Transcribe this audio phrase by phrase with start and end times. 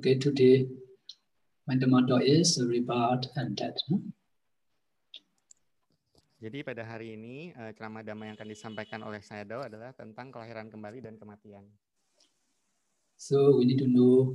[0.00, 0.64] Okay, today
[1.68, 3.76] my motto is rebirth and death.
[6.40, 10.72] Jadi pada hari ini uh, ceramah damai yang akan disampaikan oleh Sayadaw adalah tentang kelahiran
[10.72, 11.68] kembali dan kematian.
[13.20, 14.32] So we need to know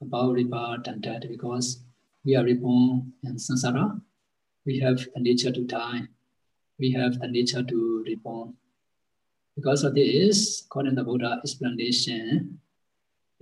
[0.00, 1.84] about rebirth and death because
[2.24, 4.00] we are reborn in samsara.
[4.64, 6.08] We have the nature to die.
[6.80, 8.56] We have the nature to reborn.
[9.60, 12.61] Because of this, according to the Buddha explanation,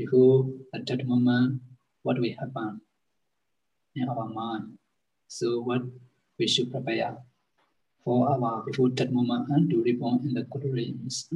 [0.01, 1.61] before at that moment,
[2.01, 2.81] what will happen
[3.93, 4.81] in our mind.
[5.29, 5.85] So what
[6.41, 7.21] we should prepare
[8.01, 11.29] for our before that moment and to reborn in the good dreams.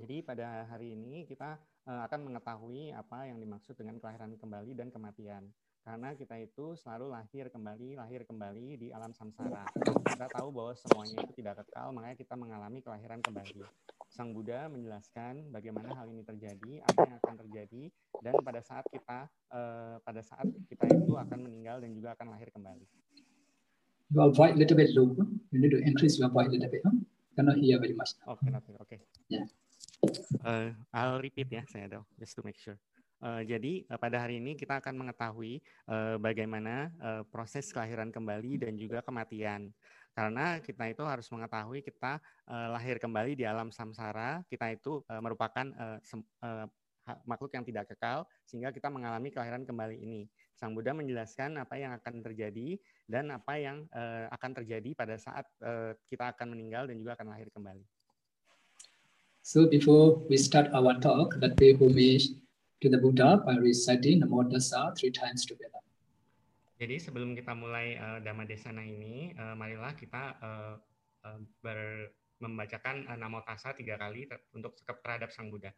[0.00, 4.88] Jadi pada hari ini kita uh, akan mengetahui apa yang dimaksud dengan kelahiran kembali dan
[4.88, 5.44] kematian.
[5.80, 9.64] Karena kita itu selalu lahir kembali, lahir kembali di alam samsara.
[10.08, 13.64] Kita tahu bahwa semuanya itu tidak kekal, makanya kita mengalami kelahiran kembali.
[14.10, 17.82] Sang Buddha menjelaskan bagaimana hal ini terjadi, apa yang akan terjadi,
[18.18, 22.50] dan pada saat kita uh, pada saat kita itu akan meninggal dan juga akan lahir
[22.50, 22.82] kembali.
[24.10, 25.14] Your voice little bit low.
[25.54, 26.82] You need to increase your voice little bit.
[26.82, 26.98] Huh?
[27.38, 28.18] Cannot hear very much.
[28.26, 28.82] Cannot hear.
[28.82, 28.98] Okay.
[29.30, 29.46] Yeah.
[30.42, 32.82] Uh, I'll repeat ya, saya tahu, just to make sure.
[33.20, 38.64] Uh, jadi uh, pada hari ini kita akan mengetahui uh, bagaimana uh, proses kelahiran kembali
[38.64, 39.70] dan juga kematian.
[40.20, 45.16] Karena kita itu harus mengetahui kita uh, lahir kembali di alam samsara, kita itu uh,
[45.16, 45.96] merupakan uh,
[46.44, 46.68] uh,
[47.24, 50.28] makhluk yang tidak kekal sehingga kita mengalami kelahiran kembali ini.
[50.60, 52.76] Sang Buddha menjelaskan apa yang akan terjadi
[53.08, 53.88] dan apa yang
[54.28, 55.48] akan terjadi pada saat
[56.06, 57.82] kita akan meninggal dan juga akan lahir kembali.
[59.40, 62.36] So before we start our talk, let me homage
[62.84, 65.80] to the Buddha by reciting Namo Tassa three times together.
[66.80, 70.74] Jadi sebelum kita mulai uh, Dhamma Desana ini, uh, marilah kita uh,
[71.28, 72.08] uh, ber,
[72.40, 74.24] membacakan uh, Namo Tassa tiga kali
[74.56, 75.76] untuk terhadap Sang Buddha.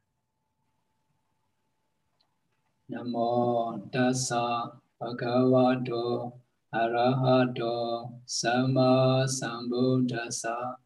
[2.87, 6.39] Namo Tassa Bhagavato
[6.71, 10.79] Arahato Sama Sambuddhassa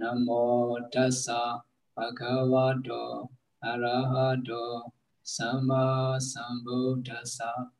[0.00, 1.60] Namo Tassa
[1.92, 3.28] Bhagavato
[3.60, 4.88] Arahato
[5.20, 7.76] Sama Sambuddhasa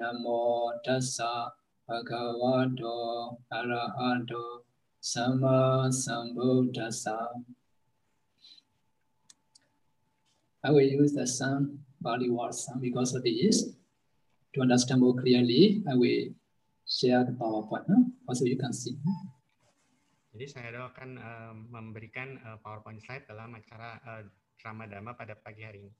[0.00, 1.52] Namo Tassa
[1.88, 4.64] Bhagavato Arahato
[5.00, 7.28] Sama Sambuddhasa
[10.64, 13.72] I will use the same Bali word some because of this.
[14.54, 16.32] To understand more clearly, I will
[16.84, 17.88] share the PowerPoint.
[17.88, 18.02] Huh?
[18.28, 18.96] Also you can see.
[20.36, 24.22] Jadi saya akan uh, memberikan uh, PowerPoint slide dalam acara uh,
[24.60, 25.92] Ramadama pada pagi hari ini.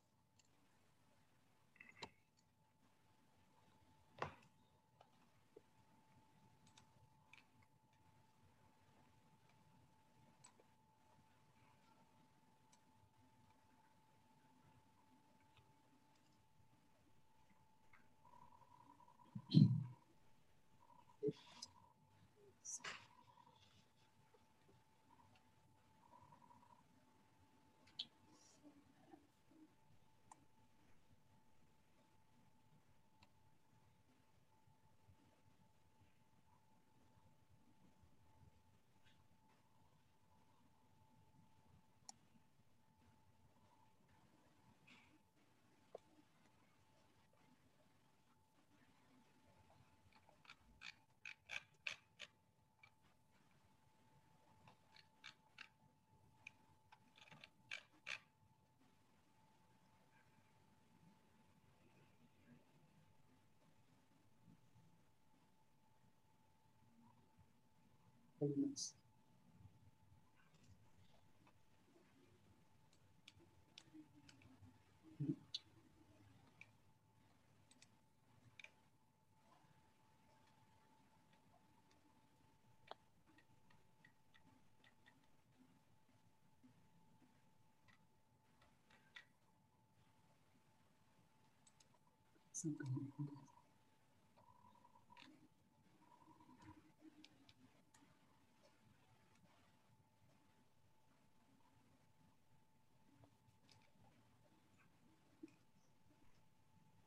[68.42, 68.94] elements.
[92.52, 92.76] Some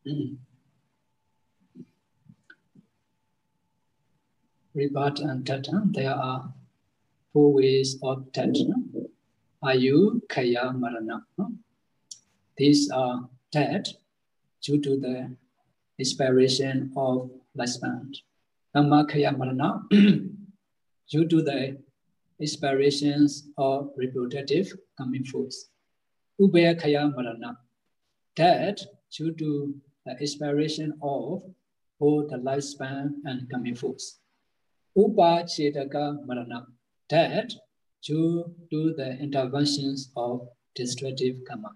[0.08, 0.36] Mm-hmm.
[4.76, 6.54] Rebirth and death, there are
[7.32, 8.56] four ways of death.
[9.64, 11.24] Ayu, Kaya, Marana.
[12.58, 13.88] These are dead
[14.62, 15.36] due to the
[16.00, 18.14] expiration of lifespan.
[18.76, 21.78] Dhamma, Kaya, Marana, due to the
[22.42, 25.46] expirations of reproductive coming forth.
[25.46, 25.70] force.
[26.42, 27.58] Ubhayakaya Marana.
[28.36, 28.82] dead
[29.16, 31.44] due to the expiration of
[32.00, 34.20] both the lifespan and coming force.
[34.98, 36.68] Upachedaka Marana.
[37.10, 37.54] That
[38.04, 41.72] due to the interventions of destructive karma.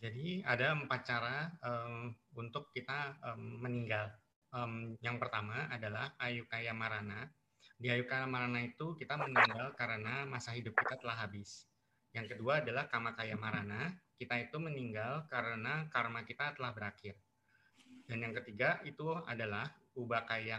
[0.00, 4.08] Jadi ada empat cara um, untuk kita um, meninggal.
[4.50, 7.28] Um, yang pertama adalah ayukaya marana.
[7.76, 11.68] Di ayukaya marana itu kita meninggal karena masa hidup kita telah habis.
[12.10, 13.94] Yang kedua adalah kamakaya marana.
[14.18, 17.16] Kita itu meninggal karena karma kita telah berakhir.
[18.04, 20.58] Dan yang ketiga itu adalah ubakaya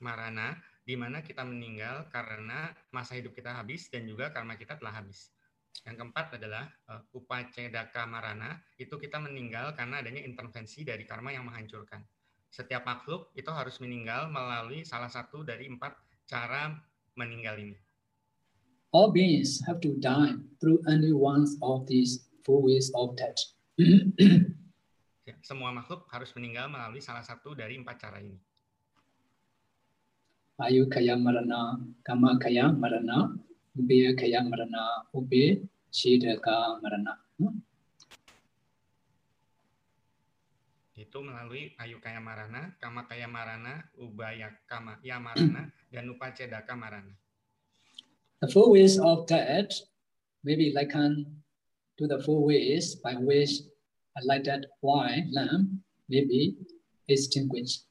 [0.00, 4.96] marana, di mana kita meninggal karena masa hidup kita habis dan juga karma kita telah
[4.96, 5.30] habis.
[5.84, 11.46] Yang keempat adalah uh, upacedaka marana, itu kita meninggal karena adanya intervensi dari karma yang
[11.46, 12.02] menghancurkan.
[12.50, 15.94] Setiap makhluk itu harus meninggal melalui salah satu dari empat
[16.26, 16.74] cara
[17.14, 17.76] meninggal ini.
[18.90, 23.38] All beings have to die through any one of these four ways of death.
[25.28, 28.34] ya, semua makhluk harus meninggal melalui salah satu dari empat cara ini.
[30.60, 33.32] Ayu kaya marana, kama kaya marana,
[33.78, 35.62] Ube kaya marana, ube
[35.94, 37.14] chidaka marana.
[40.98, 47.14] Itu melalui ayu kaya marana, kama kaya marana, ubaya kama ya marana, dan upacedaka marana.
[48.40, 49.68] The four ways of death
[50.44, 51.28] may be likened
[52.00, 53.68] to the four ways by which
[54.16, 55.68] a lighted white lamp
[56.08, 56.56] may be
[57.04, 57.84] extinguished.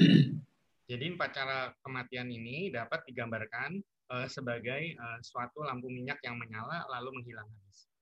[0.88, 6.88] Jadi empat cara kematian ini dapat digambarkan uh, sebagai uh, suatu lampu minyak yang menyala
[6.88, 7.92] lalu menghilang habis.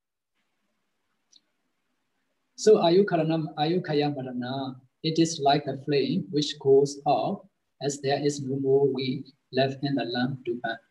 [2.55, 7.43] So ayukarana ayukaya marana, it is like a flame which goes out
[7.83, 10.86] as there is no more wick left in the lamp to burn.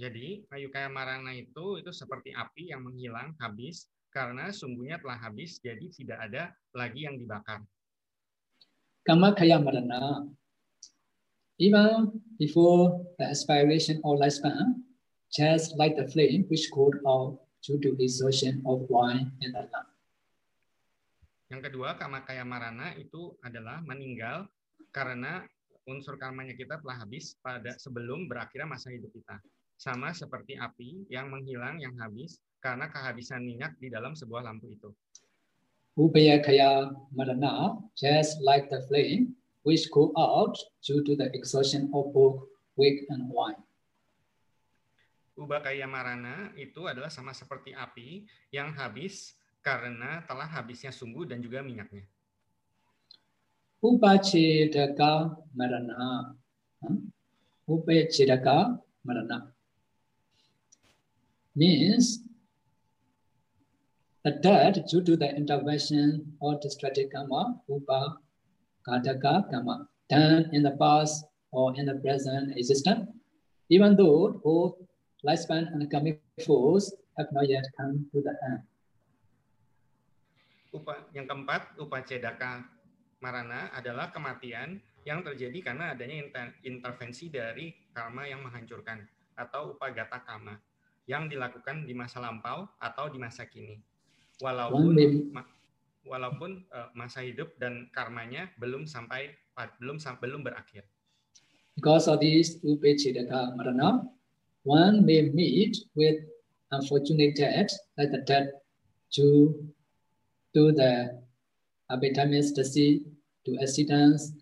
[0.00, 5.84] Jadi ayukaya marana itu itu seperti api yang menghilang habis karena sungguhnya telah habis jadi
[5.92, 6.42] tidak ada
[6.72, 7.60] lagi yang dibakar.
[9.04, 10.24] Kama kaya marana
[11.60, 14.80] even before the expiration of lifespan,
[15.28, 19.92] just like the flame which could out due to exhaustion of wine in the lamp.
[21.52, 24.48] Yang kedua, kamakaya marana itu adalah meninggal
[24.96, 25.44] karena
[25.84, 29.36] unsur karmanya kita telah habis pada sebelum berakhirnya masa hidup kita.
[29.80, 34.92] Sama seperti api yang menghilang yang habis karena kehabisan minyak di dalam sebuah lampu itu.
[35.96, 39.32] Ubaya kaya marana, just like the flame
[39.64, 40.52] which go out
[40.84, 42.44] due to the exhaustion of both
[42.76, 43.56] wick and wine.
[45.40, 49.32] Ubakaya marana itu adalah sama seperti api yang habis
[49.64, 52.04] karena telah habisnya sumbu dan juga minyaknya.
[53.80, 56.36] Upachedaka marana.
[57.64, 59.56] Upachedaka marana.
[61.56, 62.22] Means
[64.22, 68.22] dead due to the intervention of destructive karma, upa
[68.86, 73.08] Kataka Kama, done in the past or in the present existence,
[73.68, 74.76] even though both
[75.26, 78.62] lifespan and coming force have not yet come to the end.
[80.70, 82.62] Upa, yang keempat, upacedaka
[83.18, 89.02] marana adalah kematian yang terjadi karena adanya inter, intervensi dari karma yang menghancurkan
[89.34, 90.54] atau upagata kama
[91.10, 93.82] yang dilakukan di masa lampau atau di masa kini.
[94.38, 94.94] Walaupun
[96.06, 99.34] walaupun uh, masa hidup dan karmanya belum sampai
[99.82, 100.86] belum belum berakhir.
[101.74, 104.06] Because of this upechidaka marana,
[104.62, 106.22] one may meet with
[106.70, 108.48] unfortunate death like the death
[109.18, 109.52] to
[110.54, 111.20] to the
[111.90, 113.02] epidemics disease,
[113.44, 114.32] to accidents,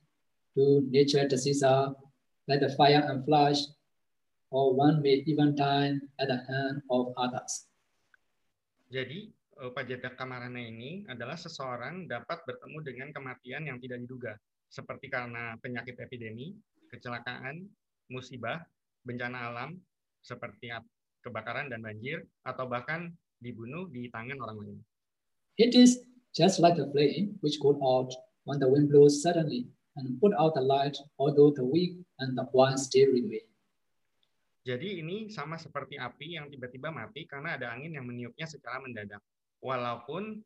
[0.53, 1.97] to nature diseases
[2.49, 3.61] like the fire and flash,
[4.49, 7.69] or one may even die at the hand of others.
[8.89, 9.29] Jadi
[9.61, 14.33] uh, Pajada Kamarana ini adalah seseorang dapat bertemu dengan kematian yang tidak diduga,
[14.73, 16.57] seperti karena penyakit epidemi,
[16.89, 17.69] kecelakaan,
[18.09, 18.65] musibah,
[19.05, 19.77] bencana alam,
[20.25, 20.73] seperti
[21.21, 23.13] kebakaran dan banjir, atau bahkan
[23.45, 24.79] dibunuh di tangan orang lain.
[25.61, 26.01] It is
[26.33, 28.15] just like a flame which goes out
[28.49, 32.47] when the wind blows suddenly and put out the light, although the weak and the
[32.55, 33.48] one still remain.
[34.69, 39.25] Jadi ini sama seperti api yang tiba-tiba mati karena ada angin yang meniupnya secara mendadak
[39.65, 40.45] walaupun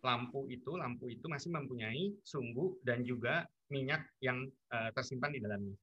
[0.00, 5.76] lampu itu lampu itu masih mempunyai sumbu dan juga minyak yang uh, tersimpan di dalamnya.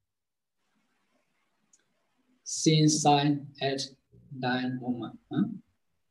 [2.41, 3.85] Since sign at
[4.33, 5.13] dynamo.
[5.29, 5.45] Huh?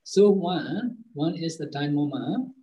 [0.07, 2.55] So one, one is the dynamo.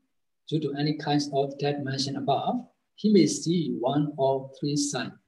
[0.48, 2.64] Due to any kinds of that mentioned above,
[2.96, 5.21] he may see one of three signs.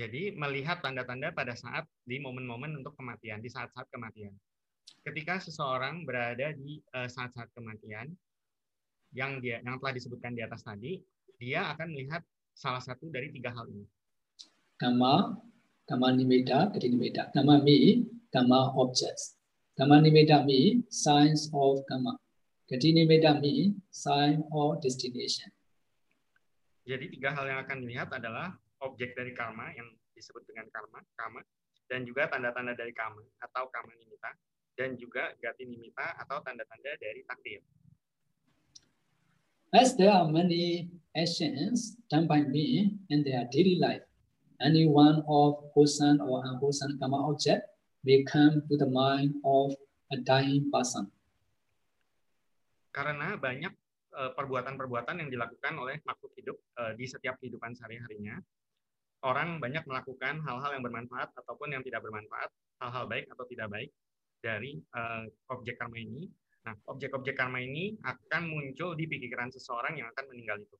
[0.00, 4.32] Jadi melihat tanda-tanda pada saat di momen-momen untuk kematian, di saat-saat kematian.
[5.04, 8.08] Ketika seseorang berada di eh, saat-saat kematian
[9.12, 11.04] yang dia yang telah disebutkan di atas tadi,
[11.36, 12.24] dia akan melihat
[12.56, 13.84] salah satu dari tiga hal ini.
[14.80, 15.36] Kama,
[15.84, 17.28] kama nimeda, kati nimeda.
[17.36, 19.36] Kama mi, kama objects.
[19.76, 22.16] Kama nimeda mi, signs of kama.
[22.72, 25.52] Kati nimeda mi, sign of destination.
[26.88, 31.40] Jadi tiga hal yang akan dilihat adalah objek dari karma yang disebut dengan karma, kama,
[31.88, 34.30] dan juga tanda-tanda dari kama atau kama nimita,
[34.76, 37.60] dan juga gati nimita atau tanda-tanda dari takdir.
[39.70, 44.02] As there are many actions done by me in their daily life,
[44.58, 47.62] any one of wholesome or unwholesome karma object
[48.02, 49.76] may come to the mind of
[50.10, 51.06] a dying person.
[52.90, 53.70] Karena banyak
[54.10, 58.42] Eh, perbuatan-perbuatan yang dilakukan oleh makhluk hidup eh, di setiap kehidupan sehari-harinya.
[59.20, 62.48] Orang banyak melakukan hal-hal yang bermanfaat ataupun yang tidak bermanfaat,
[62.80, 63.90] hal-hal baik atau tidak baik
[64.40, 66.24] dari uh, objek karma ini.
[66.64, 70.76] Nah, objek-objek karma ini akan muncul di pikiran seseorang yang akan meninggal itu.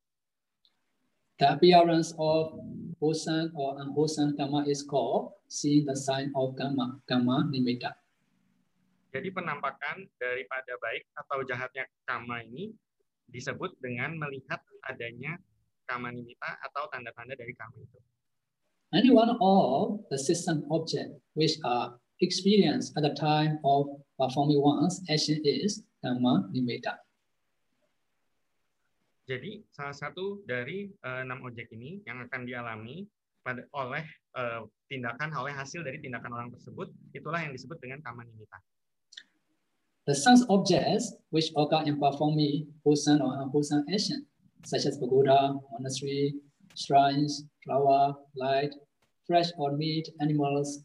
[1.40, 2.52] The appearance of
[3.00, 7.96] wholesome or unwholesome karma is called seeing the sign of karma, karma nimitta.
[9.10, 12.72] Jadi penampakan daripada baik atau jahatnya karma ini
[13.28, 15.36] disebut dengan melihat adanya
[15.88, 17.98] kamanimita atau tanda-tanda dari kama itu.
[18.90, 23.86] Any one of the system object which are experienced at the time of
[24.18, 26.98] performing one's action is kama nimita.
[29.30, 33.06] Jadi salah satu dari uh, enam objek ini yang akan dialami
[33.46, 34.02] pada oleh
[34.34, 38.58] uh, tindakan oleh hasil dari tindakan orang tersebut itulah yang disebut dengan kama nimita.
[40.10, 44.26] The sense objects which occur in performing wholesome or unwholesome action,
[44.66, 46.34] such as pagoda, monastery,
[46.80, 48.72] shrines, flower, light,
[49.28, 50.80] fresh or meat, animals,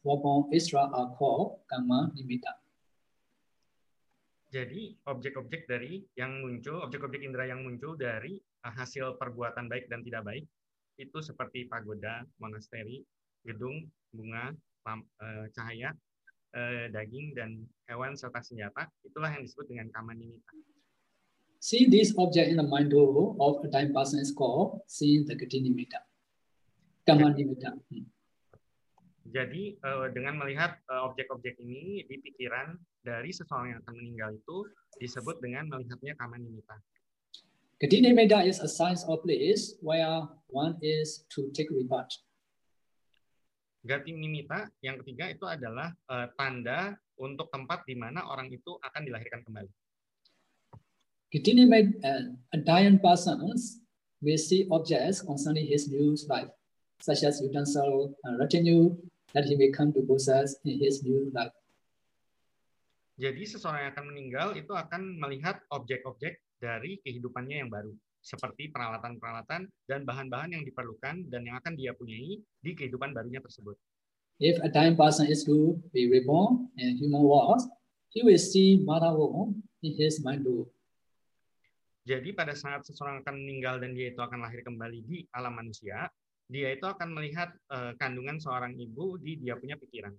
[0.52, 0.92] etc.
[0.92, 2.52] are called karma nimitta.
[4.52, 10.04] Jadi objek-objek dari yang muncul, objek-objek indera yang muncul dari uh, hasil perbuatan baik dan
[10.06, 10.46] tidak baik
[10.96, 13.04] itu seperti pagoda, monasteri,
[13.44, 13.84] gedung,
[14.16, 14.56] bunga,
[14.88, 15.92] uh, cahaya,
[16.56, 20.56] uh, daging dan hewan serta senjata, itulah yang disebut dengan kamanimita.
[21.66, 25.98] See this object in the mind of a time person is called seeing the Gatinimita.
[27.10, 27.74] Kamanimita.
[27.90, 28.06] Hmm.
[29.34, 34.70] Jadi uh, dengan melihat uh, objek-objek ini di pikiran dari seseorang yang akan meninggal itu
[35.02, 36.78] disebut dengan melihatnya kamanimita.
[37.82, 42.14] Gatinimita is a sign of place where one is to take rebirth.
[43.90, 49.42] Gatinimita yang ketiga itu adalah uh, tanda untuk tempat di mana orang itu akan dilahirkan
[49.42, 49.85] kembali.
[51.34, 53.42] Gatinimita, uh, a dying person
[54.22, 56.50] will see objects concerning his new life,
[57.02, 58.96] such as utensil and retinue
[59.34, 61.52] that he may come to possess in his new life.
[63.16, 69.70] Jadi seseorang yang akan meninggal itu akan melihat objek-objek dari kehidupannya yang baru seperti peralatan-peralatan
[69.86, 73.78] dan bahan-bahan yang diperlukan dan yang akan dia punyai di kehidupan barunya tersebut.
[74.42, 77.64] If a dying person is to be reborn in human world,
[78.12, 80.68] he will see mother womb in his mind too.
[82.06, 86.06] Jadi pada saat seseorang akan meninggal dan dia itu akan lahir kembali di alam manusia,
[86.46, 90.14] dia itu akan melihat uh, kandungan seorang ibu di dia punya pikiran.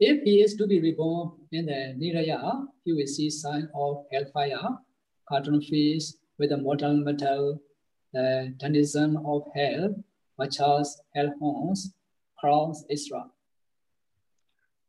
[0.00, 4.80] If he is to be reborn in the Niraya, he will see sign of hellfire,
[5.28, 7.60] cartoon fish, with the mortal metal,
[8.16, 9.94] the denizen of hell,
[10.40, 11.94] machas, hellhounds,
[12.40, 13.22] crowns, etc.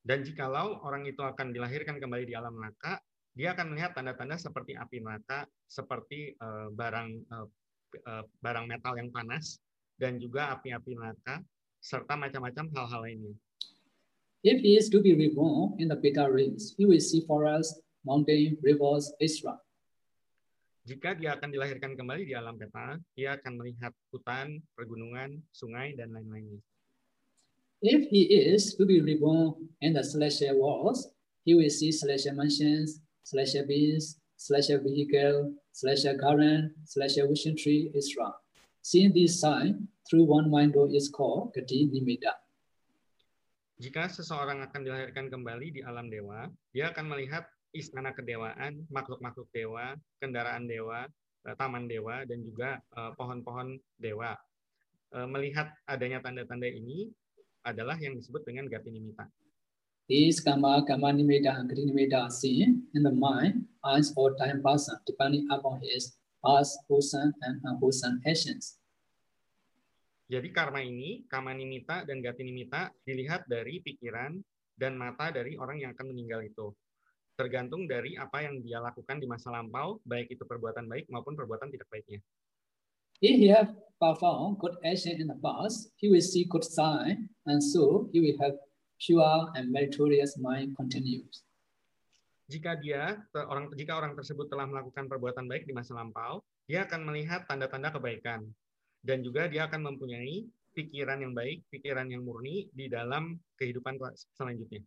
[0.01, 2.98] Dan jikalau orang itu akan dilahirkan kembali di alam neraka,
[3.36, 7.48] dia akan melihat tanda-tanda seperti api neraka, seperti uh, barang uh,
[8.08, 9.60] uh, barang metal yang panas,
[10.00, 11.44] dan juga api-api neraka,
[11.84, 13.36] serta macam-macam hal-hal lainnya.
[14.46, 18.56] If he is to be reborn in the Beta race, he will see forests, mountains,
[18.62, 19.58] rivers, etc.
[20.86, 26.13] Jika dia akan dilahirkan kembali di alam peta, dia akan melihat hutan, pergunungan, sungai, dan
[26.13, 26.62] lain-lainnya.
[27.82, 31.10] If he is to be reborn in the celestial worlds,
[31.42, 38.29] he will see celestial mansions, celestial beings, celestial vehicle, celestial garden, celestial wishing tree, etc.
[38.86, 42.38] Seeing this sign through one window is called Gati Nimitta.
[43.82, 50.00] Jika seseorang akan dilahirkan kembali di alam dewa, dia akan melihat istana kedewaan, makhluk-makhluk dewa,
[50.24, 51.10] kendaraan dewa,
[51.44, 54.32] eh, taman dewa, dan juga eh, pohon-pohon dewa.
[55.12, 57.12] Eh, melihat adanya tanda-tanda ini
[57.67, 59.27] adalah yang disebut dengan gatinimita.
[60.06, 65.02] These kama, kama nimita, and gatinimita are seen in the mind as or time person,
[65.02, 66.14] depending upon his
[66.46, 68.78] past, wholesome, and unwholesome actions.
[70.30, 74.38] Jadi karma ini, kamanimita dan gatinimita dilihat dari pikiran
[74.78, 76.70] dan mata dari orang yang akan meninggal itu.
[77.34, 81.74] Tergantung dari apa yang dia lakukan di masa lampau, baik itu perbuatan baik maupun perbuatan
[81.74, 82.22] tidak baiknya.
[83.26, 87.58] If he have performed good action in the past, he will see good sign, and
[87.58, 88.54] so he will have
[89.02, 91.44] pure and meritorious mind continues.
[92.46, 97.10] Jika dia orang jika orang tersebut telah melakukan perbuatan baik di masa lampau, dia akan
[97.10, 98.46] melihat tanda-tanda kebaikan
[99.02, 103.98] dan juga dia akan mempunyai pikiran yang baik, pikiran yang murni di dalam kehidupan
[104.36, 104.84] selanjutnya.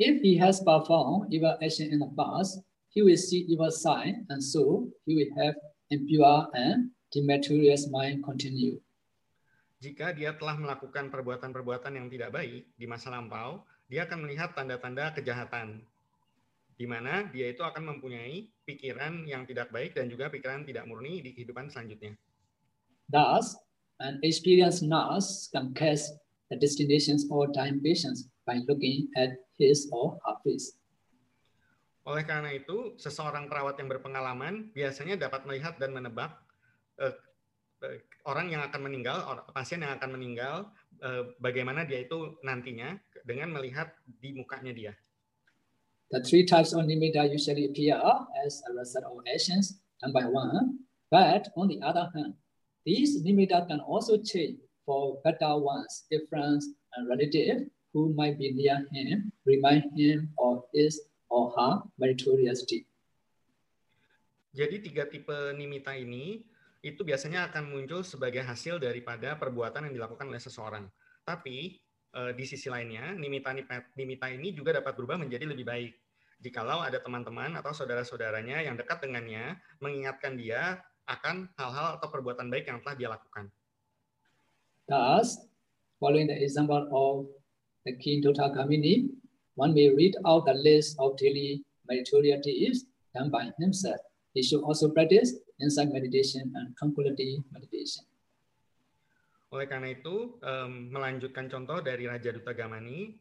[0.00, 2.58] If he has performed evil action in the past,
[2.90, 5.54] he will see evil sign, and so he will have
[5.94, 8.82] impure and deleterious mind continue.
[9.84, 15.12] Jika dia telah melakukan perbuatan-perbuatan yang tidak baik di masa lampau, dia akan melihat tanda-tanda
[15.12, 15.84] kejahatan,
[16.80, 21.20] di mana dia itu akan mempunyai pikiran yang tidak baik dan juga pikiran tidak murni
[21.20, 22.16] di kehidupan selanjutnya.
[23.12, 23.60] Thus,
[24.00, 26.08] an experienced nurse can catch
[26.48, 30.80] the destinations or time patients by looking at his or her face.
[32.08, 36.40] Oleh karena itu, seseorang perawat yang berpengalaman biasanya dapat melihat dan menebak
[37.04, 37.12] uh,
[38.28, 39.18] orang yang akan meninggal,
[39.52, 40.68] pasien yang akan meninggal,
[41.04, 44.92] uh, bagaimana dia itu nantinya dengan melihat di mukanya dia.
[46.12, 47.98] The three types of nimitta usually appear
[48.44, 52.38] as a result of actions done by one, but on the other hand,
[52.84, 58.52] These nimitta can also change for better ones if friends and relatives who might be
[58.52, 61.00] near him remind him of his
[61.32, 62.84] or her meritorious deed.
[64.52, 66.44] Jadi tiga tipe nimitta ini
[66.84, 70.84] itu biasanya akan muncul sebagai hasil daripada perbuatan yang dilakukan oleh seseorang.
[71.24, 71.80] Tapi
[72.12, 75.92] eh, di sisi lainnya, nimitta ini juga dapat berubah menjadi lebih baik.
[76.44, 82.68] Jikalau ada teman-teman atau saudara-saudaranya yang dekat dengannya mengingatkan dia akan hal-hal atau perbuatan baik
[82.68, 83.48] yang telah dia lakukan.
[84.84, 85.40] Thus,
[85.96, 87.24] following the example of
[87.88, 89.08] the King Dotakamini,
[89.56, 92.84] one may read out the list of daily meritorious deeds
[93.16, 94.00] done by himself.
[94.36, 98.02] He should also practice insight meditation and tranquility meditation.
[99.54, 103.14] Oleh karena itu, um, melanjutkan contoh dari Raja Duta Gamani,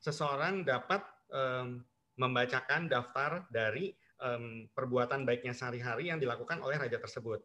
[0.00, 1.00] seseorang dapat
[1.32, 1.80] um,
[2.20, 7.40] membacakan daftar dari um, perbuatan baiknya sehari-hari yang dilakukan oleh raja tersebut.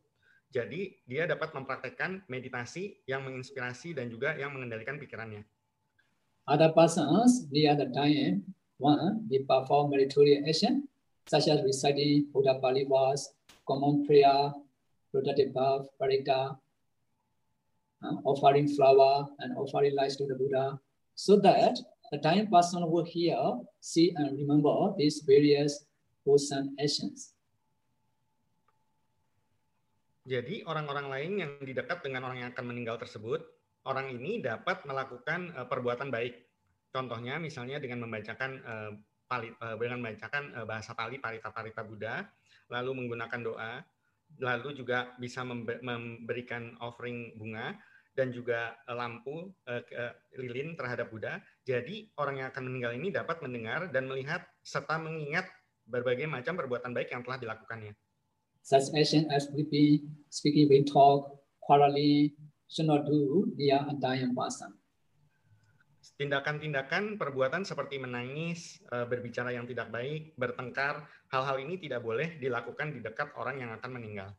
[0.51, 5.43] Jadi dia dapat mempraktekkan meditasi yang menginspirasi dan juga yang mengendalikan pikirannya.
[6.45, 8.45] Other persons, the other time,
[8.77, 10.85] one, they perform meritorious action,
[11.25, 13.33] such as reciting Buddha Pali verse,
[13.65, 14.53] common prayer,
[15.11, 16.57] productive birth, parita,
[18.05, 20.79] uh, offering flower and offering lights to the Buddha,
[21.13, 21.77] so that
[22.13, 23.37] the dying person will hear,
[23.81, 25.85] see, and remember these various
[26.23, 27.33] wholesome actions.
[30.25, 33.45] Jadi orang-orang lain yang didekat dengan orang yang akan meninggal tersebut,
[33.85, 36.49] orang ini dapat melakukan uh, perbuatan baik.
[36.89, 38.91] Contohnya misalnya dengan membacakan uh,
[39.29, 42.25] pali, uh, dengan membacakan uh, bahasa Pali Parita Parita Buddha,
[42.69, 43.83] lalu menggunakan doa,
[44.41, 47.77] lalu juga bisa memberikan offering bunga
[48.15, 49.83] dan juga lampu uh,
[50.39, 51.43] lilin terhadap Buddha.
[51.67, 55.45] Jadi orang yang akan meninggal ini dapat mendengar dan melihat serta mengingat
[55.85, 57.93] berbagai macam perbuatan baik yang telah dilakukannya.
[58.65, 59.45] Such action as
[60.33, 62.33] speaking with talk, quarreling,
[62.65, 64.73] should not do near a dying person.
[66.13, 72.93] Tindakan-tindakan perbuatan seperti menangis, eh, berbicara yang tidak baik, bertengkar, hal-hal ini tidak boleh dilakukan
[72.93, 74.29] di dekat orang yang akan meninggal.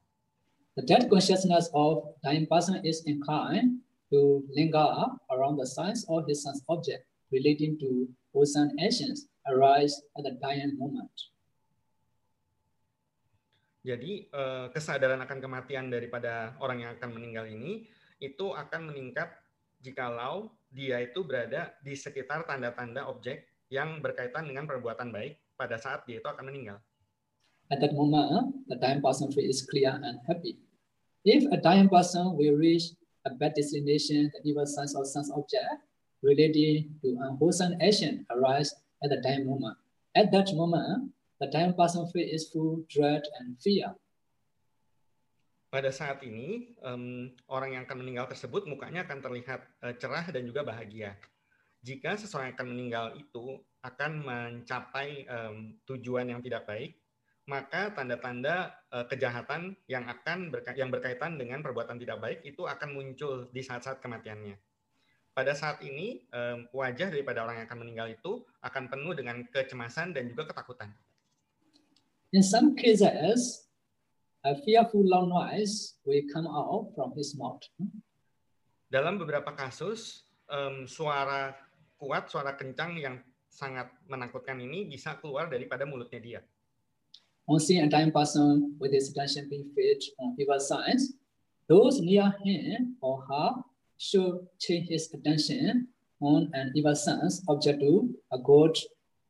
[0.78, 3.80] The dead consciousness of dying person is inclined
[4.12, 4.86] to linger
[5.32, 10.76] around the signs of his sense object relating to wholesome actions arise at the dying
[10.78, 11.10] moment.
[13.86, 17.86] Jadi eh, kesadaran akan kematian daripada orang yang akan meninggal ini
[18.18, 19.30] itu akan meningkat
[19.78, 26.04] jikalau dia itu berada di sekitar tanda-tanda objek yang berkaitan dengan perbuatan baik pada saat
[26.04, 26.76] dia itu akan meninggal.
[27.72, 30.60] At that moment, the dying person is clear and happy.
[31.24, 32.92] If a dying person will reach
[33.24, 35.80] a bad destination, the evil sense or sense object
[36.20, 38.70] related to unwholesome action arise
[39.02, 39.74] at the dying moment.
[40.14, 43.94] At that moment, The dying person is full dread and fear.
[45.66, 50.46] Pada saat ini, um, orang yang akan meninggal tersebut mukanya akan terlihat uh, cerah dan
[50.46, 51.18] juga bahagia.
[51.82, 56.94] Jika seseorang yang akan meninggal itu akan mencapai um, tujuan yang tidak baik,
[57.46, 62.94] maka tanda-tanda uh, kejahatan yang akan berka yang berkaitan dengan perbuatan tidak baik itu akan
[62.94, 64.58] muncul di saat-saat kematiannya.
[65.36, 70.16] Pada saat ini, um, wajah daripada orang yang akan meninggal itu akan penuh dengan kecemasan
[70.16, 70.90] dan juga ketakutan.
[72.34, 73.65] In some cases,
[74.44, 77.62] a fearful loud noise will come out from his mouth.
[78.92, 81.56] Dalam beberapa kasus, um, suara
[81.96, 83.16] kuat, suara kencang yang
[83.48, 86.40] sangat menakutkan ini bisa keluar daripada mulutnya dia.
[87.46, 91.14] On seeing a dying person with his attention being fixed on evil signs,
[91.70, 93.62] those near him or her
[93.96, 95.88] should change his attention
[96.20, 98.74] on an evil sense object to a good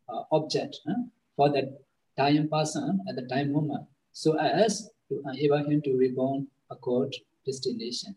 [0.09, 0.97] uh, object uh,
[1.37, 1.77] for the
[2.16, 7.14] dying person at the dying moment, so as to enable him to reborn a good
[7.47, 8.14] destination.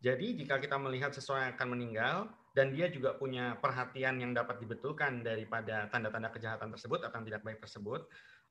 [0.00, 2.16] Jadi jika kita melihat seseorang yang akan meninggal
[2.56, 7.42] dan dia juga punya perhatian yang dapat dibetulkan daripada tanda-tanda kejahatan tersebut atau yang tidak
[7.44, 8.08] baik tersebut,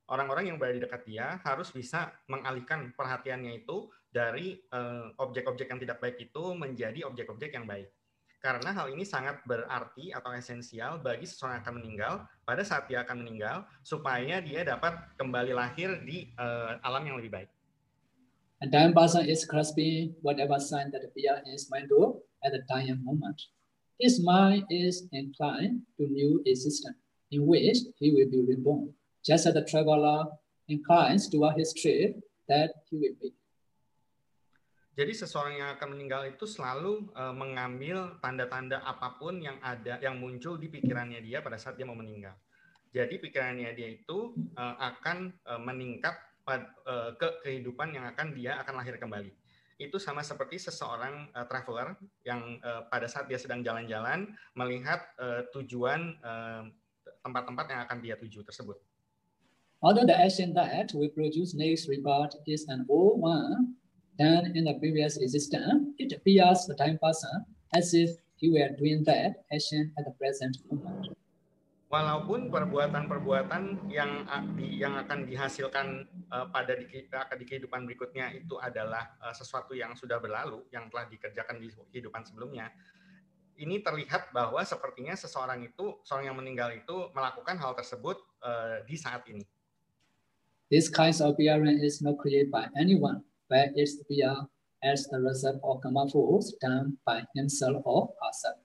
[0.08, 5.70] orang-orang yang berada di dekat dia harus bisa mengalihkan perhatiannya itu dari eh, objek-objek uh,
[5.74, 7.90] yang tidak baik itu menjadi objek-objek yang baik.
[8.40, 12.12] Karena hal ini sangat berarti atau esensial bagi seseorang yang akan meninggal
[12.48, 17.28] pada saat dia akan meninggal supaya dia dapat kembali lahir di uh, alam yang lebih
[17.36, 17.50] baik.
[18.60, 22.64] A dying person is grasping whatever sign that appear in his mind to at the
[22.68, 23.36] dying moment.
[24.00, 26.96] His mind is inclined to new existence
[27.28, 28.92] in which he will be reborn,
[29.24, 30.28] just as the traveler
[30.68, 32.16] inclines toward his trip
[32.48, 33.39] that he will make.
[34.98, 40.18] Jadi seseorang yang akan meninggal itu selalu uh, mengambil tanda-tanda apa pun yang ada yang
[40.18, 42.34] muncul di pikirannya dia pada saat dia mau meninggal.
[42.90, 46.18] Jadi pikirannya dia itu uh, akan uh, meningkat
[46.50, 49.30] uh, ke kehidupan yang akan dia akan lahir kembali.
[49.78, 51.94] Itu sama seperti seseorang uh, traveler
[52.26, 54.26] yang uh, pada saat dia sedang jalan-jalan
[54.58, 56.18] melihat uh, tujuan
[57.22, 58.76] tempat-tempat uh, yang akan dia tuju tersebut.
[59.80, 63.79] Although the action that we produce next rebirth is an old one,
[64.20, 69.02] then in the previous existence, it appears the time person as if he were doing
[69.04, 71.16] that action at the present moment.
[71.90, 74.22] walaupun perbuatan-perbuatan yang
[74.62, 80.22] yang akan dihasilkan uh, pada di, di kehidupan berikutnya itu adalah uh, sesuatu yang sudah
[80.22, 82.70] berlalu, yang telah dikerjakan di kehidupan sebelumnya.
[83.60, 88.96] Ini terlihat bahwa sepertinya seseorang itu, seorang yang meninggal itu melakukan hal tersebut uh, di
[88.96, 89.44] saat ini.
[90.70, 94.32] This kind of appearance is not created by anyone, but it's appear
[94.80, 98.62] as the result of karma force done by himself or herself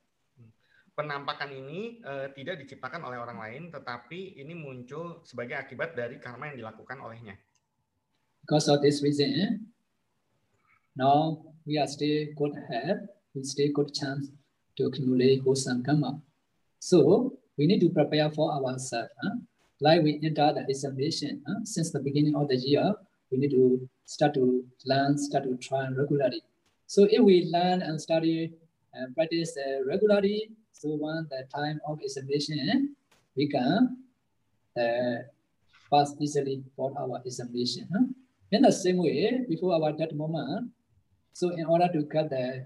[0.95, 6.49] penampakan ini uh, tidak diciptakan oleh orang lain, tetapi ini muncul sebagai akibat dari karma
[6.49, 7.35] yang dilakukan olehnya.
[8.47, 9.67] Because of this reason,
[10.95, 14.31] now we are still good health, we still good chance
[14.79, 16.15] to accumulate wholesome karma.
[16.79, 19.11] So we need to prepare for ourselves.
[19.19, 19.43] Huh?
[19.83, 21.67] Like we enter the examination, huh?
[21.67, 22.95] since the beginning of the year,
[23.35, 26.41] we need to start to learn, start to try regularly.
[26.87, 28.53] So if we learn and study
[28.93, 32.95] and practice uh, regularly, So when the time of examination,
[33.35, 33.97] we can
[34.77, 35.23] uh,
[35.89, 37.87] pass easily for our examination.
[37.91, 38.05] Huh?
[38.51, 40.71] In the same way, before our that moment,
[41.33, 42.65] so in order to get the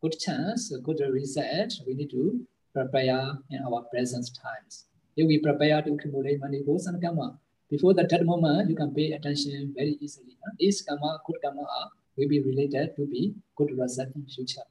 [0.00, 2.40] good chance, good result, we need to
[2.74, 4.86] prepare in our present times.
[5.16, 7.38] If we prepare to accumulate money, goes and karma,
[7.72, 10.36] before the third moment, you can pay attention very easily.
[10.60, 11.64] This karma, good karma,
[12.12, 14.68] will be related to be good result in future.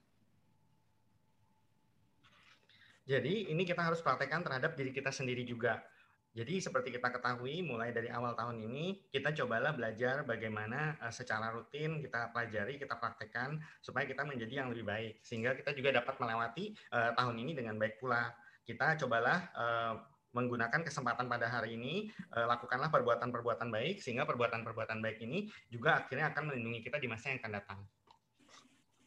[3.09, 5.81] Jadi ini kita harus praktekkan terhadap diri kita sendiri juga.
[6.31, 11.51] Jadi seperti kita ketahui mulai dari awal tahun ini kita cobalah belajar bagaimana uh, secara
[11.51, 16.15] rutin kita pelajari, kita praktekkan supaya kita menjadi yang lebih baik sehingga kita juga dapat
[16.23, 18.31] melewati uh, tahun ini dengan baik pula.
[18.63, 19.93] Kita cobalah uh,
[20.31, 26.31] menggunakan kesempatan pada hari ini uh, lakukanlah perbuatan-perbuatan baik sehingga perbuatan-perbuatan baik ini juga akhirnya
[26.31, 27.79] akan melindungi kita di masa yang akan datang.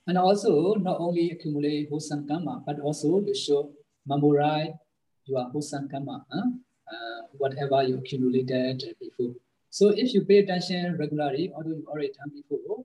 [0.04, 3.72] And also not only accumulate wholesome karma, but also you should
[4.04, 4.76] memorize
[5.24, 6.48] your wholesome karma, huh?
[6.92, 9.32] uh, whatever you accumulated before.
[9.72, 12.84] So if you pay attention regularly, although you already done before,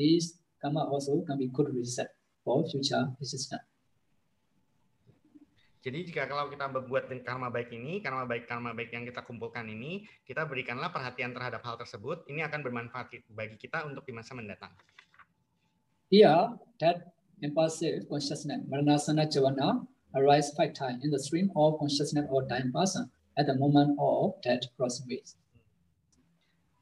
[0.00, 2.08] this karma also can be good reset
[2.40, 3.75] for future existence.
[5.86, 9.70] Jadi jika kalau kita berbuat karma baik ini, karma baik karma baik yang kita kumpulkan
[9.70, 14.34] ini, kita berikanlah perhatian terhadap hal tersebut, ini akan bermanfaat bagi kita untuk di masa
[14.34, 14.74] mendatang.
[16.10, 19.86] Here, that impulsive consciousness, Maranasana Javana,
[20.18, 23.06] arise five times in the stream of consciousness or dying person
[23.38, 25.22] at the moment of that proximity.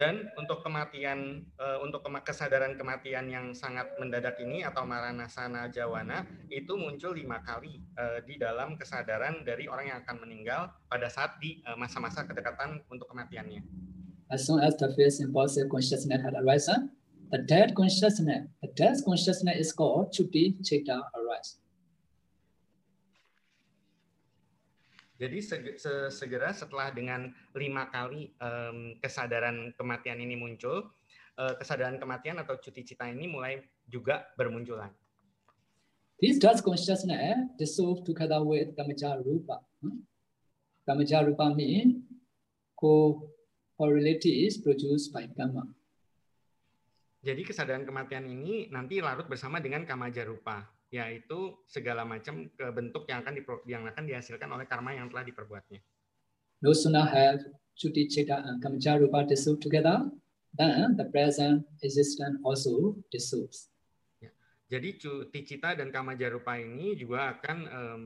[0.05, 6.77] Dan untuk kematian, uh, untuk kesadaran kematian yang sangat mendadak ini atau maranasana jawana itu
[6.77, 11.65] muncul lima kali uh, di dalam kesadaran dari orang yang akan meninggal pada saat di
[11.65, 13.65] uh, masa-masa kedekatan untuk kematiannya.
[14.29, 16.93] As soon as the first impulsive consciousness had arisen,
[17.33, 21.64] the dead consciousness, the death consciousness is called Chuti Cheta arise.
[25.15, 25.39] Jadi
[26.11, 30.91] segera setelah dengan lima kali um, kesadaran kematian ini muncul,
[31.39, 34.91] uh, kesadaran kematian atau cuti cita ini mulai juga bermunculan.
[36.19, 39.63] This does consciousness dissolve together with Kamaja Rupa.
[39.83, 40.03] Hmm?
[40.83, 42.03] Kamaja Rupa means
[42.75, 45.63] co-correlatives produced by Kama.
[47.25, 50.61] Jadi kesadaran kematian ini nanti larut bersama dengan kamaja rupa,
[50.95, 53.35] yaitu segala macam bentuk yang akan
[53.67, 55.83] yang akan dihasilkan oleh karma yang telah diperbuatnya.
[56.63, 57.43] No sooner have
[57.75, 60.07] Chuti Chita and Kamaja Rupa dissolve together,
[60.55, 63.75] then the present existence also dissolves.
[64.23, 64.31] Ya.
[64.71, 68.03] Jadi Cuti Cita dan Kamaja Rupa ini juga akan um,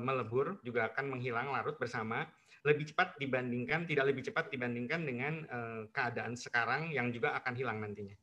[0.00, 2.24] melebur, juga akan menghilang larut bersama
[2.64, 7.80] lebih cepat dibandingkan tidak lebih cepat dibandingkan dengan uh, keadaan sekarang yang juga akan hilang
[7.84, 8.16] nantinya.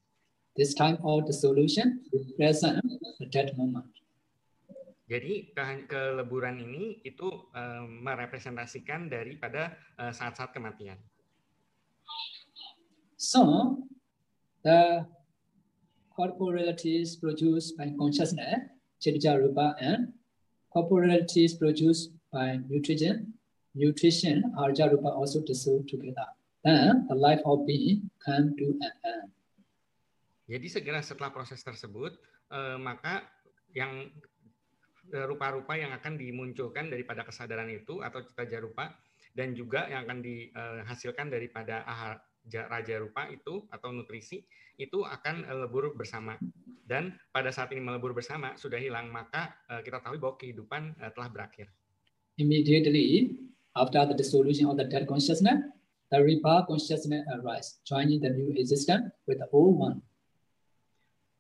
[0.58, 2.02] This time of the solution
[2.36, 2.82] present
[3.22, 3.94] at that moment.
[5.08, 11.00] Jadi ke keleburan ini itu uh, merepresentasikan daripada uh, saat-saat kematian.
[13.16, 13.78] So
[14.68, 15.08] the
[16.12, 18.68] corporalities produced by consciousness,
[19.00, 20.12] Chitija Rupa, and
[20.76, 23.38] corporalities produced by nutrition
[23.78, 26.26] nutrition, Arja Rupa also dissolve together.
[26.64, 29.32] Then the life of being come to an end.
[30.48, 32.16] Jadi segera setelah proses tersebut,
[32.56, 33.28] eh, maka
[33.76, 34.08] yang
[35.12, 38.96] eh, rupa-rupa yang akan dimunculkan daripada kesadaran itu atau cita jarupa
[39.36, 44.42] dan juga yang akan dihasilkan daripada ahar, raja rupa itu atau nutrisi
[44.80, 46.40] itu akan eh, lebur bersama
[46.88, 51.12] dan pada saat ini melebur bersama sudah hilang maka eh, kita tahu bahwa kehidupan eh,
[51.12, 51.68] telah berakhir.
[52.38, 53.36] Immediately
[53.78, 55.62] After the dissolution of the dead consciousness,
[56.10, 60.02] the rebirth consciousness arise, joining the new existence with the old one.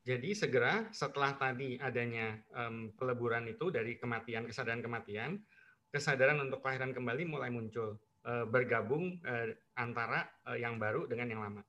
[0.07, 5.43] Jadi segera setelah tadi adanya um, peleburan itu dari kematian, kesadaran kematian,
[5.91, 11.43] kesadaran untuk kelahiran kembali mulai muncul, uh, bergabung uh, antara uh, yang baru dengan yang
[11.43, 11.59] lama.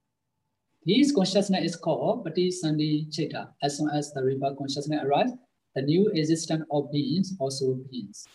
[0.86, 3.50] This consciousness is called Patisandi Cheta.
[3.58, 5.34] As soon as the rebirth consciousness arises,
[5.74, 8.30] the new existence of beings also begins.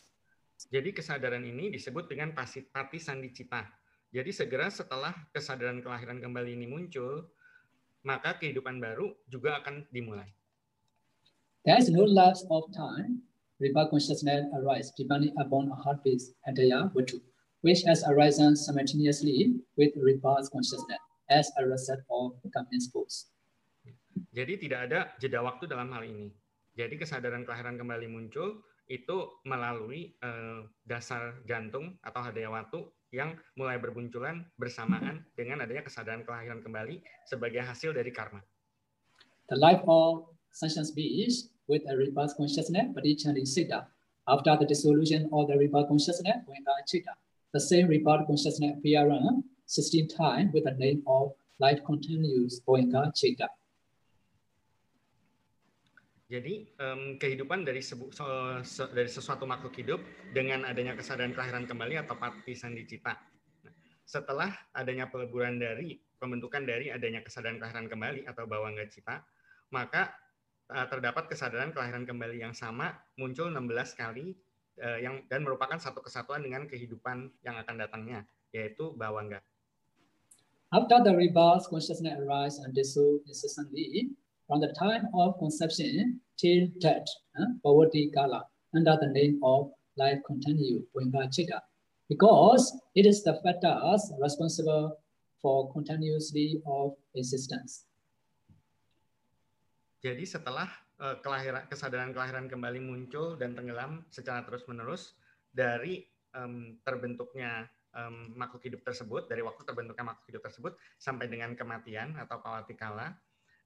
[0.67, 3.71] Jadi kesadaran ini disebut dengan pati sandicita.
[4.11, 7.31] Jadi segera setelah kesadaran kelahiran kembali ini muncul,
[8.03, 10.27] maka kehidupan baru juga akan dimulai.
[11.63, 13.23] There is no lapse of time.
[13.63, 17.23] Rebirth consciousness arise depending upon a heartbeat and the virtue,
[17.63, 20.99] which has arisen simultaneously with rebirth consciousness
[21.31, 23.31] as a result of coming force.
[24.35, 26.27] Jadi tidak ada jeda waktu dalam hal ini.
[26.75, 33.77] Jadi kesadaran kelahiran kembali muncul, itu melalui uh, dasar jantung atau hadaya watu yang mulai
[33.77, 36.97] berbunculan bersamaan dengan adanya kesadaran kelahiran kembali
[37.29, 38.41] sebagai hasil dari karma.
[39.53, 43.85] The life of sentient beings with a rebirth consciousness, Padichani Siddha.
[44.25, 47.13] After the dissolution of the rebirth consciousness, Goenka Chitta,
[47.53, 49.13] the same rebirth consciousness appears
[49.67, 53.45] 16 times with the name of life continues, Goenka Chitta.
[56.33, 58.25] Jadi um, kehidupan dari, sebu, so,
[58.65, 60.01] so, dari sesuatu makhluk hidup
[60.33, 63.13] dengan adanya kesadaran kelahiran kembali atau pati sandicita.
[63.61, 69.21] Nah, setelah adanya peleburan dari pembentukan dari adanya kesadaran kelahiran kembali atau bawangga cita,
[69.69, 70.09] maka
[70.73, 74.33] uh, terdapat kesadaran kelahiran kembali yang sama muncul 16 kali
[74.81, 79.37] uh, yang dan merupakan satu kesatuan dengan kehidupan yang akan datangnya, yaitu bawangga.
[80.73, 84.17] After the rebirth consciousness arise and dissolve incessantly,
[84.47, 87.57] from the time of conception till death, uh,
[88.13, 88.41] Kala,
[88.73, 90.81] under the name of life continue,
[91.31, 91.61] Chitta,
[92.09, 94.97] because it is the factors responsible
[95.41, 97.85] for continuously of existence.
[100.03, 100.67] Jadi setelah
[100.99, 105.15] uh, kelahiran, kesadaran kelahiran kembali muncul dan tenggelam secara terus-menerus
[105.55, 106.03] dari
[106.35, 112.19] um, terbentuknya um, makhluk hidup tersebut, dari waktu terbentuknya makhluk hidup tersebut sampai dengan kematian
[112.19, 113.15] atau pawatikala,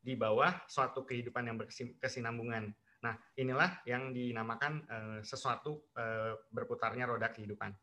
[0.01, 2.71] di bawah suatu kehidupan yang berkesinambungan.
[3.03, 7.75] Nah, inilah yang dinamakan uh, sesuatu uh, berputarnya roda kehidupan.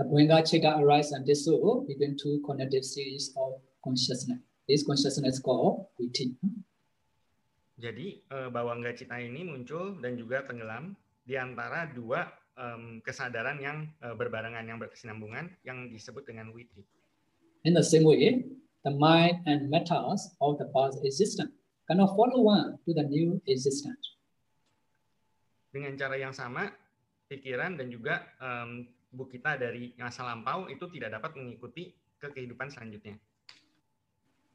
[0.00, 4.40] When Chega arise and dissolve, begin to connective series of consciousness.
[4.64, 6.32] This consciousness called witi.
[7.76, 13.90] Jadi uh, bawangga cita ini muncul dan juga tenggelam di antara dua um, kesadaran yang
[14.00, 16.86] uh, berbarengan yang berkesinambungan yang disebut dengan witi.
[17.66, 18.42] In the same way,
[18.82, 21.54] the mind and matters of the past existence
[21.86, 24.18] cannot follow one to the new existence.
[25.72, 26.68] Dengan cara yang sama,
[27.30, 32.68] pikiran dan juga um, bu kita dari masa lampau itu tidak dapat mengikuti ke kehidupan
[32.68, 33.16] selanjutnya.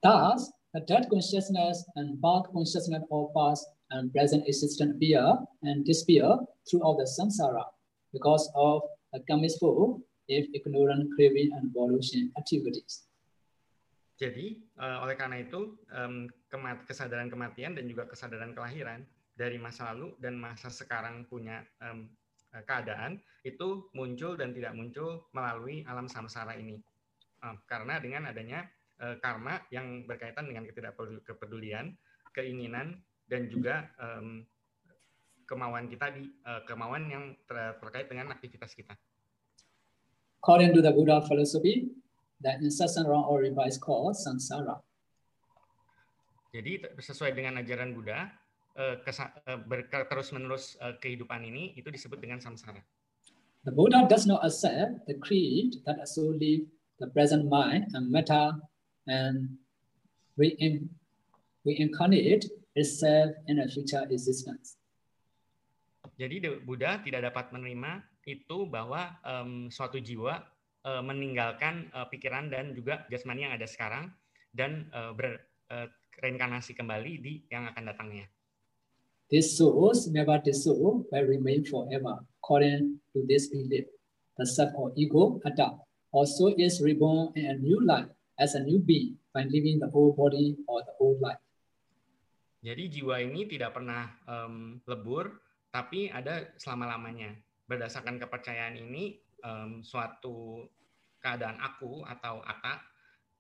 [0.06, 5.24] Thus, the dead consciousness and birth consciousness of past and present existence appear
[5.66, 6.38] and disappear
[6.70, 7.66] throughout the samsara
[8.14, 13.07] because of the kamishful if ignorant craving and evolution activities.
[14.18, 19.06] Jadi uh, oleh karena itu um, kemat kesadaran kematian dan juga kesadaran kelahiran
[19.38, 22.10] dari masa lalu dan masa sekarang punya um,
[22.66, 26.82] keadaan itu muncul dan tidak muncul melalui alam samsara ini.
[27.46, 28.66] Uh, karena dengan adanya
[28.98, 31.94] uh, karma yang berkaitan dengan ketidakpedulian,
[32.34, 32.98] keinginan
[33.30, 34.42] dan juga um,
[35.46, 38.98] kemauan kita di uh, kemauan yang ter terkait dengan aktivitas kita.
[40.42, 41.94] According to the Buddha philosophy,
[42.42, 44.82] the incessant round or is called samsara.
[46.54, 48.32] Jadi sesuai dengan ajaran Buddha,
[48.78, 52.82] eh, eh, terus-menerus eh, kehidupan ini itu disebut dengan samsara.
[53.68, 56.64] The Buddha does not accept the creed that live
[57.04, 58.56] the present mind and matter
[59.06, 59.60] and
[61.68, 62.48] reincarnate
[62.80, 64.80] itself in a future existence.
[66.18, 70.42] Jadi Buddha tidak dapat menerima itu bahwa um, suatu jiwa
[70.88, 74.08] uh, meninggalkan uh, pikiran dan juga jasmani yang ada sekarang
[74.56, 75.92] dan uh, ber, uh,
[76.24, 78.32] reinkarnasi kembali di yang akan datangnya.
[79.28, 82.24] This souls never dissolve but remain forever.
[82.40, 83.92] According to this belief,
[84.40, 85.76] the self or ego, atta,
[86.16, 88.08] also is reborn in a new life
[88.40, 91.44] as a new being by living the old body or the old life.
[92.64, 95.44] Jadi jiwa ini tidak pernah um, lebur,
[95.76, 97.36] tapi ada selama-lamanya.
[97.68, 100.66] Berdasarkan kepercayaan ini, um, suatu
[101.28, 102.80] keadaan aku atau atta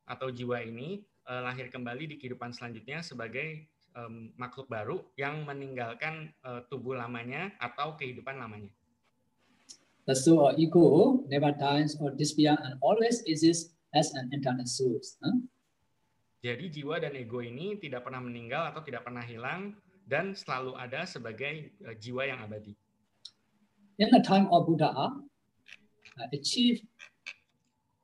[0.03, 3.63] atau jiwa ini uh, lahir kembali di kehidupan selanjutnya sebagai
[3.95, 8.67] um, makhluk baru yang meninggalkan uh, tubuh lamanya atau kehidupan lamanya.
[10.03, 14.99] The soul or ego never dies or disappear and always exists as an internal soul.
[15.23, 15.39] Huh?
[16.43, 19.75] Jadi jiwa dan ego ini tidak pernah meninggal atau tidak pernah hilang
[20.07, 22.75] dan selalu ada sebagai uh, jiwa yang abadi.
[23.99, 25.15] In the time of Buddha, uh,
[26.31, 26.79] achieve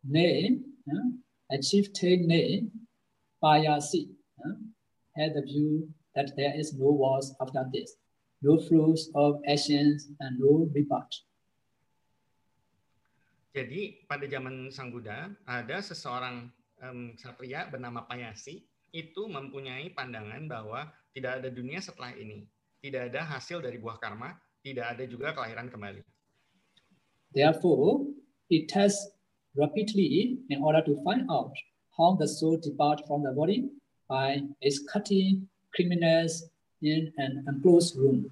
[0.04, 1.10] name, uh,
[1.52, 2.72] achieve name
[3.44, 4.08] Payasi
[5.16, 7.96] had the view that there is no wars after this,
[8.42, 11.24] no fruits of actions, and no rebirth.
[13.54, 16.50] Jadi pada zaman Sang Buddha ada seseorang
[16.82, 22.50] um, satria bernama Payasi itu mempunyai pandangan bahwa tidak ada dunia setelah ini,
[22.82, 24.34] tidak ada hasil dari buah karma,
[24.66, 26.02] tidak ada juga kelahiran kembali.
[27.34, 28.10] Therefore,
[28.50, 29.14] he tests
[29.54, 31.54] rapidly in order to find out
[31.94, 33.70] how the soul depart from the body
[34.10, 36.50] by escorting criminals
[36.82, 38.30] in an enclosed room.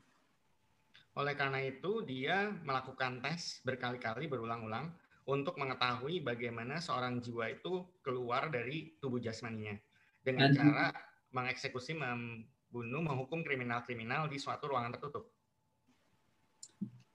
[1.16, 4.90] Oleh karena itu, dia melakukan tes berkali-kali berulang-ulang
[5.28, 9.78] untuk mengetahui bagaimana seorang jiwa itu keluar dari tubuh jasmaninya
[10.26, 10.86] dengan And cara
[11.32, 15.32] mengeksekusi, membunuh, menghukum kriminal-kriminal di suatu ruangan tertutup.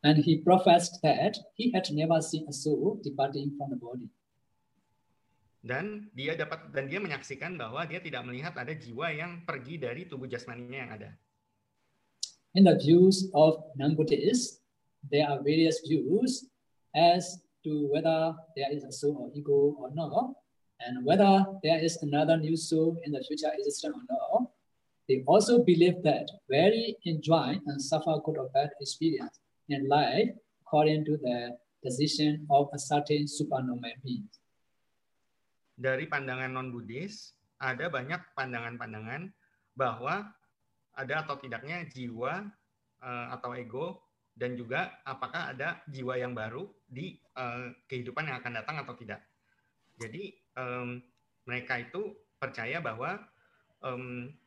[0.06, 4.06] And he professed that he had never seen a soul departing from the body
[5.66, 10.06] dan dia dapat dan dia menyaksikan bahwa dia tidak melihat ada jiwa yang pergi dari
[10.06, 11.10] tubuh jasmaninya yang ada.
[12.54, 14.62] In the views of non-Buddhists,
[15.10, 16.46] there are various views
[16.94, 20.38] as to whether there is a soul or ego or not,
[20.86, 24.48] and whether there is another new soul in the future existence or not.
[25.10, 30.30] They also believe that very enjoy and suffer good or bad experience in life
[30.66, 34.26] according to the decision of a certain supernormal being
[35.76, 39.28] dari pandangan non-Buddhis ada banyak pandangan-pandangan
[39.76, 40.24] bahwa
[40.96, 42.48] ada atau tidaknya jiwa
[43.04, 44.00] uh, atau ego
[44.36, 49.24] dan juga apakah ada jiwa yang baru di uh, kehidupan yang akan datang atau tidak.
[49.96, 50.36] Jadi
[51.48, 53.16] mereka itu percaya bahwa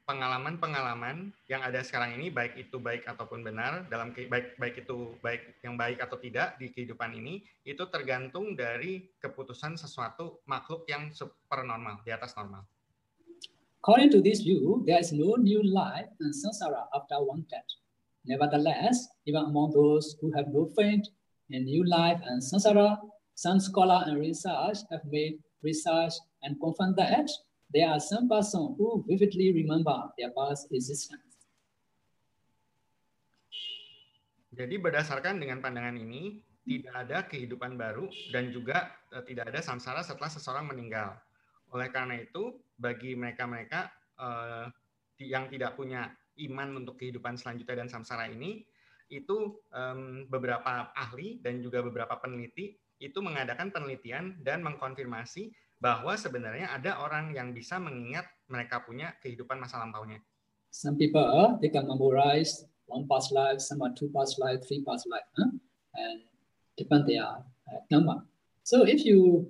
[0.10, 5.62] pengalaman-pengalaman yang ada sekarang ini baik itu baik ataupun benar dalam baik baik itu baik
[5.62, 11.62] yang baik atau tidak di kehidupan ini itu tergantung dari keputusan sesuatu makhluk yang super
[11.62, 12.66] normal di atas normal.
[13.86, 17.70] According to this view, there is no new life in samsara after one death.
[18.26, 21.06] Nevertheless, even among those who have no faith
[21.54, 22.98] in new life and samsara,
[23.38, 27.30] some scholars and research have made research and confirmed that
[27.70, 31.22] there are some persons who vividly remember their past existence.
[34.50, 40.04] Jadi berdasarkan dengan pandangan ini, tidak ada kehidupan baru dan juga uh, tidak ada samsara
[40.04, 41.16] setelah seseorang meninggal.
[41.70, 44.66] Oleh karena itu, bagi mereka-mereka uh,
[45.22, 46.10] yang tidak punya
[46.50, 48.66] iman untuk kehidupan selanjutnya dan samsara ini,
[49.10, 55.50] itu um, beberapa ahli dan juga beberapa peneliti itu mengadakan penelitian dan mengkonfirmasi
[55.80, 60.20] bahwa sebenarnya ada orang yang bisa mengingat mereka punya kehidupan masa lampaunya.
[60.70, 64.84] Some people uh, they can memorize one past life, some are two past life, three
[64.84, 65.50] past life, huh?
[65.98, 66.22] and
[66.78, 68.22] depend their uh, number.
[68.62, 69.50] So if you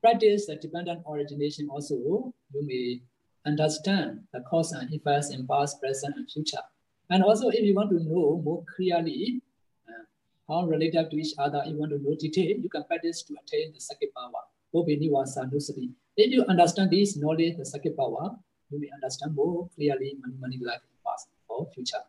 [0.00, 3.04] practice the dependent origination also, you may
[3.46, 6.64] understand the cause and effects in past, present, and future
[7.10, 9.42] And also, if you want to know more clearly
[9.88, 10.06] uh,
[10.48, 13.72] how related to each other, you want to know detail, you can practice to attain
[13.74, 14.46] the second power.
[14.70, 18.38] If you understand this knowledge, the second power,
[18.70, 22.06] you may understand more clearly money, money life past or future.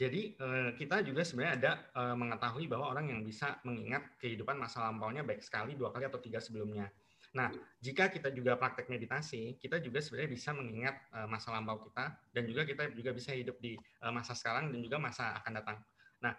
[0.00, 0.34] Jadi
[0.80, 1.72] kita juga sebenarnya ada
[2.16, 6.40] mengetahui bahwa orang yang bisa mengingat kehidupan masa lampaunya baik sekali, dua kali atau tiga
[6.40, 6.88] sebelumnya.
[7.36, 12.18] Nah, jika kita juga praktek meditasi, kita juga sebenarnya bisa mengingat uh, masa lampau kita
[12.34, 13.78] dan juga kita juga bisa hidup di
[14.10, 15.78] masa sekarang dan juga masa akan datang.
[16.24, 16.34] Nah,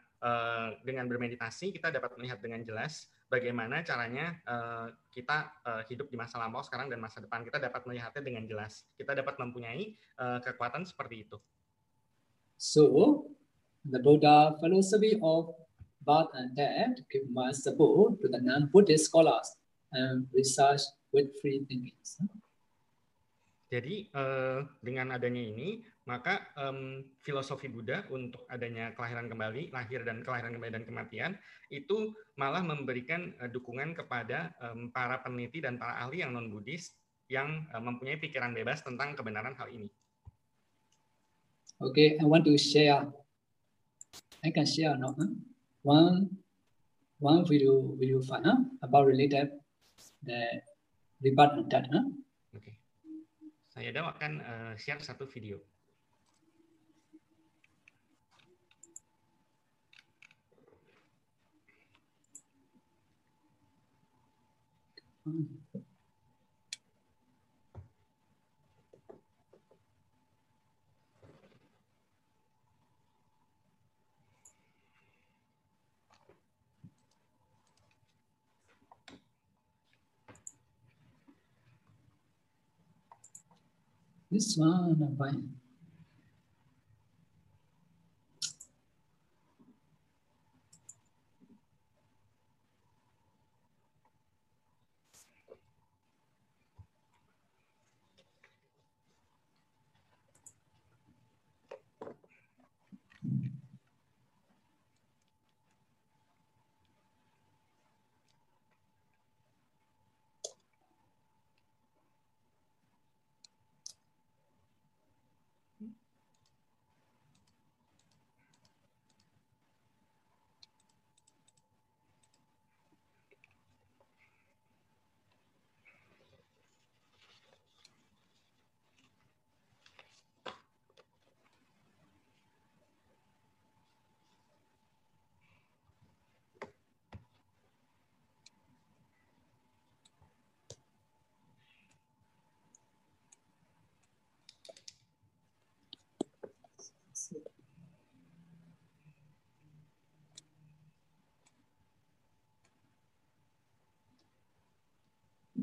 [0.83, 6.35] dengan bermeditasi kita dapat melihat dengan jelas bagaimana caranya uh, kita uh, hidup di masa
[6.35, 7.47] lampau sekarang dan masa depan.
[7.47, 8.83] Kita dapat melihatnya dengan jelas.
[8.99, 11.39] Kita dapat mempunyai uh, kekuatan seperti itu.
[12.59, 13.25] So,
[13.87, 15.55] the Buddha philosophy of
[16.03, 19.55] birth and death give much support to the non-Buddhist scholars
[19.95, 20.83] and research
[21.15, 21.95] with free thinking.
[23.71, 25.79] Jadi uh, dengan adanya ini,
[26.09, 31.31] maka um, filosofi Buddha untuk adanya kelahiran kembali, lahir dan kelahiran kembali dan kematian
[31.69, 36.97] itu malah memberikan uh, dukungan kepada um, para peneliti dan para ahli yang non Buddhis
[37.29, 39.87] yang uh, mempunyai pikiran bebas tentang kebenaran hal ini.
[41.81, 43.09] Okay, I want to share.
[44.41, 45.13] I can share no?
[45.13, 45.29] Huh?
[45.85, 46.29] One
[47.21, 48.59] one video video file huh?
[48.81, 49.53] about related
[50.25, 50.65] the
[51.21, 51.85] rebut that.
[51.93, 52.09] Huh?
[52.57, 52.57] Oke.
[52.57, 52.75] Okay.
[53.69, 55.61] Saya akan uh, share satu video.
[65.31, 65.43] Hmm.
[84.29, 85.60] This one,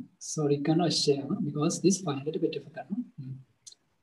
[0.09, 0.17] fine.
[0.19, 2.87] Sorry, cannot share because this file a little bit difficult.
[2.89, 3.39] Hmm.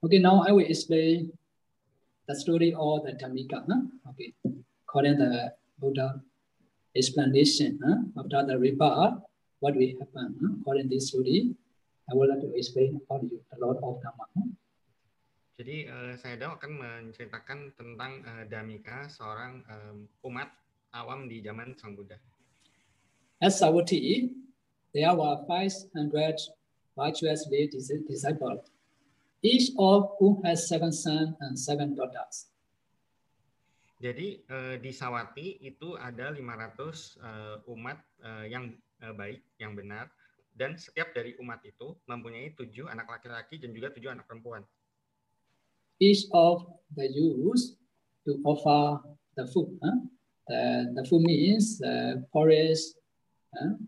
[0.03, 1.31] Okay, now I will explain
[2.27, 3.65] the story of the Dhammika.
[4.09, 4.33] Okay,
[4.87, 6.21] according to the Buddha
[6.95, 7.79] explanation
[8.17, 9.19] after the rebirth,
[9.59, 11.51] what will happen according to this story,
[12.09, 14.25] I would like to explain about you a lot of Dhamma.
[15.55, 20.51] Jadi uh, saya akan menceritakan tentang uh, Damika, seorang um, umat
[20.91, 22.19] awam di zaman Sang Buddha.
[23.39, 24.31] As Sawati,
[24.95, 26.39] there were 500
[26.95, 27.43] virtuous
[28.07, 28.63] disciples,
[29.43, 32.47] each of whom has seven sons and seven daughters.
[33.99, 38.71] Jadi uh, di Sawati itu ada 500 uh, umat uh, yang
[39.03, 40.07] uh, baik, yang benar,
[40.55, 44.63] dan setiap dari umat itu mempunyai tujuh anak laki-laki dan juga tujuh anak perempuan.
[45.99, 46.63] Each of
[46.95, 47.75] the youths
[48.27, 48.99] to offer
[49.35, 49.75] the food.
[49.79, 49.99] Huh?
[50.47, 50.61] The,
[50.95, 52.95] the food means the porridge,
[53.55, 53.79] huh?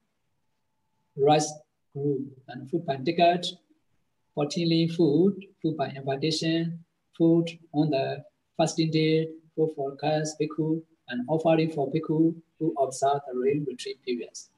[1.17, 1.51] Rice
[1.93, 2.21] group.
[2.47, 3.45] And food by ticket,
[4.37, 6.85] fourteenly food, food by invitation,
[7.17, 8.21] food on the
[8.55, 13.97] fasting day, food for Kayas Bhikkhu, and offering for Bhikkhu who observe the rain retreat
[14.05, 14.49] periods.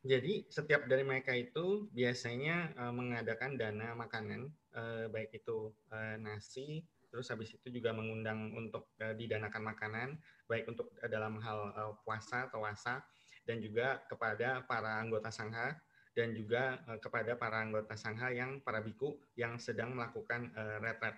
[0.00, 6.80] Jadi setiap dari mereka itu biasanya uh, mengadakan dana makanan, uh, baik itu uh, nasi,
[7.12, 10.08] terus habis itu juga mengundang untuk uh, didanakan makanan,
[10.48, 13.04] baik untuk uh, dalam hal uh, puasa atau wasa,
[13.44, 15.76] dan juga kepada para anggota sangha
[16.12, 21.16] dan juga uh, kepada para anggota sangha yang para biku yang sedang melakukan uh, retret.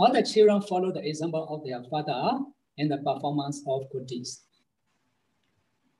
[0.00, 2.40] All the children follow the example of their father
[2.80, 4.48] in the performance of good deeds.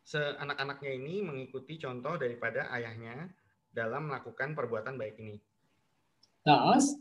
[0.09, 3.31] Seanak-anaknya ini mengikuti contoh daripada ayahnya
[3.71, 5.37] dalam melakukan perbuatan baik ini.
[6.43, 6.97] Thus,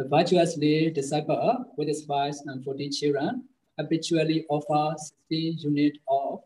[0.00, 3.44] The virtuously disciple with his wife and 40 children
[3.76, 4.96] habitually offer
[5.28, 6.40] 60 units of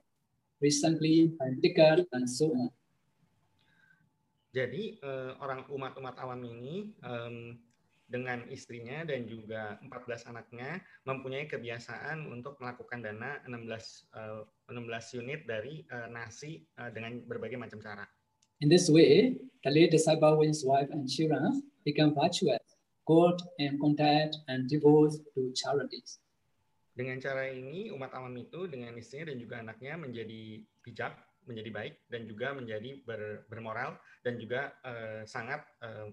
[0.65, 2.73] recently ticket and so on.
[4.55, 7.59] Jadi uh, orang umat-umat awam ini um,
[8.07, 13.67] dengan istrinya dan juga 14 anaknya mempunyai kebiasaan untuk melakukan dana 16
[14.15, 18.07] uh, 16 unit dari uh, nasi uh, dengan berbagai macam cara.
[18.63, 19.35] In this way,
[19.67, 22.63] the late disciple with his wife and children become virtuous,
[23.03, 26.23] good and content and devote to charities.
[26.95, 31.95] Dengan cara ini, umat awam itu dengan istrinya dan juga anaknya menjadi bijak, menjadi baik,
[32.07, 36.07] dan juga menjadi ber, bermoral, dan juga uh, sangat uh,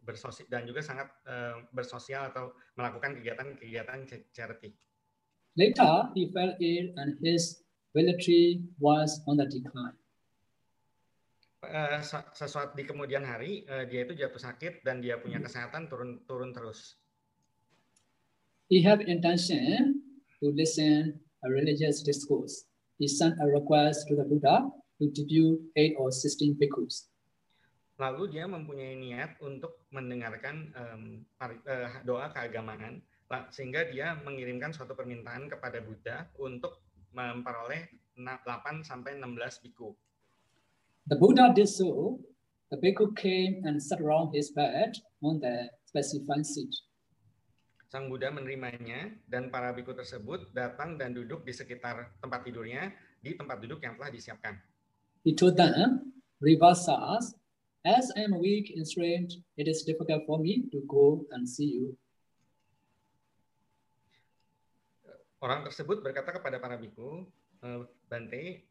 [0.00, 4.72] bersosial dan juga sangat uh, bersosial atau melakukan kegiatan-kegiatan charity.
[5.58, 7.60] Later, he fell ill and his
[7.92, 9.98] military was on the decline.
[11.60, 12.00] Uh,
[12.32, 16.56] sesuatu di kemudian hari uh, dia itu jatuh sakit dan dia punya kesehatan turun turun
[16.56, 16.96] terus.
[18.70, 19.98] He had intention
[20.38, 22.70] to listen a religious discourse.
[23.02, 24.70] He sent a request to the Buddha
[25.02, 27.10] to debut eight or sixteen bhikkhus.
[27.98, 31.26] Lalu dia mempunyai niat untuk mendengarkan um,
[32.06, 33.02] doa keagamaan,
[33.50, 36.78] sehingga dia mengirimkan suatu permintaan kepada Buddha untuk
[37.10, 39.98] memperoleh 8 sampai 16 biku.
[41.10, 42.22] The Buddha did so.
[42.70, 44.94] The bhikkhu came and sat around his bed
[45.26, 46.70] on the specified seat.
[47.90, 53.34] Sang Buddha menerimanya dan para biku tersebut datang dan duduk di sekitar tempat tidurnya di
[53.34, 54.54] tempat duduk yang telah disiapkan.
[55.26, 57.34] He told them, Rivasas,
[57.82, 61.82] as I am weak and strained, it is difficult for me to go and see
[61.82, 61.98] you.
[65.42, 67.26] Orang tersebut berkata kepada para biku,
[67.58, 68.70] eh, Bante,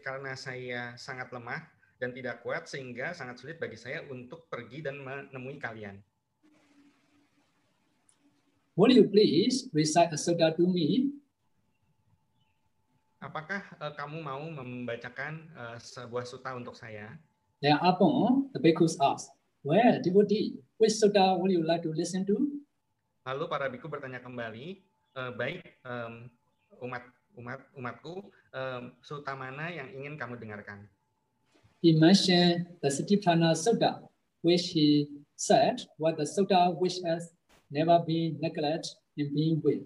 [0.00, 1.68] karena saya sangat lemah
[2.00, 6.00] dan tidak kuat sehingga sangat sulit bagi saya untuk pergi dan menemui kalian.
[8.78, 11.10] Will you please recite a sutta to me?
[13.18, 17.18] Apakah uh, kamu mau membacakan uh, sebuah sutta untuk saya?
[17.58, 19.34] Thereupon the bhikkhus asked,
[19.66, 22.38] Well, devotee, which sutta will you like to listen to?
[23.26, 24.78] Lalu para bhikkhu bertanya kembali,
[25.10, 26.30] e, baik um,
[26.78, 27.02] umat
[27.34, 30.86] umat umatku um, sutta mana yang ingin kamu dengarkan?
[31.82, 34.06] He mentioned the Satipatthana Sutta,
[34.46, 37.34] which he said was the sutta which has
[37.68, 39.84] never been neglected in being with.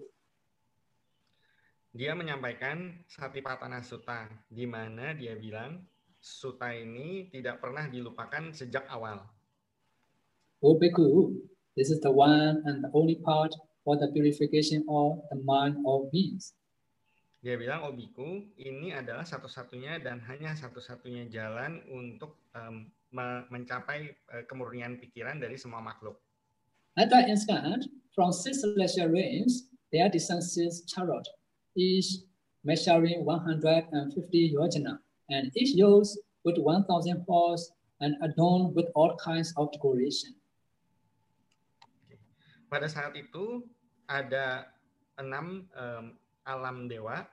[1.93, 5.85] Dia menyampaikan Satipatthana Sutta, di mana dia bilang
[6.17, 9.21] sutta ini tidak pernah dilupakan sejak awal.
[10.63, 11.37] O Bhikkhu,
[11.77, 13.53] this is the one and the only part
[13.83, 16.55] for the purification of the mind of beings.
[17.43, 22.87] Dia bilang, Obiku, ini adalah satu-satunya dan hanya satu-satunya jalan untuk um,
[23.51, 26.15] mencapai uh, kemurnian pikiran dari semua makhluk.
[26.93, 30.53] That instant, from six celestial realms, there descends
[30.85, 31.25] chariot,
[31.73, 32.21] each
[32.63, 36.05] measuring 150 yojana, and each yoke
[36.45, 40.37] with 1,000 horse and adorned with all kinds of decoration.
[42.69, 43.65] Pada saat itu
[44.05, 44.69] ada
[45.17, 46.05] enam um,
[46.45, 47.25] alam dewa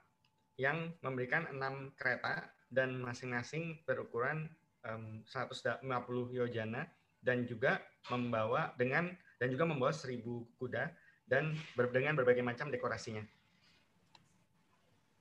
[0.56, 4.48] yang memberikan enam kereta dan masing-masing berukuran
[4.88, 5.84] um, 150
[6.32, 6.88] yojana
[7.20, 10.92] dan juga membawa dengan dan juga membawa seribu kuda
[11.24, 13.24] dan ber, dengan berbagai macam dekorasinya.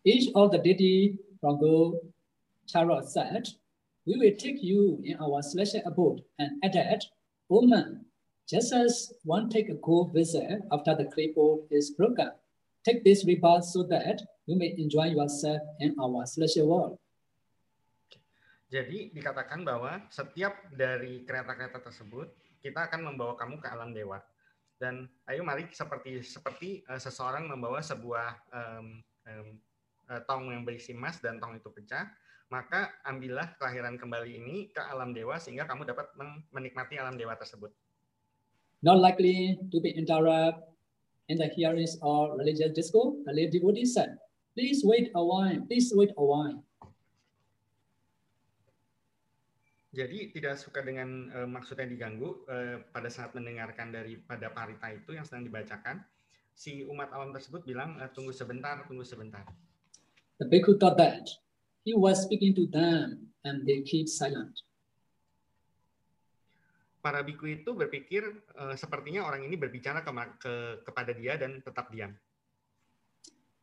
[0.04, 1.96] Each of the deity from the
[2.68, 3.48] chariot said,
[4.04, 7.08] "We will take you in our celestial abode," and added,
[7.48, 8.04] "O man,
[8.44, 12.36] just as one take a cool visit after the clipboard is broken,
[12.80, 16.96] Take this rebirth so that you may enjoy yourself in our celestial world.
[18.72, 24.20] Jadi dikatakan bahwa setiap dari kereta-kereta tersebut kita akan membawa kamu ke alam dewa.
[24.80, 29.48] Dan ayo mari seperti seperti uh, seseorang membawa sebuah um, um,
[30.08, 32.08] uh, tong yang berisi emas dan tong itu pecah,
[32.48, 36.10] maka ambillah kelahiran kembali ini ke alam dewa sehingga kamu dapat
[36.56, 37.70] menikmati alam dewa tersebut.
[38.80, 40.64] Not likely to be interrupted
[41.30, 44.18] in the hearings of religious discourse, the lay devotee said,
[44.58, 46.58] please wait a while, please wait a while.
[49.90, 55.26] Jadi tidak suka dengan uh, maksudnya diganggu uh, pada saat mendengarkan daripada parita itu yang
[55.26, 56.06] sedang dibacakan,
[56.54, 59.42] si umat awam tersebut bilang uh, tunggu sebentar, tunggu sebentar.
[60.38, 61.26] The bhikkhu thought that
[61.82, 64.62] he was speaking to them and they keep silent
[67.00, 68.24] para biku itu berpikir
[68.60, 72.12] uh, sepertinya orang ini berbicara ke, ke, kepada dia dan tetap diam.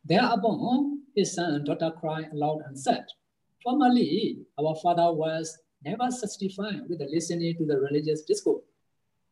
[0.07, 3.05] Thereupon his son and daughter cried aloud and said,
[3.61, 8.65] Formerly our father was never satisfied with the listening to the religious discourse.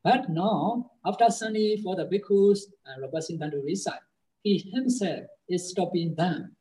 [0.05, 4.05] But now, after sending for the bhikkhus and requesting them to recite,
[4.45, 6.53] he himself is stopping them.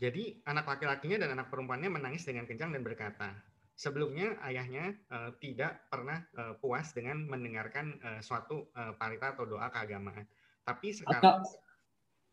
[0.00, 3.38] Jadi anak laki-lakinya dan anak perempuannya menangis dengan kencang dan berkata,
[3.78, 9.70] sebelumnya ayahnya uh, tidak pernah uh, puas dengan mendengarkan uh, suatu uh, parita atau doa
[9.70, 10.26] keagamaan.
[10.66, 11.46] Tapi sekarang,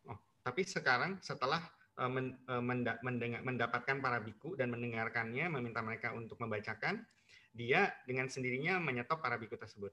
[0.09, 1.61] oh, tapi sekarang setelah
[2.07, 7.03] menda, mendengar, mendapatkan para biku dan mendengarkannya, meminta mereka untuk membacakan,
[7.51, 9.91] dia dengan sendirinya menyetop para biku tersebut.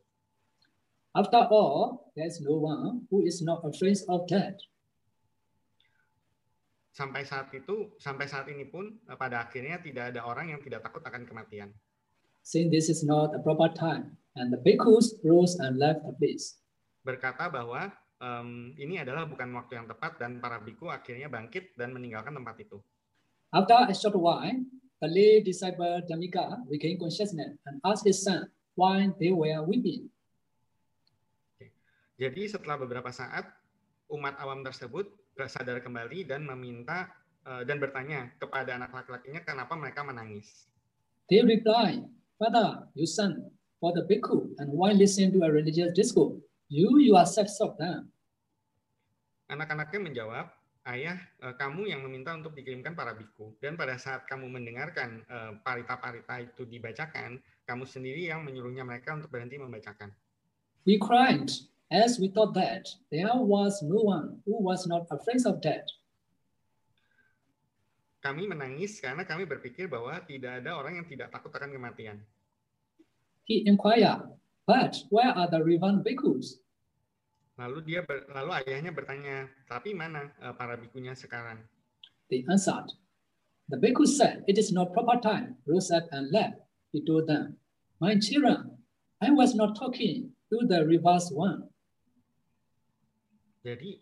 [1.17, 4.61] After all, there is no one who is not afraid of death
[6.97, 10.81] sampai saat itu sampai saat ini pun eh, pada akhirnya tidak ada orang yang tidak
[10.81, 11.69] takut akan kematian.
[12.41, 16.57] Since this is not a proper time, and the bhikkhus rose and left the place.
[17.05, 21.93] Berkata bahwa um, ini adalah bukan waktu yang tepat dan para biku akhirnya bangkit dan
[21.93, 22.79] meninggalkan tempat itu.
[23.55, 24.61] After a short while,
[25.01, 30.09] the lay disciple Damika regained consciousness and asked his son why they were weeping.
[32.17, 33.45] Jadi setelah beberapa saat,
[34.09, 35.05] umat awam tersebut
[35.45, 37.13] sadar kembali dan meminta
[37.45, 40.65] uh, dan bertanya kepada anak laki-lakinya kenapa mereka menangis.
[41.29, 42.09] They reply,
[42.41, 46.41] Father, you son, for the bhikkhu, and why listen to a religious discourse?
[46.67, 48.11] You yourself stop them.
[49.47, 50.47] Anak-anaknya menjawab,
[50.87, 53.55] Ayah, uh, kamu yang meminta untuk dikirimkan para biku.
[53.59, 59.31] Dan pada saat kamu mendengarkan uh, parita-parita itu dibacakan, kamu sendiri yang menyuruhnya mereka untuk
[59.35, 60.15] berhenti membacakan.
[60.87, 61.51] We cried,
[61.91, 65.87] as we thought that there was no one who was not afraid of death.
[68.23, 72.23] Kami menangis karena kami berpikir bahwa tidak ada orang yang tidak takut akan kematian.
[73.47, 74.35] He inquired,
[74.67, 76.61] but where are the Rivan bhikkhus?
[77.57, 81.65] Lalu dia ber, lalu ayahnya bertanya, tapi mana uh, para bikunya sekarang?
[82.29, 82.93] They answered,
[83.73, 86.61] the bhikkhu said, it is not proper time, rose up and left.
[86.93, 87.57] He told them,
[87.97, 88.77] my children,
[89.25, 91.73] I was not talking to the reverse one.
[93.65, 93.99] Jadi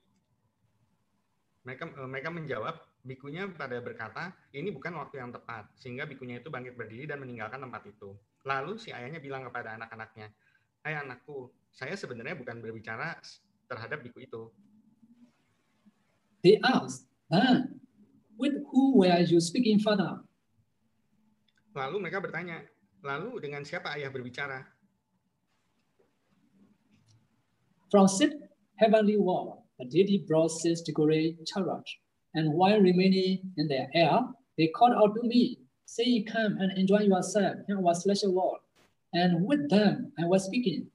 [1.64, 6.52] mereka eh, mereka menjawab bikunya pada berkata ini bukan waktu yang tepat sehingga bikunya itu
[6.52, 8.12] bangkit berdiri dan meninggalkan tempat itu.
[8.44, 10.28] Lalu si ayahnya bilang kepada anak-anaknya,
[10.84, 13.16] "Hai anakku, saya sebenarnya bukan berbicara
[13.66, 14.52] terhadap biku itu."
[16.44, 17.64] They asked, ah,
[18.36, 20.20] with who were you speaking, father?
[21.72, 22.68] Lalu mereka bertanya,
[23.00, 24.60] lalu dengan siapa ayah berbicara?
[27.88, 28.36] From sit
[28.76, 31.86] heavenly world, the deity brought six degree chariot,
[32.34, 34.18] and while remaining in the air,
[34.58, 38.63] they called out to me, say, come and enjoy yourself in our celestial world.
[39.14, 40.90] And with them, I was speaking.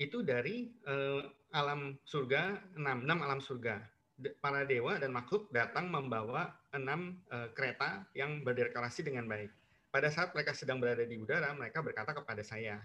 [0.00, 1.20] Itu dari uh,
[1.52, 3.84] alam surga, enam, enam alam surga.
[4.16, 9.52] De, para dewa dan makhluk datang membawa enam uh, kereta yang berdeklarasi dengan baik.
[9.92, 12.80] Pada saat mereka sedang berada di udara, mereka berkata kepada saya,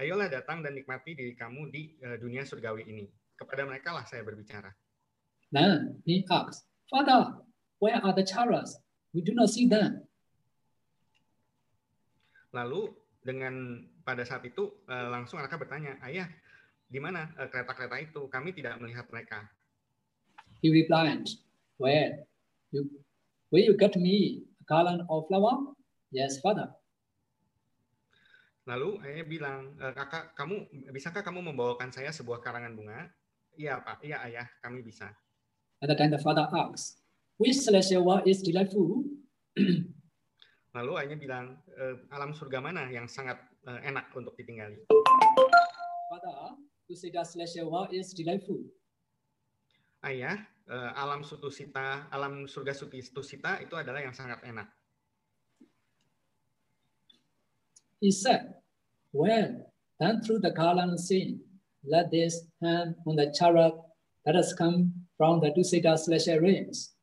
[0.00, 3.04] Ayolah datang dan nikmati diri kamu di uh, dunia surgawi ini.
[3.36, 4.72] Kepada mereka lah saya berbicara.
[5.52, 7.36] Then he asked, Father,
[7.84, 8.80] where are the chariots?
[9.12, 10.07] We do not see them.
[12.52, 16.28] Lalu dengan pada saat itu uh, langsung anaknya bertanya, Ayah,
[16.88, 18.24] di mana uh, kereta-kereta itu?
[18.32, 19.44] Kami tidak melihat mereka.
[20.64, 21.28] He replied,
[21.78, 22.24] Where?
[22.74, 22.88] You,
[23.52, 25.76] will you get me a garland of flower?
[26.10, 26.72] Yes, father.
[28.68, 33.08] Lalu ayah bilang, e, kakak, kamu bisakah kamu membawakan saya sebuah karangan bunga?
[33.56, 35.08] Iya pak, iya ayah, kami bisa.
[35.80, 37.00] At the time the father asks,
[37.40, 39.08] which celestial is delightful?
[40.76, 44.84] Lalu ayahnya bilang, e, alam surga mana yang sangat e, enak untuk ditinggali?
[46.12, 46.56] Father,
[46.88, 48.60] you say that celestial world is delightful.
[50.04, 50.38] Ayah,
[50.94, 54.70] alam sutusita, alam surga sutusita itu adalah yang sangat enak.
[57.98, 58.62] He said,
[59.10, 61.42] Well, then through the garland scene,
[61.82, 63.74] let this hand on the chariot
[64.24, 66.94] that has come from the Dusita celestial realms.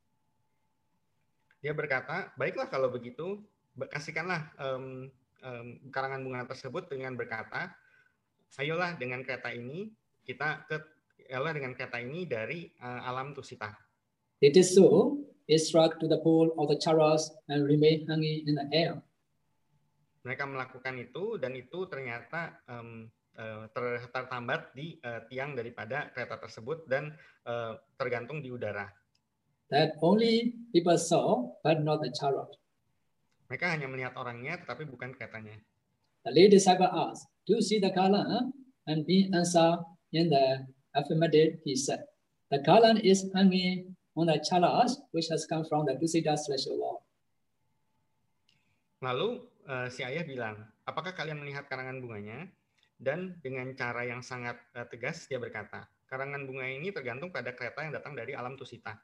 [1.66, 3.42] Dia berkata, baiklah kalau begitu,
[3.76, 5.12] kasihkanlah um,
[5.44, 7.76] um, karangan bunga tersebut dengan berkata,
[8.60, 9.92] ayolah dengan kereta ini
[10.24, 10.80] kita ke
[11.32, 13.76] ayolah dengan kereta ini dari uh, alam Tusita.
[14.40, 15.20] It is so.
[15.46, 18.98] It struck to the pole of the chariot and remained hanging in the air
[20.26, 23.06] mereka melakukan itu dan itu ternyata um,
[23.38, 27.14] uh, ter, tertambat di uh, tiang daripada kereta tersebut dan
[27.46, 28.90] uh, tergantung di udara.
[29.70, 32.50] That only people saw, but not the chariot.
[33.46, 35.58] Mereka hanya melihat orangnya, tetapi bukan keretanya.
[36.26, 38.54] The lead disciple asked, "Do you see the garland?"
[38.90, 39.82] And being answered
[40.14, 40.66] in the
[40.98, 42.06] affirmative, he said,
[42.50, 47.06] "The garland is hanging on the chariot, which has come from the Dusita celestial world."
[49.06, 52.50] Lalu uh, si ayah bilang, apakah kalian melihat karangan bunganya?
[52.96, 57.84] Dan dengan cara yang sangat uh, tegas dia berkata, karangan bunga ini tergantung pada kereta
[57.84, 58.96] yang datang dari alam Tusita.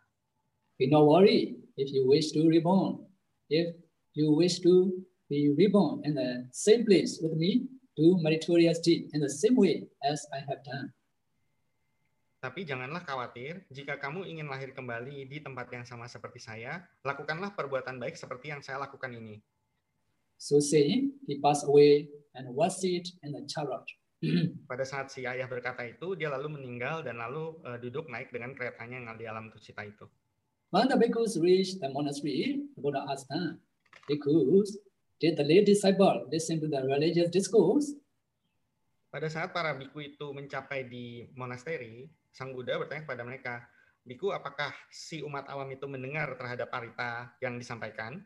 [0.79, 3.03] Be no worry if you wish to reborn.
[3.51, 3.75] If
[4.13, 4.91] you wish to
[5.31, 9.87] be reborn in the same place with me, do meritorious deed in the same way
[10.03, 10.91] as I have done.
[12.41, 17.53] Tapi janganlah khawatir, jika kamu ingin lahir kembali di tempat yang sama seperti saya, lakukanlah
[17.53, 19.37] perbuatan baik seperti yang saya lakukan ini.
[20.41, 23.85] So saying, he passed away and was seated in the chariot.
[24.69, 28.57] Pada saat si ayah berkata itu, dia lalu meninggal dan lalu uh, duduk naik dengan
[28.57, 30.09] keretanya yang di alam Tusita itu.
[30.73, 33.61] When the bhikkhus reached the monastery, the Buddha asked them,
[34.09, 34.77] Bhikkhus,
[35.21, 37.93] did the lay disciple listen to the religious discourse?
[39.11, 43.55] Pada saat para biku itu mencapai di monasteri, Sang Buddha bertanya kepada mereka,
[44.01, 48.25] Biku, apakah si umat awam itu mendengar terhadap parita yang disampaikan?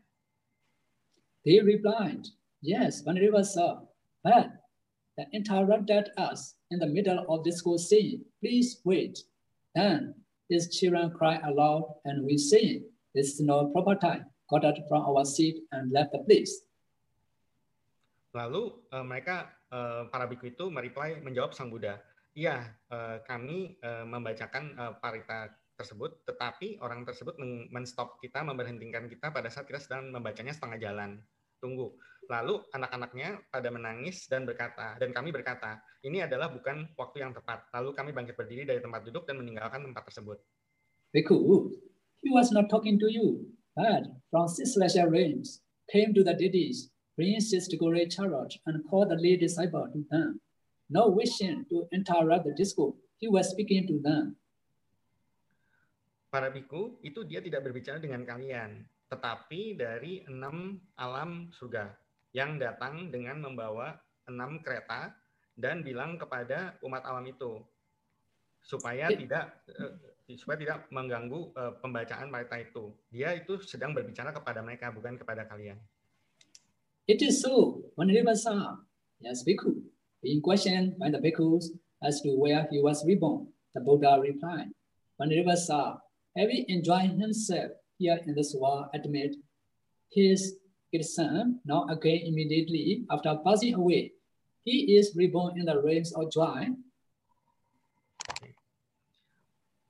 [1.43, 2.31] They replied,
[2.63, 3.83] Yes, Vanariva saw,
[4.23, 4.55] but
[5.19, 9.19] they interrupted us in the middle of discourse saying, Please wait.
[9.75, 10.15] Then
[10.47, 15.01] his children cried aloud, and we say, This is no proper time, got out from
[15.05, 16.65] our seat and left the place.
[18.35, 21.97] Lalu uh, mereka uh, para biku itu mereply menjawab Sang Buddha,
[22.35, 25.47] Iya, uh, kami uh, membacakan uh, parita
[25.79, 27.39] tersebut, tetapi orang tersebut
[27.71, 31.23] menstop kita, memberhentikan kita pada saat kita sedang membacanya setengah jalan.
[31.63, 31.95] Tunggu.
[32.27, 37.71] Lalu anak-anaknya pada menangis dan berkata, dan kami berkata, ini adalah bukan waktu yang tepat.
[37.71, 40.35] Lalu kami bangkit berdiri dari tempat duduk dan meninggalkan tempat tersebut.
[41.15, 41.71] Bhikkhu,
[42.19, 45.61] he was not talking to you, but from six celestial realms
[45.91, 50.39] came to the deities, bringing six decorated chariot and called the lay disciple to them.
[50.89, 54.39] No wishing to interrupt the discourse, he was speaking to them.
[56.31, 61.95] Para biku itu dia tidak berbicara dengan kalian, tetapi dari enam alam surga
[62.35, 63.95] yang datang dengan membawa
[64.27, 65.15] enam kereta
[65.55, 67.63] dan bilang kepada umat alam itu
[68.59, 69.95] supaya tidak uh,
[70.33, 72.89] supaya tidak mengganggu uh, pembacaan mereka itu.
[73.13, 75.77] Dia itu sedang berbicara kepada mereka bukan kepada kalian.
[77.05, 77.85] It is so.
[77.93, 78.41] When he was
[79.21, 79.85] yes, bhikkhu,
[80.25, 81.69] Being questioned by the bhikkhus
[82.01, 83.45] as to where he was reborn,
[83.75, 84.73] the Buddha replied,
[85.17, 85.99] When Rivasa,
[86.35, 89.35] having enjoyed himself here in this world, admit
[90.09, 90.57] his
[91.01, 94.13] son, now again immediately after passing away,
[94.63, 96.73] he is reborn in the realms of joy.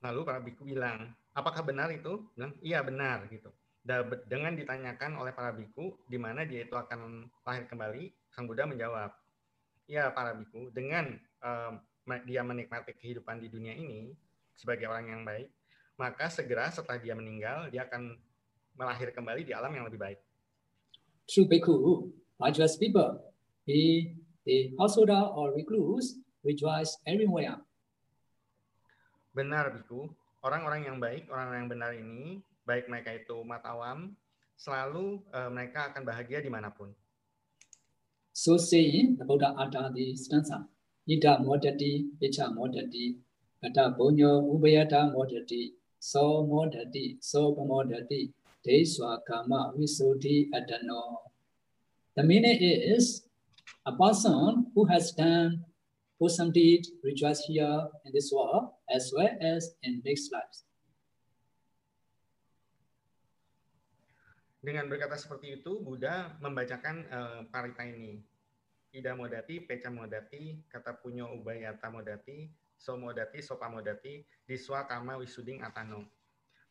[0.05, 2.29] Lalu para biku bilang, apakah benar itu?
[2.37, 3.49] Bilang, iya benar gitu.
[4.29, 9.09] Dengan ditanyakan oleh para biku di mana dia itu akan lahir kembali, Sang Buddha menjawab,
[9.89, 11.81] ya para biku dengan um,
[12.25, 14.13] dia menikmati kehidupan di dunia ini
[14.53, 15.49] sebagai orang yang baik,
[15.97, 18.17] maka segera setelah dia meninggal dia akan
[18.77, 20.19] melahir kembali di alam yang lebih baik.
[21.25, 21.49] True
[22.37, 23.21] virtuous people,
[23.65, 24.13] he,
[24.45, 27.57] the householder or recluse, rejoice everywhere.
[29.35, 30.07] Benar biku,
[30.39, 34.15] orang-orang yang baik, orang-orang yang benar ini, baik mereka itu umat awam,
[34.55, 36.95] selalu uh, mereka akan bahagia di mana pun.
[38.31, 39.51] So saying, the Buddha
[39.91, 40.63] the stanza,
[41.07, 43.19] Ida modati, Icha modati,
[43.59, 48.31] Gata bunyo ubayata modati, So modati, So modati,
[48.65, 51.31] Deswa kama visuddhi adano.
[52.15, 53.25] The meaning is,
[53.85, 55.63] a person who has done
[56.51, 60.63] deed rejoice here in this world as well as in next lives.
[64.65, 68.17] Dengan berkata seperti itu, Buddha membacakan uh, parita ini.
[68.95, 75.61] Ida modati, peca modati, kata punyo ubayata modati, so modati, sopa modati, diswa kama wisuding
[75.61, 76.07] atano.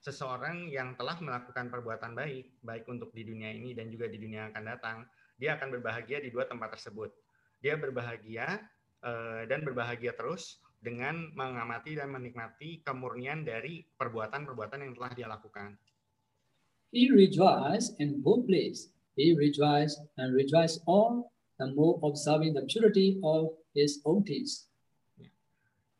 [0.02, 4.48] Seseorang yang telah melakukan perbuatan baik, baik untuk di dunia ini dan juga di dunia
[4.48, 4.98] yang akan datang,
[5.38, 7.14] dia akan berbahagia di dua tempat tersebut.
[7.62, 8.58] Dia berbahagia
[9.44, 15.76] dan berbahagia terus dengan mengamati dan menikmati kemurnian dari perbuatan-perbuatan yang telah dia lakukan.
[16.92, 18.92] He rejoiced in both places.
[19.16, 24.70] He rejoiced and rejoiced all the more observing the purity of his own deeds.
[25.18, 25.30] Ya.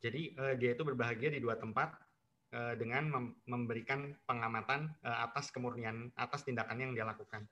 [0.05, 1.95] Jadi uh, dia itu berbahagia di dua tempat
[2.55, 7.43] uh, dengan mem memberikan pengamatan uh, atas kemurnian atas tindakan yang dia lakukan.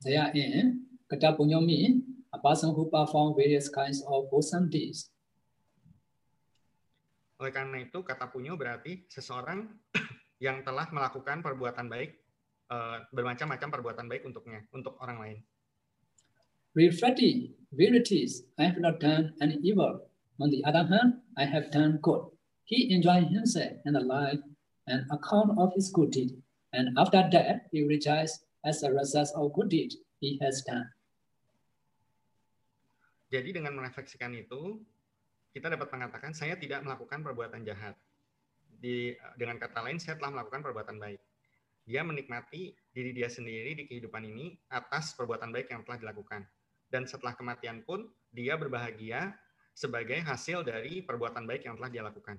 [0.00, 2.09] Therein, kata punya mean
[2.40, 5.12] a person who perform various kinds of wholesome deeds.
[7.36, 9.68] Oleh karena itu, kata punyo berarti seseorang
[10.44, 12.16] yang telah melakukan perbuatan baik,
[12.72, 15.38] uh, bermacam-macam perbuatan baik untuknya, untuk orang lain.
[16.72, 20.08] Reflecting verities, I have not done any evil.
[20.40, 22.24] On the other hand, I have done good.
[22.64, 24.40] He enjoyed himself in the life
[24.88, 26.40] and account of his good deed.
[26.72, 30.88] And after that, he rejoiced as a result of good deed he has done.
[33.30, 34.82] Jadi dengan merefleksikan itu,
[35.54, 37.94] kita dapat mengatakan saya tidak melakukan perbuatan jahat.
[38.66, 41.22] Di, dengan kata lain, saya telah melakukan perbuatan baik.
[41.86, 46.42] Dia menikmati diri dia sendiri di kehidupan ini atas perbuatan baik yang telah dilakukan.
[46.90, 49.34] Dan setelah kematian pun, dia berbahagia
[49.74, 52.36] sebagai hasil dari perbuatan baik yang telah dia lakukan.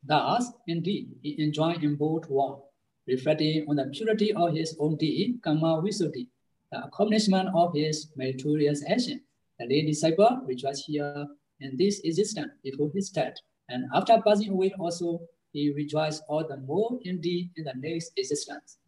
[0.00, 2.64] Thus, indeed, he enjoyed in both worlds,
[3.04, 6.32] reflecting on the purity of his own deed, karma visuddhi,
[6.72, 9.20] the accomplishment of his meritorious action,
[9.58, 11.26] The lay disciple rejoiced here
[11.58, 13.34] in this existence before his death.
[13.66, 18.78] And after passing away also, he rejoiced all the more indeed in the next existence.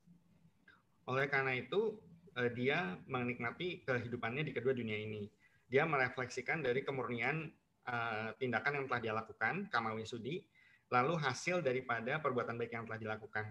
[1.10, 1.98] Oleh karena itu,
[2.38, 5.26] uh, dia menikmati kehidupannya di kedua dunia ini.
[5.66, 7.50] Dia merefleksikan dari kemurnian
[7.90, 10.38] uh, tindakan yang telah dia lakukan, kamawi sudi,
[10.90, 13.46] lalu hasil daripada perbuatan baik yang telah dilakukan.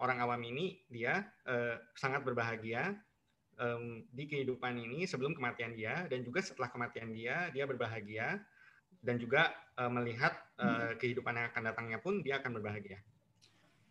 [0.00, 2.96] Orang awam ini dia uh, sangat berbahagia
[3.60, 8.40] um, di kehidupan ini sebelum kematian dia dan juga setelah kematian dia dia berbahagia
[9.04, 13.00] dan juga uh, melihat uh, kehidupan yang akan datangnya pun dia akan berbahagia.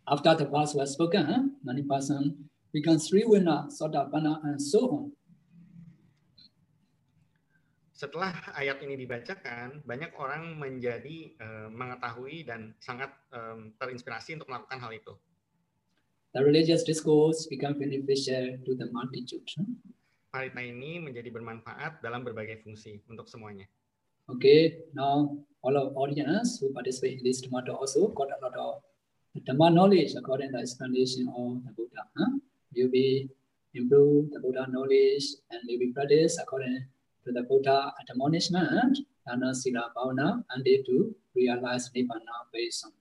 [0.10, 5.06] After the past was spoken, many person become three winner, Sotapanna, and so on.
[7.94, 14.80] Setelah ayat ini dibacakan, banyak orang menjadi uh, mengetahui dan sangat um, terinspirasi untuk melakukan
[14.80, 15.14] hal itu
[16.34, 19.50] the religious discourse become beneficial to the multitude.
[20.30, 23.66] Parita ini menjadi bermanfaat dalam berbagai fungsi untuk semuanya.
[24.30, 25.34] Okay, now
[25.66, 28.86] all of audience who participate in this Dhamma also got a lot of
[29.42, 32.06] Dhamma knowledge according to the explanation of the Buddha.
[32.14, 32.38] Huh?
[32.78, 33.26] You be
[33.74, 36.86] improve the Buddha knowledge and you be practice according
[37.26, 42.94] to the Buddha admonishment, Dana Sila Bhavana, and they to realize Nibbana based on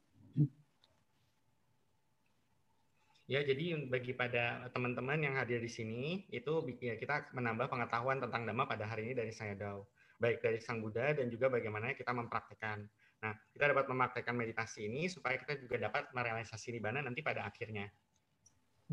[3.29, 8.49] Ya, jadi bagi pada teman-teman yang hadir di sini, itu ya, kita menambah pengetahuan tentang
[8.49, 9.85] Dhamma pada hari ini dari saya Dao.
[10.17, 12.89] Baik dari Sang Buddha dan juga bagaimana kita mempraktekkan.
[13.21, 17.93] Nah, kita dapat mempraktekkan meditasi ini supaya kita juga dapat merealisasi Nibbana nanti pada akhirnya.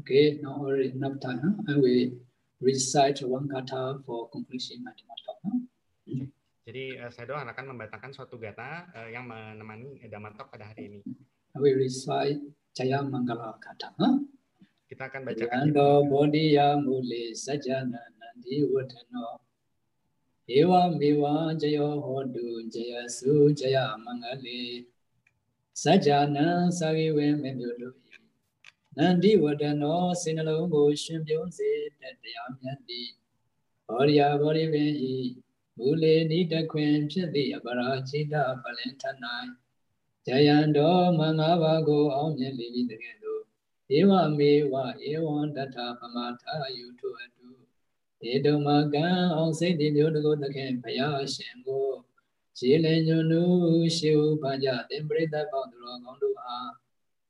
[0.04, 1.40] Okay, now already enough time.
[1.40, 1.56] Huh?
[1.72, 2.20] I will
[2.60, 5.40] recite one kata for completion my talk.
[5.48, 5.64] Huh?
[6.04, 6.28] Okay.
[6.68, 10.92] Jadi uh, saya doa akan membacakan suatu gata uh, yang menemani Dhamma Talk pada hari
[10.92, 11.00] ini.
[11.56, 12.44] I will recite
[12.76, 13.96] Jaya Mangala Kata.
[13.96, 14.20] Huh?
[14.92, 15.72] Kita akan bacakan.
[15.72, 19.40] Yando Bodhiya Muli Sajana Nandi Wadano.
[20.44, 24.84] Ewa Miwa Jaya Hodu Jaya Su Jaya Mangali.
[25.72, 27.96] Sajana Sagiwe Memyulu.
[29.00, 33.16] Nandi Wadano Sinalo Go Shimbyo Se Tataya Myati.
[33.88, 35.32] Bodhiya Bodhiya
[35.80, 39.64] Muli Nita Queen Chidi Abara Chida Valentanai.
[40.26, 43.42] ဇယံတော်မင်္ဂပါကိုအောင်မြင်လိမ့်တကယ်လို့
[43.98, 44.74] ဧဝမေဝ
[45.12, 47.48] ဧဝံတထပမထာယုထုအတု
[48.22, 51.88] ဒေတုမကံအောင်စိတ်တိမျိုးတကိုသခင်ဘုရားရှင်ကို
[52.60, 53.44] ရေလညွနု
[53.98, 56.72] ရှိဥပကြတင်ပရိသတ်ပေါင်းသူတော်ကောင်းတို့အား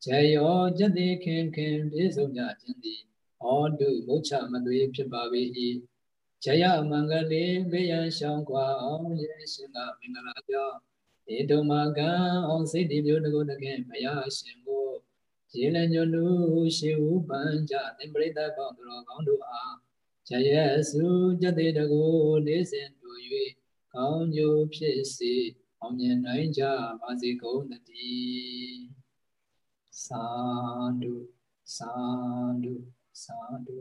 [0.03, 3.01] ဇေယောကျက်တိခင်ခင်ပြည့်စုံကြခြင်းသည်
[3.39, 5.21] ဟောတုမုတ်ချမသွေဖြစ်ပါ၏
[6.43, 10.77] ဇယမင်္ဂလေဘေးရန်ရှောင်းကွာအောင်ရဲ့ရှင်ကမင်္ဂလာကြောင့်
[11.36, 12.10] ဧတုမကံ
[12.46, 14.86] အောင်စိတ်ဒီမျိုးတကုတကင်ဘုရားရှင်ကို
[15.56, 16.26] ရေလညွလူ
[16.76, 17.40] ရှိဥပံ
[17.70, 19.74] ကြသင်္ပရိသတ်ပေါင်းသူတော်ကောင်းတို့အား
[20.28, 20.50] ဇယ
[20.90, 21.06] စု
[21.40, 22.04] ကြတဲ့တကု
[22.46, 23.18] နေစဉ်တို့၍
[23.94, 25.34] ကောင်းကျိုးဖြစ်စေ
[25.80, 26.62] အောင်မြင်နိုင်ကြ
[27.00, 28.80] ပါစေကုန်သတည်း
[30.06, 30.24] သာ
[31.02, 31.14] ဓု
[31.76, 31.92] သာ
[32.62, 32.74] ဓု
[33.22, 33.78] သာဓု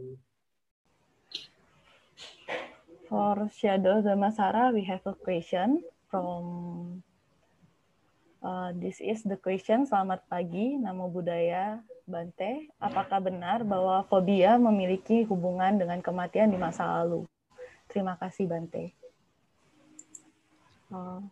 [3.09, 5.69] For Shadow Zamasara, we have a question
[6.11, 7.01] from
[8.44, 9.88] Uh, this is the question.
[9.88, 12.68] Selamat pagi, Namo Buddhaya Bante.
[12.76, 17.24] Apakah benar bahwa fobia memiliki hubungan dengan kematian di masa lalu?
[17.88, 18.92] Terima kasih, Bante.
[20.92, 21.24] Uh,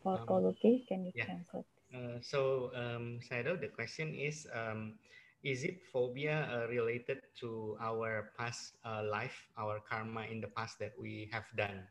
[0.00, 1.28] for um, Koluki, can you yeah.
[1.28, 1.68] translate?
[1.92, 4.96] Uh, so, um, Saido, the question is, um,
[5.44, 10.80] is it phobia uh, related to our past uh, life, our karma in the past
[10.80, 11.84] that we have done?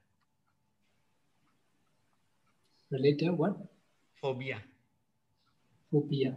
[2.90, 3.73] Related what?
[4.24, 4.64] Phobia.
[5.92, 6.32] Phobia.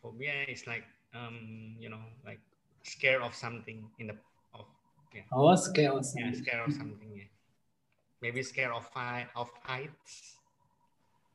[0.00, 2.40] Phobia is like um, you know, like
[2.88, 4.16] scared of something in the
[4.56, 4.64] of
[5.12, 5.28] yeah.
[5.28, 6.32] Oh, scared of something.
[6.32, 7.12] Yeah, scared of something.
[7.12, 7.28] Yeah.
[8.24, 10.40] Maybe scared of height of heights.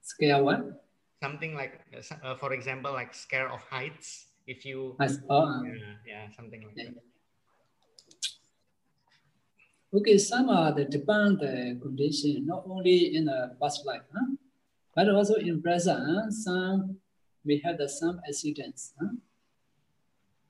[0.02, 0.82] Scared what?
[1.22, 4.34] Something like, uh, for example, like scared of heights.
[4.46, 6.91] If you, oh, yeah, yeah, something like yeah.
[6.91, 7.00] that.
[9.96, 14.36] Okay, some are the depend the condition not only in the past life, huh?
[14.96, 16.98] But also in present, some
[17.46, 18.94] we had some accidents.
[19.00, 19.16] Huh?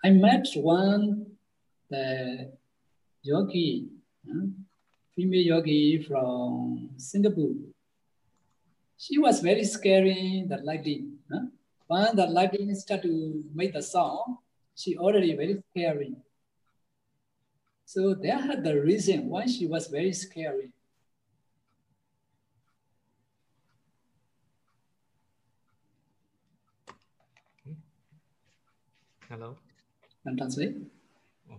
[0.04, 1.26] I met one
[1.90, 2.52] the
[3.22, 3.88] yogi,
[4.30, 4.48] uh,
[5.16, 7.56] female yogi from Singapore.
[8.98, 11.20] She was very scary, the lightning.
[11.32, 11.46] Huh?
[11.88, 14.38] When the lightning started to make the sound,
[14.76, 16.16] she already very scary.
[17.86, 20.72] So they had the reason why she was very scary.
[29.34, 29.58] Hello.
[30.24, 30.76] Can translate?
[31.50, 31.58] Oh.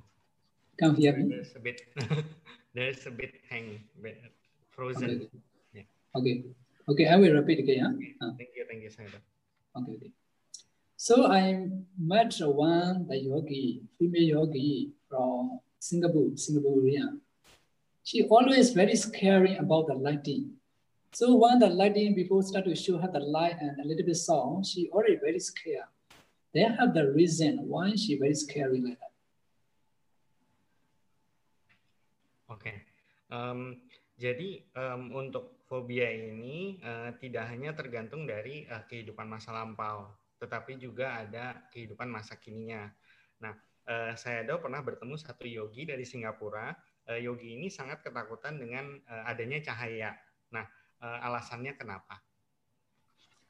[0.78, 1.26] Come hear me?
[1.28, 1.80] There's a bit,
[2.72, 3.80] there's a bit hang,
[4.70, 5.26] frozen.
[5.26, 5.28] Okay.
[5.74, 5.82] Yeah.
[6.14, 6.44] Okay.
[6.88, 7.98] Okay, I will repeat again.
[8.22, 8.28] Huh?
[8.28, 9.18] Uh, Thank you, thank you, Sayadaw.
[9.74, 10.12] Okay, okay.
[10.96, 11.66] So I
[11.98, 17.18] met one the yogi, female yogi from Singapore, Singaporean.
[18.04, 20.52] She always very scary about the lighting.
[21.12, 24.14] So when the lighting before start to show her the light and a little bit
[24.14, 25.90] sound, she already very scared.
[26.54, 29.14] They have the reason why she very scary like that.
[32.46, 32.76] Oke, okay.
[33.34, 33.82] um,
[34.14, 40.78] jadi um, untuk fobia ini uh, tidak hanya tergantung dari uh, kehidupan masa lampau, tetapi
[40.78, 42.86] juga ada kehidupan masa kininya.
[43.42, 43.58] Nah,
[43.90, 46.70] uh, saya do pernah bertemu satu yogi dari Singapura.
[47.10, 50.14] Uh, yogi ini sangat ketakutan dengan uh, adanya cahaya.
[50.54, 50.64] Nah,
[51.02, 52.22] uh, alasannya kenapa?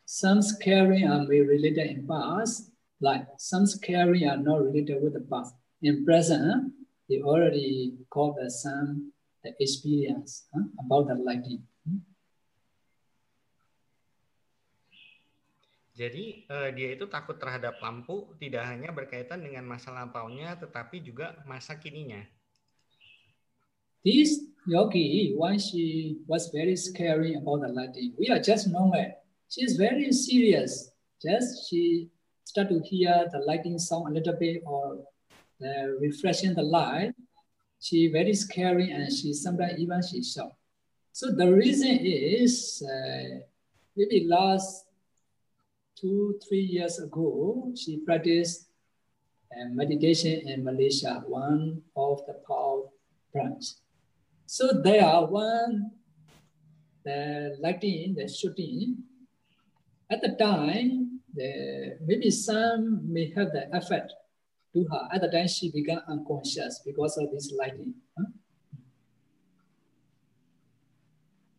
[0.09, 2.74] Some scary and may related in past,
[3.05, 5.53] like some scary are not related with the past.
[5.85, 6.73] In present,
[7.13, 9.13] they already called the some
[9.45, 11.61] the experience huh, about the lighting.
[15.95, 21.39] Jadi uh, dia itu takut terhadap lampu tidak hanya berkaitan dengan masa lampaunya, tetapi juga
[21.47, 22.25] masa kininya.
[24.03, 28.11] This yogi, why she was very scary about the lighting.
[28.19, 29.07] We are just normal.
[29.47, 30.91] She is very serious.
[31.23, 32.11] Just she
[32.45, 34.99] start to hear the lighting sound a little bit or
[35.61, 37.13] the refreshing the light.
[37.81, 40.53] She very scary and she sometimes even she shout.
[41.13, 43.41] So the reason is uh,
[43.97, 44.87] maybe last
[45.99, 48.69] two, three years ago, she practiced
[49.53, 52.83] uh, meditation in Malaysia, one of the power
[53.33, 53.65] branch.
[54.47, 55.91] So there, are one
[57.05, 58.97] the lighting, the shooting,
[60.11, 61.04] at the time,
[61.35, 61.51] the,
[62.07, 64.13] maybe some may have the effect
[64.75, 65.19] to her.
[65.19, 67.95] The time, she became unconscious because of this lighting.
[68.19, 68.31] Huh?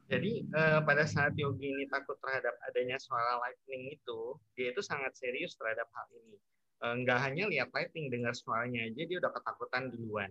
[0.05, 5.17] Jadi eh, pada saat Yogi ini takut terhadap adanya suara lightning itu, dia itu sangat
[5.17, 6.37] serius terhadap hal ini.
[6.85, 10.29] Eh, hanya lihat lightning, dengar suaranya aja dia udah ketakutan duluan.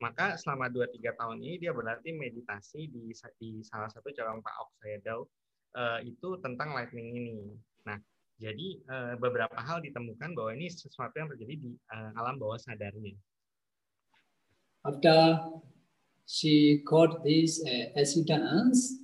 [0.00, 5.28] Maka selama 2-3 tahun ini dia berarti meditasi di, di salah satu cabang Pak Oksayadau
[5.76, 7.36] eh, itu tentang lightning ini.
[7.84, 8.00] Nah,
[8.40, 13.12] jadi eh, beberapa hal ditemukan bahwa ini sesuatu yang terjadi di eh, alam bawah sadarnya.
[14.80, 15.44] After
[16.24, 18.96] she got these uh, accidents,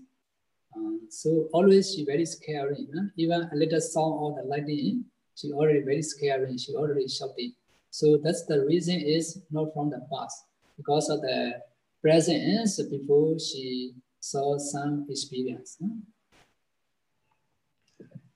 [0.73, 2.89] uh, so always she very scary.
[2.89, 3.13] Huh?
[3.21, 5.05] Even little sound of the lightning,
[5.37, 6.57] she already very scary.
[6.57, 7.53] She already shouting.
[7.93, 10.49] So that's the reason is not from the past
[10.81, 11.61] because of the
[12.01, 15.77] presence before she saw some experience.
[15.77, 15.93] Huh?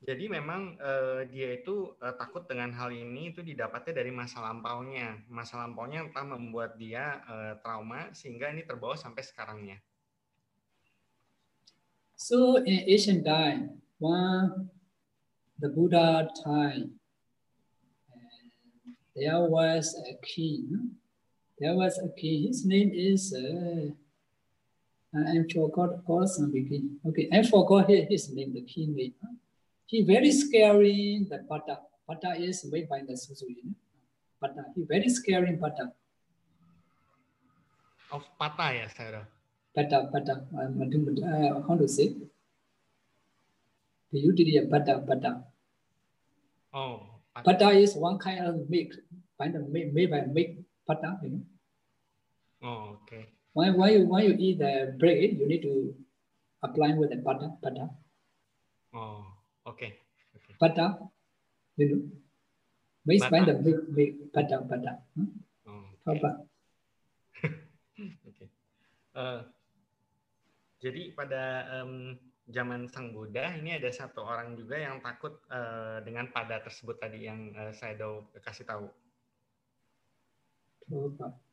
[0.01, 5.21] Jadi memang uh, dia itu uh, takut dengan hal ini itu didapatnya dari masa lampaunya.
[5.29, 9.77] Masa lampaunya entah membuat dia uh, trauma sehingga ini terbawa sampai sekarangnya.
[12.17, 14.73] So in ancient time, when
[15.61, 16.97] the Buddha time,
[19.13, 20.97] there was a king.
[21.61, 22.49] There was a king.
[22.49, 23.93] His name is uh,
[25.13, 26.01] I forgot.
[26.09, 29.13] Okay, I forgot his name, the king name.
[29.91, 31.79] He very scary, the butter.
[32.07, 33.75] Pata is made by the Suzuki.
[34.41, 34.65] Butter.
[34.77, 35.91] He very scary butter.
[38.13, 39.27] Of pata yes, Sarah?
[39.75, 40.47] Pata, pata.
[40.55, 42.15] Uh, how to say?
[44.13, 45.43] The utility pata, pata.
[46.73, 47.07] Oh.
[47.35, 47.45] Pata.
[47.51, 48.95] pata is one kind of milk,
[49.41, 50.51] kind of made, made by milk
[50.87, 51.43] pata, you know.
[52.63, 53.27] Oh, okay.
[53.55, 55.95] When, when, you, when you eat the bread, you need to
[56.63, 57.91] apply with the pata, pata.
[58.95, 59.27] Oh.
[59.71, 59.87] Oke.
[60.35, 60.55] Okay.
[61.79, 61.97] Okay.
[63.07, 65.01] Based by the big, big pada pada.
[65.15, 65.31] Hmm?
[65.65, 66.19] Oh, okay.
[66.19, 66.31] Apa?
[68.29, 68.49] okay.
[69.15, 69.41] Uh,
[70.83, 71.43] jadi pada
[71.81, 72.19] um,
[72.51, 77.31] zaman Sang Buddha ini ada satu orang juga yang takut uh, dengan pada tersebut tadi
[77.31, 78.91] yang uh, saya do kasih tahu.
[80.91, 81.50] Coba.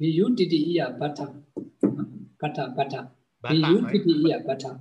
[0.00, 1.28] B-U-D-D-E ya, bata.
[2.40, 3.00] Bata, bata.
[3.44, 4.80] B-U-D-D-E ya, bata.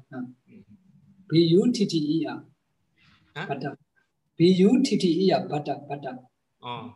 [1.28, 2.40] B-U-T-T-E ya.
[3.36, 3.76] Bata.
[4.40, 6.16] B U T T E ya Buddha Buddha.
[6.64, 6.96] Oh,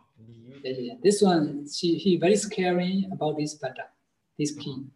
[0.64, 0.96] Yeah.
[1.04, 3.92] This one, she he very scary about this Buddha,
[4.40, 4.88] this key.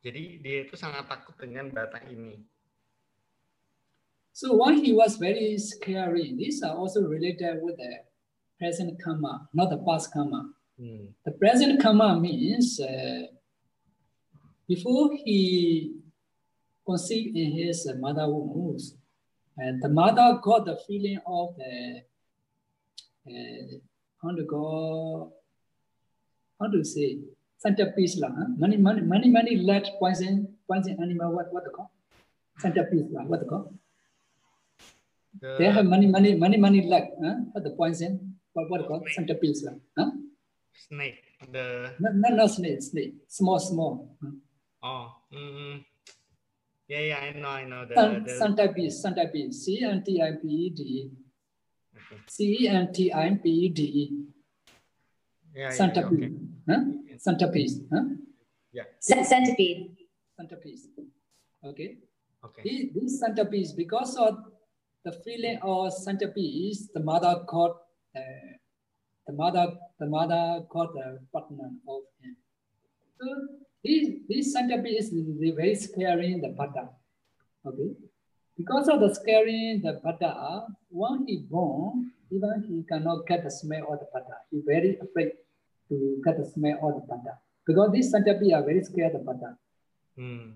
[0.00, 2.40] Jadi dia itu sangat takut dengan bata ini.
[4.32, 6.34] So why he was very scary?
[6.36, 8.04] These are also related with the
[8.58, 10.52] present karma, not the past karma.
[10.78, 11.06] Hmm.
[11.24, 13.26] The present karma means uh,
[14.68, 15.96] before he
[16.86, 18.78] conceived in his mother womb,
[19.58, 22.02] and the mother got the feeling of the
[23.28, 23.78] uh,
[24.22, 25.32] how to go,
[26.60, 27.18] how to say,
[27.58, 28.28] centerpiece lah.
[28.28, 28.48] Huh?
[28.56, 31.32] Many, many, many, many let poison, poison animal.
[31.32, 31.90] What, what to call?
[32.58, 33.24] Centerpiece lah.
[33.24, 33.74] What to call?
[35.40, 37.04] The- They have many, many, many, many leg.
[37.22, 37.36] Huh?
[37.52, 38.36] What the poison?
[38.52, 39.00] What, what to call?
[39.00, 39.14] Snake.
[39.16, 39.76] Centerpiece lah.
[39.96, 40.10] Huh?
[40.88, 41.20] snake.
[41.52, 43.14] The No, no, no snake, snake.
[43.28, 44.16] Small, small.
[44.22, 44.34] Huh?
[44.84, 45.84] oh, mm,
[46.88, 47.84] yeah, yeah, I know, I know.
[47.88, 49.64] The, Sun, the, centerpiece, centerpiece.
[49.64, 50.80] C N T I P E D.
[51.96, 52.18] okay.
[52.28, 53.80] C N T I P E D.
[55.54, 56.30] Yeah, yeah, yeah, okay.
[56.68, 56.82] Huh?
[57.18, 57.80] Centerpiece.
[57.92, 58.04] Huh?
[59.00, 59.96] Ce- Centipede.
[60.36, 60.88] Centerpiece.
[61.64, 61.98] Okay.
[62.44, 62.62] Okay.
[62.64, 64.38] This, this centerpiece, because of
[65.04, 67.76] the feeling of centerpiece, the mother caught
[68.16, 68.20] uh,
[69.26, 69.66] the mother,
[69.98, 72.36] the mother caught the partner of him.
[73.20, 73.26] So
[73.84, 76.88] this, this centerpiece is very scary the butter.
[77.64, 77.90] Okay.
[78.56, 80.34] Because of the scary the butter,
[80.90, 84.36] when he born, even he cannot get the smell of the butter.
[84.50, 85.32] He very afraid
[85.88, 87.38] to get the smell of the butter.
[87.66, 89.56] Because these centipede are very scared of butter.
[90.16, 90.50] Hmm.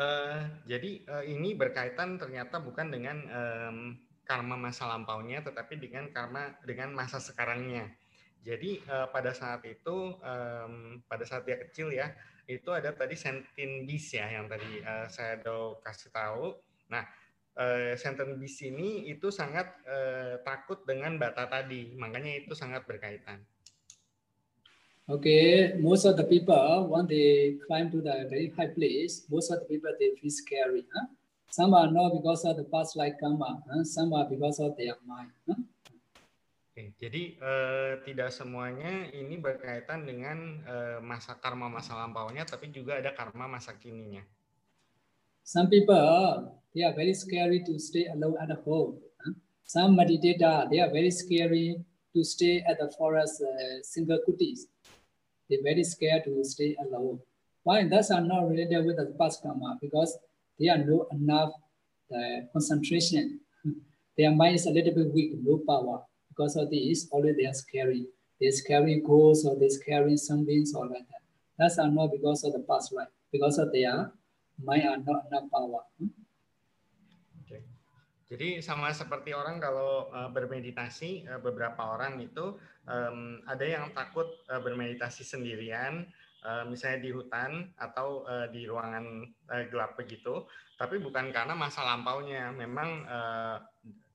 [0.00, 3.78] Eh, jadi eh, ini berkaitan ternyata bukan dengan em,
[4.24, 7.84] karma masa lampaunya, tetapi dengan karma dengan masa sekarangnya.
[8.40, 12.16] Jadi eh, pada saat itu, em, pada saat dia kecil ya,
[12.48, 16.56] itu ada tadi sentin bis ya yang tadi eh, saya do kasih tahu.
[16.88, 17.04] Nah,
[17.60, 23.44] eh, sentin bis ini itu sangat eh, takut dengan bata tadi, makanya itu sangat berkaitan.
[25.10, 29.58] Okay, most of the people, when they climb to the very high place, most of
[29.58, 30.86] the people, they feel scary.
[30.86, 31.10] Huh?
[31.50, 33.58] Some are not because of the past life karma.
[33.66, 33.82] Huh?
[33.82, 35.34] Some are because of their mind.
[35.50, 35.58] Huh?
[36.70, 43.02] Oke, jadi eh, tidak semuanya ini berkaitan dengan eh, masa karma masa lampaunya, tapi juga
[43.02, 44.22] ada karma masa kininya.
[45.42, 49.02] Some people, they are very scary to stay alone at home.
[49.18, 49.34] Huh?
[49.66, 51.82] Some meditator, they are very scary
[52.14, 54.70] to stay at the forest uh, single kutis.
[55.50, 57.18] They're very scared to stay alone.
[57.64, 57.86] Why?
[57.88, 60.16] Those are not related with the past karma because
[60.58, 61.52] they are no enough
[62.14, 63.40] uh, concentration.
[64.16, 66.02] Their mind is a little bit weak, no power.
[66.28, 68.06] Because of this, always they are scary.
[68.40, 71.22] They're scary ghosts or they're scary something or like that.
[71.58, 74.12] That's are not because of the past life, because of their
[74.62, 75.80] mind are not enough power.
[75.98, 76.06] Hmm?
[78.30, 82.54] Jadi sama seperti orang kalau eh, bermeditasi, eh, beberapa orang itu
[82.86, 86.06] em, ada yang takut eh, bermeditasi sendirian,
[86.46, 90.46] eh, misalnya di hutan atau eh, di ruangan eh, gelap begitu,
[90.78, 93.56] tapi bukan karena masa lampaunya, memang eh,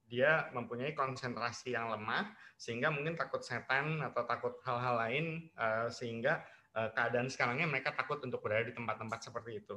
[0.07, 6.39] dia mempunyai konsentrasi yang lemah sehingga mungkin takut setan atau takut hal-hal lain eh, sehingga
[6.71, 9.75] eh, keadaan sekarangnya mereka takut untuk berada di tempat-tempat seperti itu.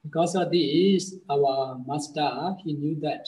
[0.00, 3.20] Because of this, our master, he knew that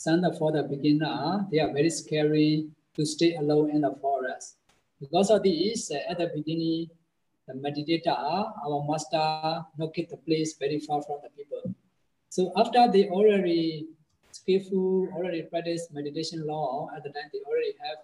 [0.00, 4.56] some for the beginner, they are very scary to stay alone in the forest.
[4.98, 6.88] Because of this, uh, at the beginning,
[7.46, 11.74] the meditator, our master, locate the place very far from the people.
[12.30, 13.88] So after they already
[14.32, 17.98] skillful, already practice meditation law, at the time they already have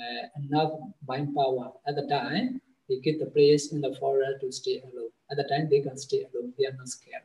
[0.00, 0.72] uh, enough
[1.06, 1.72] mind power.
[1.86, 5.10] At the time, they get the place in the forest to stay alone.
[5.30, 6.54] At the time, they can stay alone.
[6.58, 7.22] They are not scared.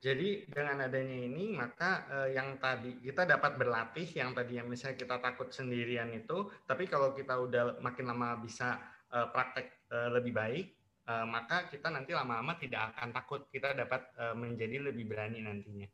[0.00, 4.96] Jadi dengan adanya ini maka eh, yang tadi kita dapat berlatih yang tadi yang misalnya
[4.96, 8.80] kita takut sendirian itu, tapi kalau kita udah makin lama bisa
[9.12, 10.66] eh, praktek eh, lebih baik,
[11.04, 15.88] eh, maka kita nanti lama-lama tidak akan takut, kita dapat eh, menjadi lebih berani nantinya.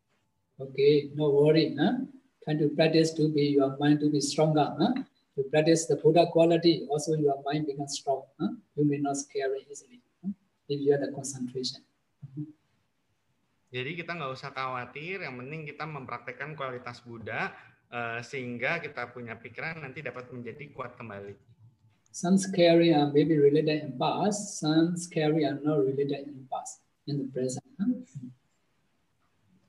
[0.56, 1.74] Okay, no worry.
[1.74, 2.06] Huh?
[2.46, 4.70] Trying to practice to be your mind to be stronger.
[4.78, 4.94] Huh?
[5.36, 8.22] To practice the Buddha quality, also your mind becomes strong.
[8.40, 8.54] Huh?
[8.78, 10.30] You may not scary easily huh?
[10.70, 11.85] if you have the concentration.
[13.74, 17.51] Jadi kita nggak usah khawatir, yang penting kita mempraktekkan kualitas Buddha
[17.90, 21.34] eh, sehingga kita punya pikiran nanti dapat menjadi kuat kembali.
[22.16, 27.20] Some scary are maybe related in past, some scary are not related in past, in
[27.20, 27.66] the present.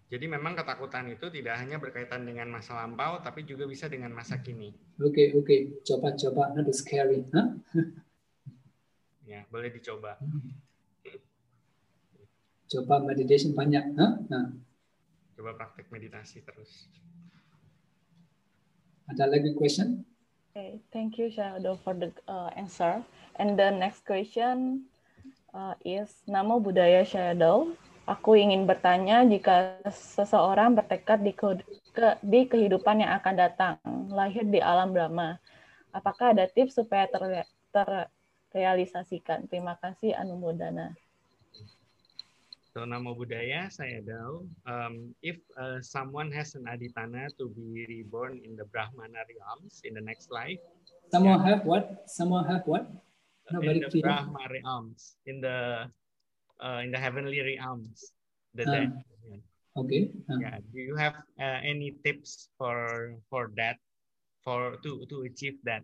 [0.07, 4.39] Jadi memang ketakutan itu tidak hanya berkaitan dengan masa lampau, tapi juga bisa dengan masa
[4.39, 4.71] kini.
[4.95, 5.75] Okay, okay.
[5.83, 7.27] Coba, coba, not scary.
[7.35, 7.59] Huh?
[9.27, 10.15] Ya, boleh dicoba.
[12.67, 13.95] Coba meditation banyak.
[13.95, 14.13] Huh?
[14.27, 14.51] Nah.
[15.39, 16.91] Coba praktek meditasi terus.
[19.07, 20.03] Ada lagi question?
[20.51, 22.99] Okay, thank you Shadow for the uh, answer.
[23.39, 24.89] And the next question
[25.53, 27.71] uh, is Namo Buddhaya Shadow.
[28.09, 31.59] Aku ingin bertanya jika seseorang bertekad di, ke,
[31.93, 33.75] ke, di kehidupan yang akan datang,
[34.09, 35.37] lahir di alam Brahma,
[35.91, 39.45] apakah ada tips supaya ter, terrealisasikan?
[39.51, 40.95] Terima kasih Anumodana.
[42.77, 44.45] So Namo Buddhaya, saya Dao.
[44.69, 49.97] Um, if uh, someone has an aditana to be reborn in the Brahmana realms in
[49.97, 50.61] the next life.
[51.09, 51.57] Someone yeah.
[51.57, 52.05] have what?
[52.05, 52.85] Someone have what?
[53.49, 54.05] No, in the clear.
[54.05, 55.89] Brahma realms, in the
[56.61, 58.13] uh, in the heavenly realms,
[58.53, 58.93] the uh, dead.
[59.73, 60.13] Okay.
[60.29, 60.37] Uh.
[60.37, 60.61] Yeah.
[60.69, 63.81] Do you have uh, any tips for for that,
[64.45, 65.81] for to to achieve that?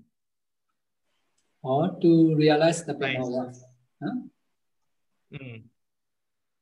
[1.66, 3.50] Or to realize the power?
[3.98, 4.30] Huh?
[5.34, 5.73] Mm.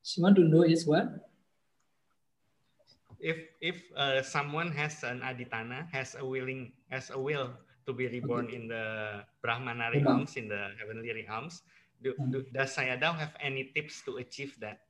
[0.04, 1.30] She want to know is what?
[3.22, 7.54] If if uh, someone has an aditana, has a willing, has a will
[7.86, 8.56] to be reborn okay.
[8.58, 11.62] in the Brahmana realms, in the heavenly realms,
[12.02, 12.50] do, do, hmm.
[12.54, 14.82] does Sayadaw have any tips to achieve that?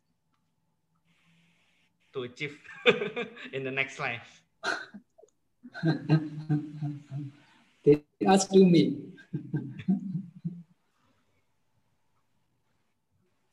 [2.13, 2.57] To achieve
[3.53, 4.41] in the next life?
[7.83, 9.11] they ask to me.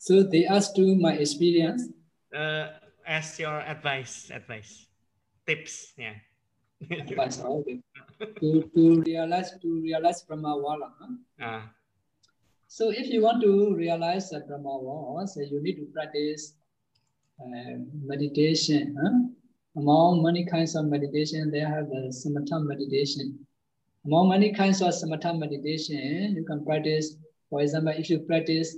[0.09, 1.93] So they asked to my experience.
[2.33, 4.89] Uh, as your advice, advice,
[5.47, 6.17] tips, yeah.
[6.91, 7.81] advice, okay.
[8.41, 10.97] to, to realize to realize Brahmawala.
[10.97, 11.45] Huh?
[11.45, 11.61] Uh.
[12.69, 16.57] So if you want to realize the Brahmawala, so you need to practice
[17.37, 18.97] uh, meditation.
[18.97, 19.29] Huh?
[19.77, 23.39] Among many kinds of meditation, they have the samatha meditation.
[24.07, 27.17] Among many kinds of samatha meditation, you can practice.
[27.51, 28.77] For example, if you practice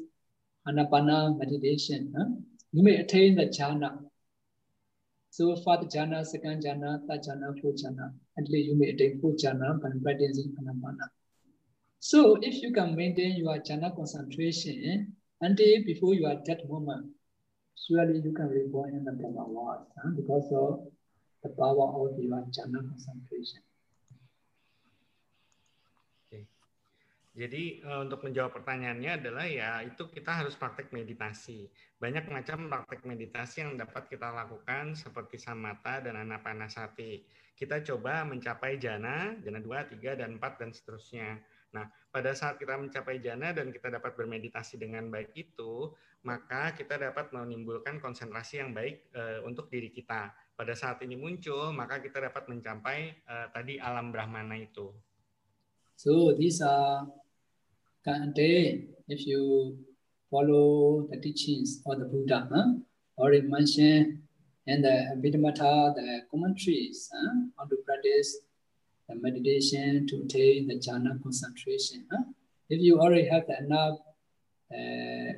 [0.66, 2.12] anapana meditation.
[2.16, 2.26] Huh?
[2.72, 3.98] You may attain the jhana.
[5.30, 8.12] So fourth jhana, second jhana, third jhana, fourth jhana.
[8.36, 11.08] Until you may attain fourth jhana by practicing anapana.
[11.98, 17.06] So if you can maintain your jhana concentration until before you are that moment,
[17.88, 20.10] surely you can reborn in the Brahma world huh?
[20.16, 20.86] because of
[21.42, 23.62] the power of your jhana concentration.
[27.30, 31.70] Jadi uh, untuk menjawab pertanyaannya adalah ya itu kita harus praktek meditasi.
[32.02, 37.22] Banyak macam praktek meditasi yang dapat kita lakukan seperti samata dan anapanasati.
[37.54, 41.38] Kita coba mencapai jana, jana 2, 3, dan 4, dan seterusnya.
[41.70, 45.92] Nah, pada saat kita mencapai jana dan kita dapat bermeditasi dengan baik itu,
[46.26, 50.34] maka kita dapat menimbulkan konsentrasi yang baik uh, untuk diri kita.
[50.56, 54.90] Pada saat ini muncul, maka kita dapat mencapai uh, tadi alam brahmana itu.
[56.00, 57.04] So these are
[58.06, 59.76] Kante, if you
[60.30, 62.72] follow the teachings of the Buddha, huh?
[63.18, 64.22] already mentioned
[64.66, 65.54] in the Abhidhamma,
[65.94, 67.34] the commentaries, huh?
[67.58, 68.38] how to practice
[69.08, 72.06] the meditation to attain the jhana concentration.
[72.10, 72.24] Huh?
[72.70, 73.98] If you already have enough
[74.72, 75.32] uh,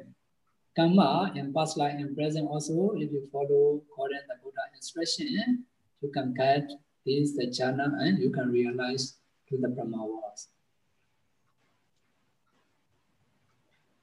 [0.76, 5.64] karma in past life and present also, if you follow according the Buddha instruction,
[6.00, 6.70] you can get
[7.04, 9.16] this the jhana and you can realize
[9.48, 10.48] to the Brahma worlds.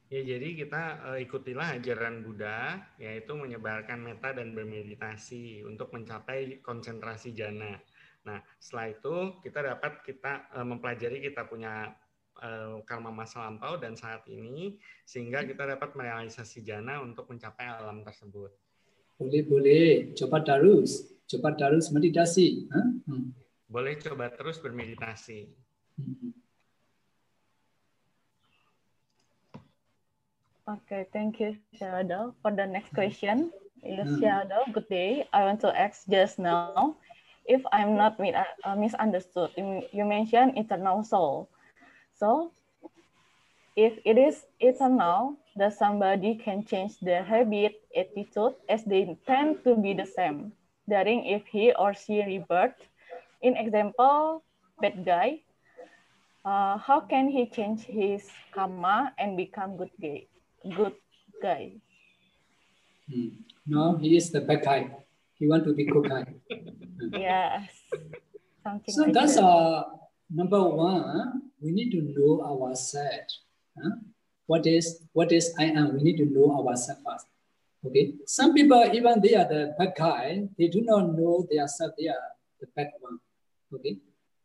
[0.09, 7.29] Ya, jadi kita uh, ikutilah ajaran Buddha, yaitu menyebarkan meta dan bermeditasi untuk mencapai konsentrasi
[7.37, 7.77] jana.
[8.25, 11.93] Nah, setelah itu kita dapat kita uh, mempelajari kita punya
[12.41, 18.01] uh, karma masa lampau dan saat ini, sehingga kita dapat merealisasi jana untuk mencapai alam
[18.01, 18.49] tersebut.
[19.13, 20.17] Boleh, boleh.
[20.17, 21.05] Coba terus.
[21.29, 22.65] Coba terus meditasi.
[22.73, 23.13] Huh?
[23.13, 23.29] Hmm.
[23.69, 25.53] Boleh coba terus bermeditasi.
[26.01, 26.33] Hmm.
[30.69, 32.35] Okay, thank you, Shadow.
[32.41, 33.51] For the next question,
[33.83, 34.19] yes, mm.
[34.19, 35.27] Shadow, good day.
[35.33, 36.77] I want to ask just now,
[37.45, 39.51] if I'm not uh, misunderstood,
[39.91, 41.49] you mentioned eternal soul.
[42.13, 42.51] So,
[43.75, 49.75] if it is eternal, that somebody can change their habit, attitude, as they tend to
[49.75, 50.53] be the same,
[50.87, 52.87] during if he or she rebirth.
[53.41, 54.43] In example,
[54.79, 55.41] bad guy,
[56.45, 60.27] uh, how can he change his karma and become good guy?
[60.63, 60.93] Good
[61.41, 61.73] guy.
[63.11, 63.27] Hmm.
[63.65, 64.89] No, he is the bad guy.
[65.35, 66.25] He want to be good guy.
[67.13, 67.69] yes.
[68.63, 69.43] Something so like that's that.
[69.45, 69.83] uh,
[70.29, 71.43] number one.
[71.61, 73.43] We need to know ourselves.
[73.77, 73.95] Huh?
[74.47, 75.95] What is what is I am?
[75.95, 77.25] We need to know ourselves first.
[77.85, 78.13] Okay.
[78.25, 81.93] Some people, even they are the bad guy, they do not know themselves.
[81.97, 82.27] They are
[82.59, 83.19] the bad one.
[83.73, 83.97] Okay.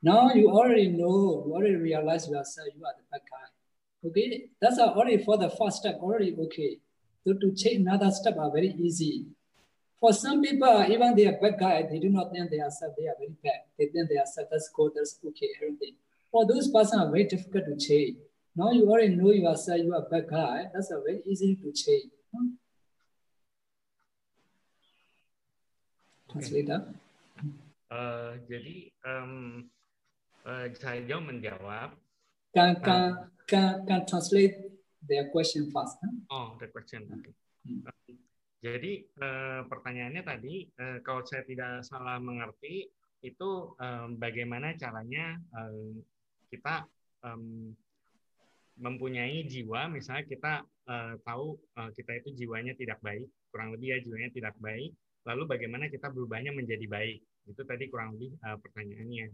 [0.03, 2.69] Now you already know, you already realize yourself.
[2.77, 3.49] You are the bad guy.
[4.05, 6.79] Okay, that's already for the first step, already okay.
[7.25, 9.25] So to change another step are very easy.
[9.99, 12.93] For some people, even they are bad guy, they do not think they are self,
[12.99, 13.65] they are very bad.
[13.79, 15.95] They think they are self, that's good, that's okay, everything.
[16.31, 18.19] For those person are very difficult to change.
[18.55, 22.13] Now you already know yourself, you are bad guy, that's a very easy to change.
[26.29, 26.85] Translator.
[27.89, 29.71] Uh, jadi um,
[30.45, 31.95] uh, saya menjawab.
[32.53, 32.75] Can,
[33.47, 34.57] can, can translate
[35.05, 35.97] their question first.
[36.01, 36.15] Huh?
[36.31, 37.07] Oh, the question.
[37.09, 37.35] Okay.
[37.65, 37.85] Hmm.
[38.65, 42.89] Jadi uh, pertanyaannya tadi, uh, kalau saya tidak salah mengerti,
[43.25, 43.51] itu
[43.81, 46.01] um, bagaimana caranya um,
[46.49, 46.85] kita
[47.25, 47.73] um,
[48.81, 50.53] mempunyai jiwa, misalnya kita
[50.89, 54.93] uh, tahu uh, kita itu jiwanya tidak baik, kurang lebih ya jiwanya tidak baik,
[55.25, 59.27] lalu bagaimana kita berubahnya menjadi baik itu tadi kurang lebih uh, pertanyaannya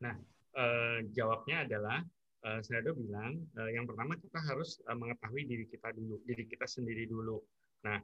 [0.00, 0.14] nah
[0.56, 2.00] uh, jawabnya adalah
[2.46, 7.08] uh, bilang uh, yang pertama kita harus uh, mengetahui diri kita dulu diri kita sendiri
[7.08, 7.40] dulu
[7.80, 7.96] nah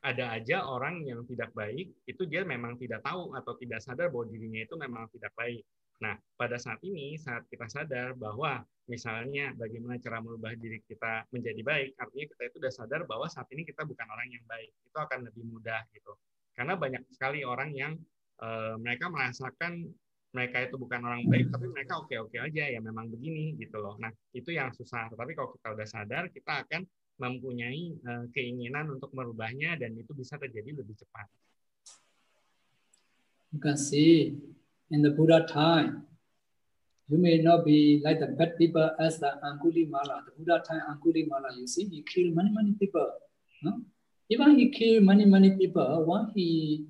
[0.00, 4.28] ada aja orang yang tidak baik itu dia memang tidak tahu atau tidak sadar bahwa
[4.28, 5.64] dirinya itu memang tidak baik
[6.00, 11.60] Nah, pada saat ini, saat kita sadar bahwa misalnya bagaimana cara merubah diri kita menjadi
[11.60, 14.72] baik, artinya kita itu sudah sadar bahwa saat ini kita bukan orang yang baik.
[14.80, 16.16] Itu akan lebih mudah gitu.
[16.56, 17.92] Karena banyak sekali orang yang
[18.80, 19.84] mereka merasakan
[20.30, 23.98] mereka itu bukan orang baik, tapi mereka oke-oke aja ya memang begini gitu loh.
[23.98, 25.10] Nah, itu yang susah.
[25.10, 26.86] Tapi kalau kita udah sadar, kita akan
[27.18, 31.26] mempunyai uh, keinginan untuk merubahnya dan itu bisa terjadi lebih cepat.
[33.50, 34.38] You can see
[34.94, 36.06] in the Buddha time,
[37.10, 40.22] you may not be like the bad people as the Angulimala.
[40.30, 43.10] The Buddha time Angulimala, you see, he killed many, many people.
[43.66, 43.82] No?
[44.30, 46.06] Even he killed many, many people.
[46.06, 46.86] When he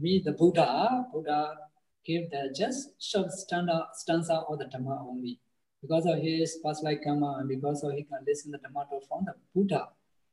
[0.00, 1.67] meet the Buddha, Buddha
[2.08, 5.38] gave the just short stanza of the Dhamma only.
[5.82, 9.26] Because of his past life karma and because of he can listen the Dhamma from
[9.26, 9.88] the Buddha,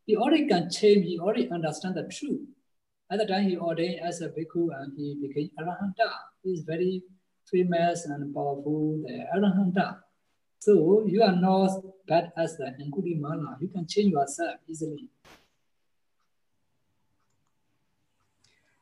[0.05, 2.41] he already can change, he already understand the truth.
[3.11, 6.09] At the time he ordained as a bhikkhu and he became arahanta.
[6.43, 7.03] He is very
[7.51, 9.99] famous and powerful, the arahanta.
[10.59, 11.69] So you are not
[12.07, 13.61] bad as the Angulimala.
[13.61, 15.09] You can change yourself easily.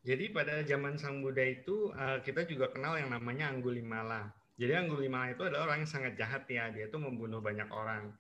[0.04, 4.36] Jadi pada zaman Sang Buddha itu eh, kita juga kenal yang namanya Anggulimala.
[4.60, 6.68] Jadi Anggulimala itu adalah orang yang sangat jahat ya.
[6.76, 8.12] Dia itu membunuh banyak orang.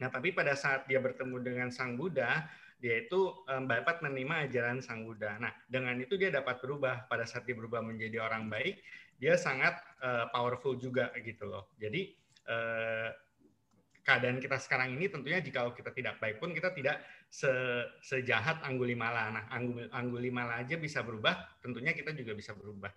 [0.00, 2.48] Nah, tapi pada saat dia bertemu dengan Sang Buddha,
[2.82, 5.38] dia itu um, dapat menerima ajaran Sang Buddha.
[5.38, 7.06] Nah, dengan itu dia dapat berubah.
[7.06, 8.82] Pada saat dia berubah menjadi orang baik,
[9.22, 11.70] dia sangat uh, powerful juga gitu loh.
[11.78, 12.10] Jadi
[12.50, 13.14] uh,
[14.02, 17.50] keadaan kita sekarang ini tentunya jika kita tidak baik pun kita tidak se
[18.02, 19.30] sejahat Anggulimala.
[19.30, 19.44] Nah,
[19.94, 22.90] Anggulimala aja bisa berubah, tentunya kita juga bisa berubah.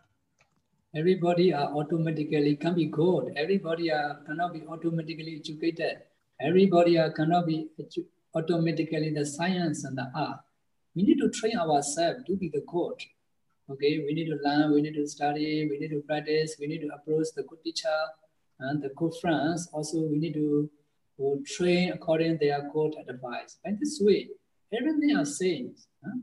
[0.95, 3.36] Everybody are automatically can be good.
[3.36, 6.07] Everybody are cannot be automatically educated.
[6.40, 7.68] Everybody are cannot be
[8.34, 10.40] automatically the science and the art.
[10.95, 12.95] We need to train ourselves to be the good.
[13.68, 16.82] Okay, we need to learn, we need to study, we need to practice, we need
[16.86, 17.99] to approach the good teacher
[18.60, 19.68] and the good friends.
[19.73, 20.69] Also, we need to,
[21.17, 23.57] to train according to their good advice.
[23.63, 24.29] By this way,
[24.71, 25.75] everything are same.
[26.03, 26.19] Huh?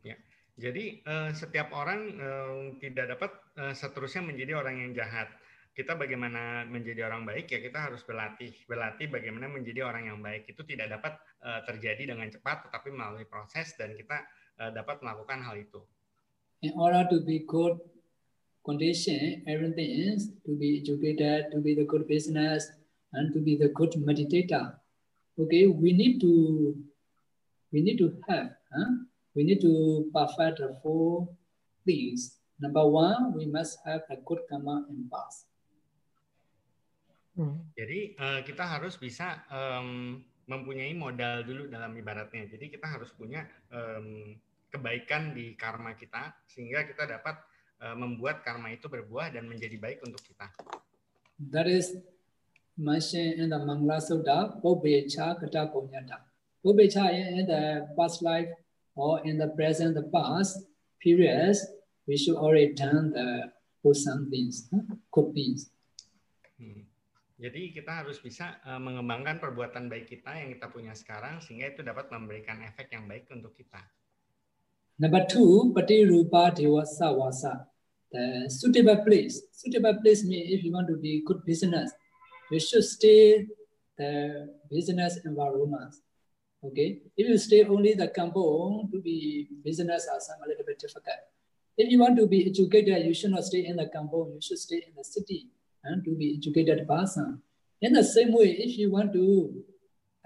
[0.00, 0.16] Ya,
[0.56, 3.30] jadi uh, setiap orang uh, tidak dapat
[3.60, 5.28] uh, seterusnya menjadi orang yang jahat
[5.70, 10.50] kita bagaimana menjadi orang baik ya kita harus berlatih berlatih bagaimana menjadi orang yang baik
[10.50, 11.14] itu tidak dapat
[11.46, 14.18] uh, terjadi dengan cepat tetapi melalui proses dan kita
[14.60, 15.80] uh, dapat melakukan hal itu.
[16.60, 17.78] In order to be good
[18.64, 22.70] condition, everything is to be educated, to be the good business,
[23.12, 24.76] and to be the good meditator.
[25.38, 26.76] Okay, we need to
[27.72, 28.90] we need to have, huh?
[29.34, 31.28] we need to perfect the four
[31.86, 32.36] things.
[32.60, 35.48] Number one, we must have a good karma and past.
[37.38, 37.72] Hmm.
[37.72, 42.50] Jadi uh, kita harus bisa um, mempunyai modal dulu dalam ibaratnya.
[42.52, 44.36] Jadi kita harus punya um,
[44.68, 47.38] kebaikan di karma kita sehingga kita dapat
[47.96, 50.52] membuat karma itu berbuah dan menjadi baik untuk kita.
[51.40, 51.96] That is
[52.76, 56.20] mentioned in the Mangala Sutta, Bobbecha Kata Punyata.
[56.60, 58.48] Bobbecha in the past life
[58.92, 60.60] or in the present, the past
[61.00, 61.64] periods,
[62.04, 63.48] we should already done the
[63.80, 64.68] wholesome things,
[65.08, 65.72] good things.
[66.60, 66.84] Hmm.
[67.40, 71.80] Jadi kita harus bisa uh, mengembangkan perbuatan baik kita yang kita punya sekarang sehingga itu
[71.80, 73.80] dapat memberikan efek yang baik untuk kita.
[75.00, 77.69] Number two, pati rupa dewasa wasa.
[78.12, 79.42] The suitable place.
[79.52, 81.92] Suitable place means if you want to be good business,
[82.50, 83.46] you should stay
[83.96, 85.94] the business environment.
[86.62, 90.78] Okay, if you stay only the kampong to be business are some a little bit
[90.78, 91.16] difficult.
[91.78, 94.34] If you want to be educated, you should not stay in the kampong.
[94.34, 95.48] You should stay in the city
[95.84, 97.40] and to be educated person.
[97.80, 99.64] In the same way, if you want to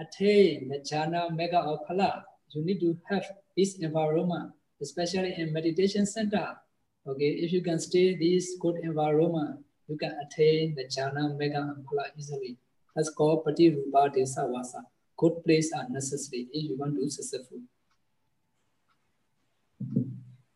[0.01, 3.24] attain the jhana, mega, or phala, you need to have
[3.56, 4.52] this environment,
[4.82, 6.56] especially in meditation center.
[7.05, 11.85] Okay, if you can stay this good environment, you can attain the jhana, mega, and
[12.16, 12.56] easily.
[12.97, 14.89] That's called patirupa desavasa.
[15.12, 17.60] Good place are necessary if you want to successful.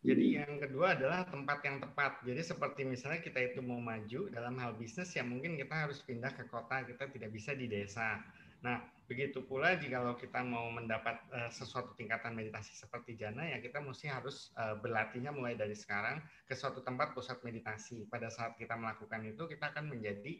[0.08, 2.24] Jadi yang kedua adalah tempat yang tepat.
[2.24, 6.32] Jadi seperti misalnya kita itu mau maju dalam hal bisnis ya mungkin kita harus pindah
[6.32, 8.24] ke kota, kita tidak bisa di desa.
[8.64, 13.80] Nah, begitu pula jika kita mau mendapat uh, sesuatu tingkatan meditasi seperti jana ya kita
[13.80, 18.04] mesti harus uh, berlatihnya mulai dari sekarang ke suatu tempat pusat meditasi.
[18.12, 20.32] Pada saat kita melakukan itu kita akan menjadi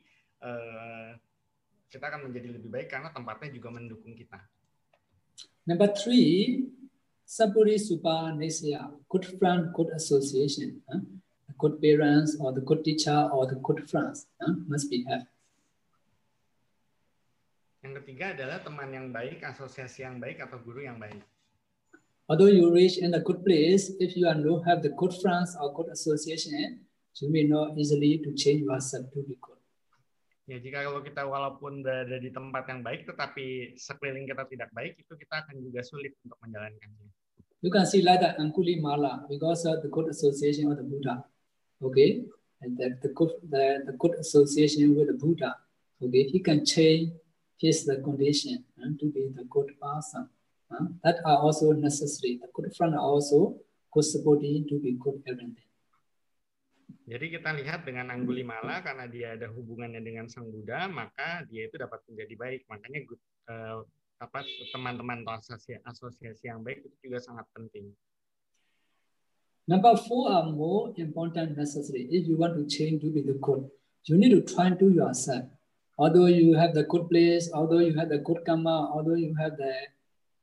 [0.45, 1.17] uh,
[1.89, 4.37] kita akan menjadi lebih baik karena tempatnya juga mendukung kita.
[5.65, 6.69] Number three,
[7.25, 10.85] Saburi Supa Nesya, good friend, good association.
[10.89, 11.01] Huh?
[11.57, 14.55] Good parents or the good teacher or the good friends huh?
[14.69, 15.25] must be have.
[17.87, 21.23] Yang ketiga adalah teman yang baik, asosiasi yang baik atau guru yang baik.
[22.27, 25.57] Although you reach in a good place, if you are not have the good friends
[25.57, 26.85] or good association,
[27.23, 29.57] you may not easily to change yourself to be good.
[30.49, 34.97] Ya, jika kalau kita walaupun berada di tempat yang baik, tetapi sekeliling kita tidak baik,
[34.97, 37.09] itu kita akan juga sulit untuk menjalankannya.
[37.61, 41.21] You can see like that Ankuli Mala because of the good association with the Buddha.
[41.85, 42.25] Okay,
[42.65, 45.53] and the, the good the, the good association with the Buddha.
[46.01, 47.13] Okay, he can change
[47.59, 50.31] his the condition and to be the good person.
[50.69, 52.39] Uh, that are also necessary.
[52.41, 53.57] The good friend are also
[53.93, 55.69] good supporting to be good everything.
[57.09, 61.81] Jadi kita lihat dengan Anggulimala karena dia ada hubungannya dengan Sang Buddha, maka dia itu
[61.81, 62.61] dapat menjadi baik.
[62.69, 63.01] Makanya
[63.49, 63.81] uh,
[64.21, 64.45] apa
[64.77, 67.89] teman-teman atau asosiasi, asosiasi yang baik itu juga sangat penting.
[69.65, 72.09] Number four are more important necessary.
[72.13, 73.69] If you want to change to be the good,
[74.05, 75.49] you need to try to yourself.
[75.99, 79.57] Although you have the good place, although you have the good karma, although you have
[79.57, 79.75] the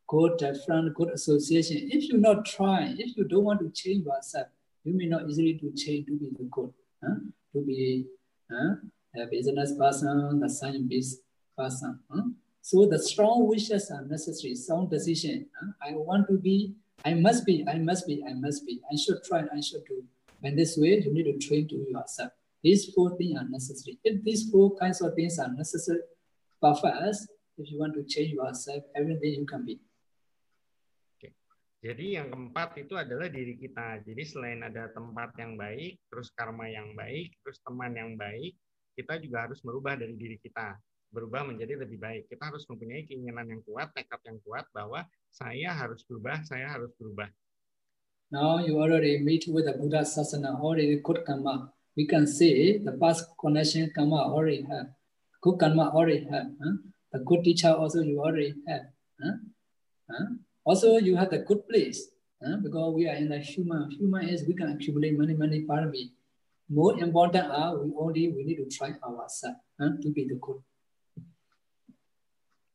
[0.08, 4.48] good friend, good association, if you not try, if you don't want to change yourself,
[4.84, 7.16] you may not easily to change to be the good, huh?
[7.54, 8.06] to be
[8.52, 8.76] huh?
[9.16, 11.22] a business person, the scientist
[11.58, 12.00] person.
[12.14, 12.24] Huh?
[12.62, 15.46] So the strong wishes are necessary, sound decision.
[15.60, 15.72] Huh?
[15.82, 16.74] I want to be,
[17.06, 20.04] I must be, I must be, I must be, I should try, I should do.
[20.44, 22.34] And this way, you need to train to yourself.
[22.66, 24.02] These four things are necessary.
[24.02, 26.02] If these four kinds of things are necessary,
[26.58, 27.30] but first,
[27.62, 29.78] if you want to change yourself, everything you can be.
[31.86, 34.02] Jadi yang keempat itu adalah diri kita.
[34.02, 38.58] Jadi selain ada tempat yang baik, terus karma yang baik, terus teman yang baik,
[38.98, 40.82] kita juga harus merubah dari diri kita.
[41.14, 42.26] Berubah menjadi lebih baik.
[42.26, 46.90] Kita harus mempunyai keinginan yang kuat, tekad yang kuat bahwa saya harus berubah, saya harus
[46.98, 47.30] berubah.
[48.34, 51.75] Now you already meet with the Buddha Sasana, already good karma.
[51.96, 54.92] We can see the past connection karma already have.
[55.42, 56.52] Good karma already have.
[56.62, 56.76] Huh?
[57.12, 58.92] The good teacher also you already have.
[59.16, 59.38] Huh?
[60.12, 60.28] Huh?
[60.66, 62.10] Also, you have the good place
[62.44, 63.92] uh, because we are in the human.
[63.92, 66.12] Human is we can accumulate many, many parami.
[66.68, 70.60] More important are we only we need to try ourselves uh, to be the good.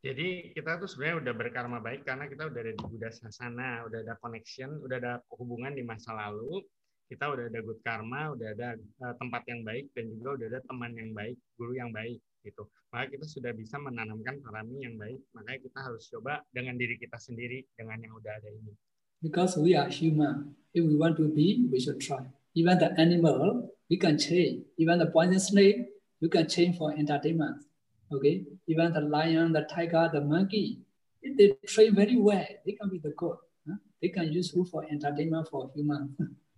[0.00, 4.00] Jadi kita tuh sebenarnya udah berkarma baik karena kita udah ada di Buddha Sasana, udah
[4.00, 6.64] ada connection, udah ada hubungan di masa lalu,
[7.10, 10.60] kita udah ada good karma, udah ada uh, tempat yang baik dan juga udah ada
[10.62, 12.62] teman yang baik, guru yang baik gitu.
[12.94, 15.18] Maka kita sudah bisa menanamkan parami yang baik.
[15.34, 18.72] Makanya kita harus coba dengan diri kita sendiri dengan yang udah ada ini.
[19.18, 20.54] Because we are human.
[20.70, 22.22] If we want to be, we should try.
[22.54, 24.62] Even the animal, we can change.
[24.78, 25.90] Even the poison snake,
[26.22, 27.66] you can change for entertainment.
[28.14, 28.46] Okay?
[28.70, 30.86] Even the lion, the tiger, the monkey,
[31.26, 33.36] if they train very well, they can be the good.
[33.66, 33.82] Huh?
[34.00, 36.14] They can use food for entertainment for human.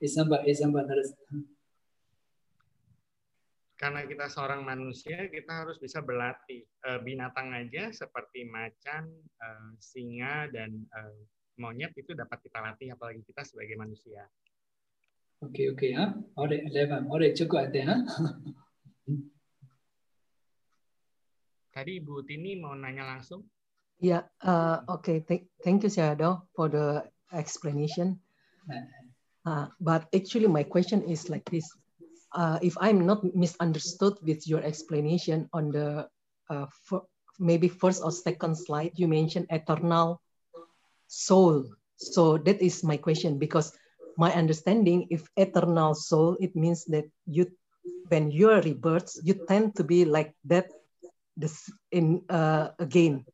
[0.00, 1.10] example, example, that is,
[3.76, 6.64] karena kita seorang manusia, kita harus bisa berlatih.
[6.64, 9.04] E, binatang aja seperti macan,
[9.76, 10.88] singa, dan
[11.60, 14.24] monyet itu dapat kita latih, apalagi kita sebagai manusia.
[15.44, 16.16] Oke, oke ya.
[16.40, 17.12] Ore, eleven.
[17.12, 17.96] Ore, cukup ada ya.
[21.76, 23.44] Tadi Ibu Tini mau nanya langsung.
[24.00, 25.04] Ya, yeah, uh, oke.
[25.04, 25.20] Okay.
[25.20, 27.04] Thank, thank you, Syado, for the
[27.36, 28.16] explanation.
[29.46, 31.70] Uh, but actually, my question is like this.
[32.36, 36.08] uh, if I'm not misunderstood with your explanation on the
[36.50, 36.66] uh,
[37.38, 40.20] maybe first or second slide, you mentioned eternal
[41.08, 41.64] soul.
[41.96, 43.72] So that is my question because
[44.16, 47.46] my understanding, if eternal soul, it means that you,
[48.08, 50.68] when you are rebirth, you tend to be like that,
[51.36, 53.24] this in uh, again.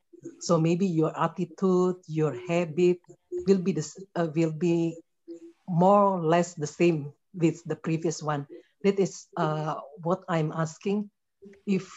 [0.41, 2.99] So maybe your attitude, your habit
[3.47, 4.97] will be this uh, will be
[5.69, 8.47] more or less the same with the previous one
[8.83, 11.11] that is uh, what I'm asking.
[11.67, 11.91] If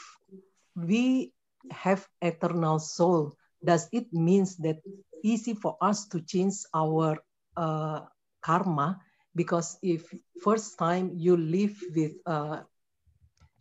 [0.75, 1.33] we
[1.71, 3.33] have eternal soul,
[3.63, 4.77] does it means that
[5.23, 7.17] easy for us to change our
[7.57, 8.01] uh,
[8.41, 9.01] karma?
[9.35, 12.61] Because if first time you live with uh,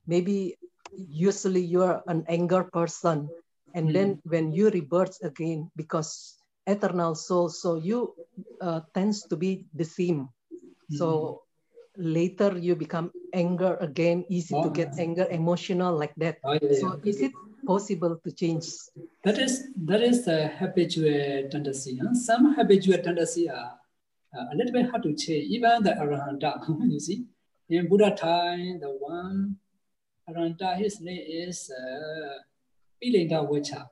[0.07, 0.57] maybe
[0.95, 3.29] usually you're an anger person,
[3.75, 3.93] and mm.
[3.93, 8.15] then when you rebirth again, because eternal soul, so you
[8.61, 10.29] uh, tends to be the same.
[10.91, 10.97] Mm.
[10.99, 11.43] So
[11.97, 14.65] later you become anger again, easy oh.
[14.65, 16.39] to get anger, emotional like that.
[16.45, 17.11] Oh, yeah, so yeah.
[17.11, 17.33] is it
[17.67, 18.67] possible to change?
[19.25, 21.99] That is that is the habitual tendency.
[22.03, 22.15] Huh?
[22.15, 23.79] Some habitual tendency are
[24.37, 25.51] uh, a little bit hard to change.
[25.51, 26.61] Even the arahanta,
[26.91, 27.25] you see,
[27.69, 29.57] in Buddha time, the one
[30.29, 32.39] arahanta, his name is uh,
[33.03, 33.89] Pilinga Vacha.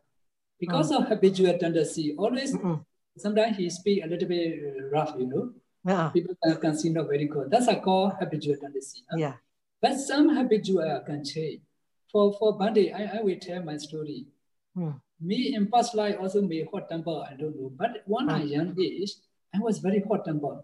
[0.62, 1.02] Because oh.
[1.02, 2.76] of habitual tendency, always mm -mm.
[3.18, 4.62] sometimes he speak a little bit
[4.94, 5.50] rough, you know.
[5.82, 6.14] Yeah.
[6.14, 7.50] People can, can see not very good.
[7.50, 9.02] That's a called habitual tendency.
[9.10, 9.18] Huh?
[9.18, 9.34] Yeah.
[9.82, 11.66] But some habitual can change.
[12.14, 14.30] For for Bandi, I, I will tell my story.
[14.78, 15.02] Hmm.
[15.18, 17.74] Me in past life also may hot temper, I don't know.
[17.74, 18.38] But when hmm.
[18.38, 19.18] I young age,
[19.50, 20.62] I was very hot temper.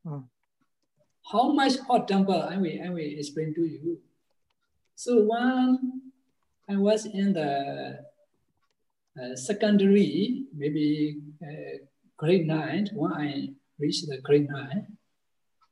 [0.00, 0.24] Hmm.
[1.28, 4.00] How much hot temper I will, I will explain to you.
[4.96, 6.08] So when
[6.72, 7.92] I was in the uh,
[9.34, 11.78] secondary, maybe uh,
[12.16, 13.48] grade nine, when I
[13.78, 14.96] reached the grade nine,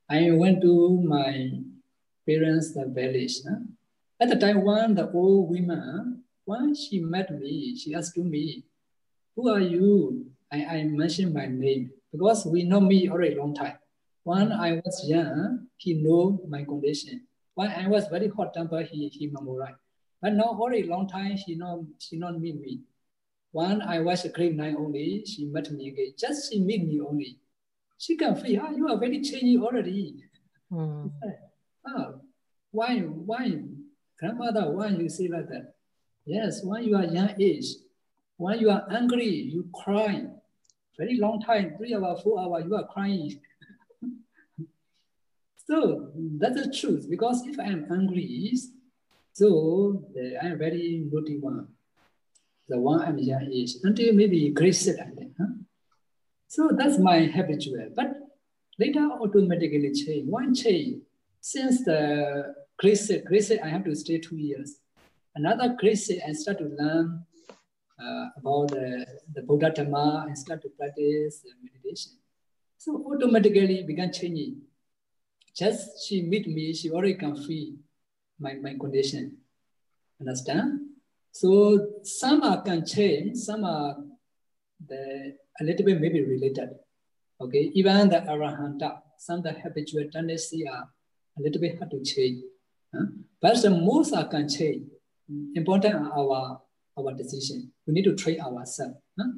[0.09, 1.51] I went to my
[2.25, 3.41] parents' village.
[3.47, 3.65] Huh?
[4.19, 8.63] At the time, one the old woman, when she met me, she asked to me,
[9.35, 13.77] "Who are you?" I, I mentioned my name because we know me already long time.
[14.23, 17.27] When I was young, he know my condition.
[17.55, 19.81] When I was very hot temper, he he memorized.
[20.21, 22.81] But now already long time, she know she not meet me.
[23.55, 26.11] When I was grade nine only, she met me again.
[26.19, 27.39] Just she meet me only.
[27.97, 30.25] She can feel, ah, you are very changing already.
[30.69, 31.09] Mm.
[31.87, 32.15] Ah,
[32.71, 33.63] why, why,
[34.19, 35.75] grandmother, why you say like that?
[36.25, 37.67] Yes, when you are young age,
[38.35, 40.25] when you are angry, you cry.
[40.97, 43.39] Very long time, three hours, four hours, you are crying.
[45.65, 46.11] so
[46.41, 48.51] that's the truth, because if I am angry,
[49.31, 50.03] so
[50.43, 51.69] I am very naughty one.
[52.67, 55.35] The one I'm young age, until maybe grade seven.
[55.39, 55.45] Huh?
[56.47, 57.89] So that's my habitual.
[57.95, 58.15] But
[58.79, 60.27] later automatically change.
[60.29, 61.03] One change.
[61.41, 64.79] Since the grace, grace, I have to stay two years.
[65.35, 67.25] Another grace, I start to learn
[67.99, 72.13] uh, about the, the Buddha Dhamma and start to practice meditation.
[72.77, 74.61] So automatically began changing.
[75.55, 77.73] Just she meet me, she already can feel
[78.39, 79.37] my, my condition.
[80.19, 80.81] Understand?
[81.35, 83.97] So some are change, some are
[84.87, 86.69] the a little bit maybe related.
[87.41, 90.87] Okay, even the arahanta, some the habitual tendency are
[91.37, 92.41] a little bit hard to change.
[92.95, 93.07] Huh?
[93.41, 94.87] But the most are change.
[95.55, 96.61] Important are our
[96.97, 97.69] our decision.
[97.85, 98.95] We need to train ourselves.
[99.19, 99.31] Huh?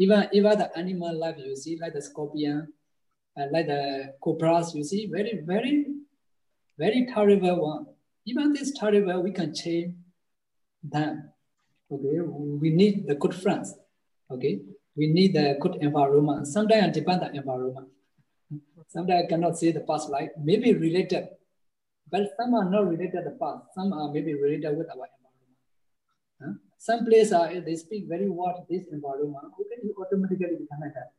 [0.00, 2.66] Even even the animal life you see, like the scorpion,
[3.38, 5.86] uh, like the cobras, you see, very very
[6.76, 7.86] very terrible one.
[8.26, 9.94] Even this terrible, we can change
[10.82, 11.30] them.
[11.90, 13.74] Okay, we need the good friends.
[14.30, 14.60] Okay,
[14.96, 16.46] we need the good environment.
[16.46, 17.88] Sometimes I depend on the environment.
[18.88, 21.28] Sometimes I cannot see the past life, maybe related,
[22.10, 23.74] but some are not related to the past.
[23.74, 25.56] Some are maybe related with our environment.
[26.40, 26.52] Huh?
[26.78, 30.94] Some places are, uh, they speak very what this environment, okay, you automatically become like
[30.94, 31.12] that.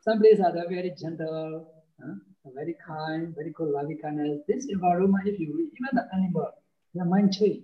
[0.00, 1.68] Some places are very gentle,
[2.02, 2.14] huh?
[2.54, 4.40] very kind, very good loving kindness.
[4.48, 6.50] This environment, if you even the animal,
[6.94, 7.62] their mind change.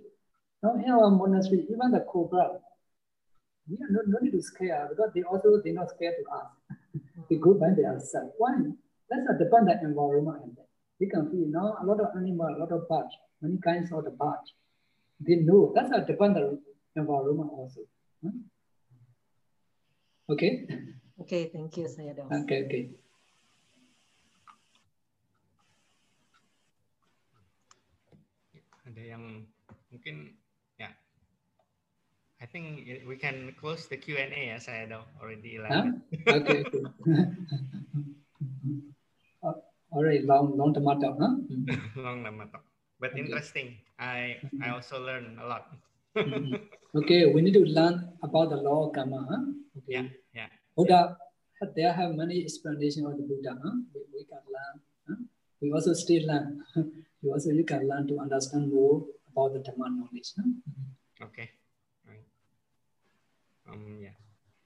[0.61, 2.59] Now in our monastery, even the cobra,
[3.69, 6.47] we are not, not need to scare because they also they're not scared to us.
[7.29, 8.33] they go by themselves.
[8.37, 8.55] Why?
[9.09, 10.41] That's a dependent environment.
[10.43, 10.57] And
[10.99, 14.03] they can feel now a lot of animal, a lot of birds, many kinds of
[14.03, 14.53] the birds.
[15.19, 16.59] They know that's a dependent
[16.95, 17.81] environment also.
[18.23, 18.31] Huh?
[20.29, 20.67] Okay.
[21.21, 22.31] Okay, thank you, Sayadaw.
[22.43, 22.83] Okay, okay.
[28.87, 29.45] Ada yang
[29.91, 30.38] mungkin
[32.39, 35.75] I think we can close the Q&A saya dong already like.
[35.75, 35.91] Huh?
[36.39, 36.63] Okay.
[39.39, 39.55] Uh,
[39.95, 41.39] Alright, long long term talk, huh?
[42.03, 42.63] long talk,
[42.99, 43.23] but okay.
[43.23, 43.79] interesting.
[43.95, 45.71] I I also learn a lot.
[46.99, 49.23] okay, we need to learn about the law of karma.
[49.23, 49.43] Huh?
[49.79, 49.95] Okay.
[49.95, 50.51] Yeah, yeah.
[50.75, 51.15] Buddha,
[51.75, 53.55] there have many explanations of the Buddha.
[53.63, 53.75] Huh?
[53.95, 54.75] We, we can learn.
[55.07, 55.19] Huh?
[55.63, 56.63] We also still learn.
[57.23, 60.35] we also you can learn to understand more about the Dhamma knowledge.
[60.35, 60.51] Huh?
[61.31, 61.58] Okay.
[63.69, 64.13] Um, ya,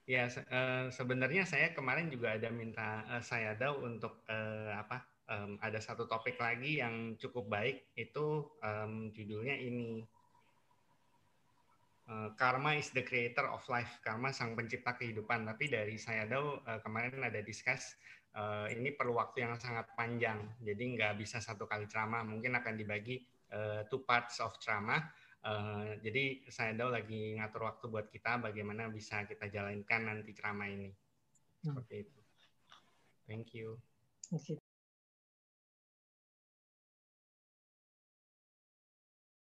[0.04, 5.04] ya se uh, sebenarnya saya kemarin juga ada minta uh, saya ada untuk uh, apa
[5.28, 7.92] um, ada satu topik lagi yang cukup baik.
[7.96, 10.04] Itu um, judulnya ini
[12.08, 14.00] uh, karma is the creator of life.
[14.00, 15.44] Karma sang pencipta kehidupan.
[15.44, 17.96] Tapi dari saya tahu uh, kemarin ada discuss
[18.36, 20.40] uh, ini perlu waktu yang sangat panjang.
[20.64, 22.24] Jadi nggak bisa satu kali ceramah.
[22.24, 23.20] Mungkin akan dibagi
[23.86, 24.98] two parts of ceramah
[25.44, 30.72] Uh, jadi saya tahu lagi ngatur waktu buat kita bagaimana bisa kita jalankan nanti ceramah
[30.72, 30.88] ini.
[30.88, 31.76] Hmm.
[31.76, 32.20] Seperti itu.
[33.28, 33.76] Thank you.
[34.32, 34.63] Okay.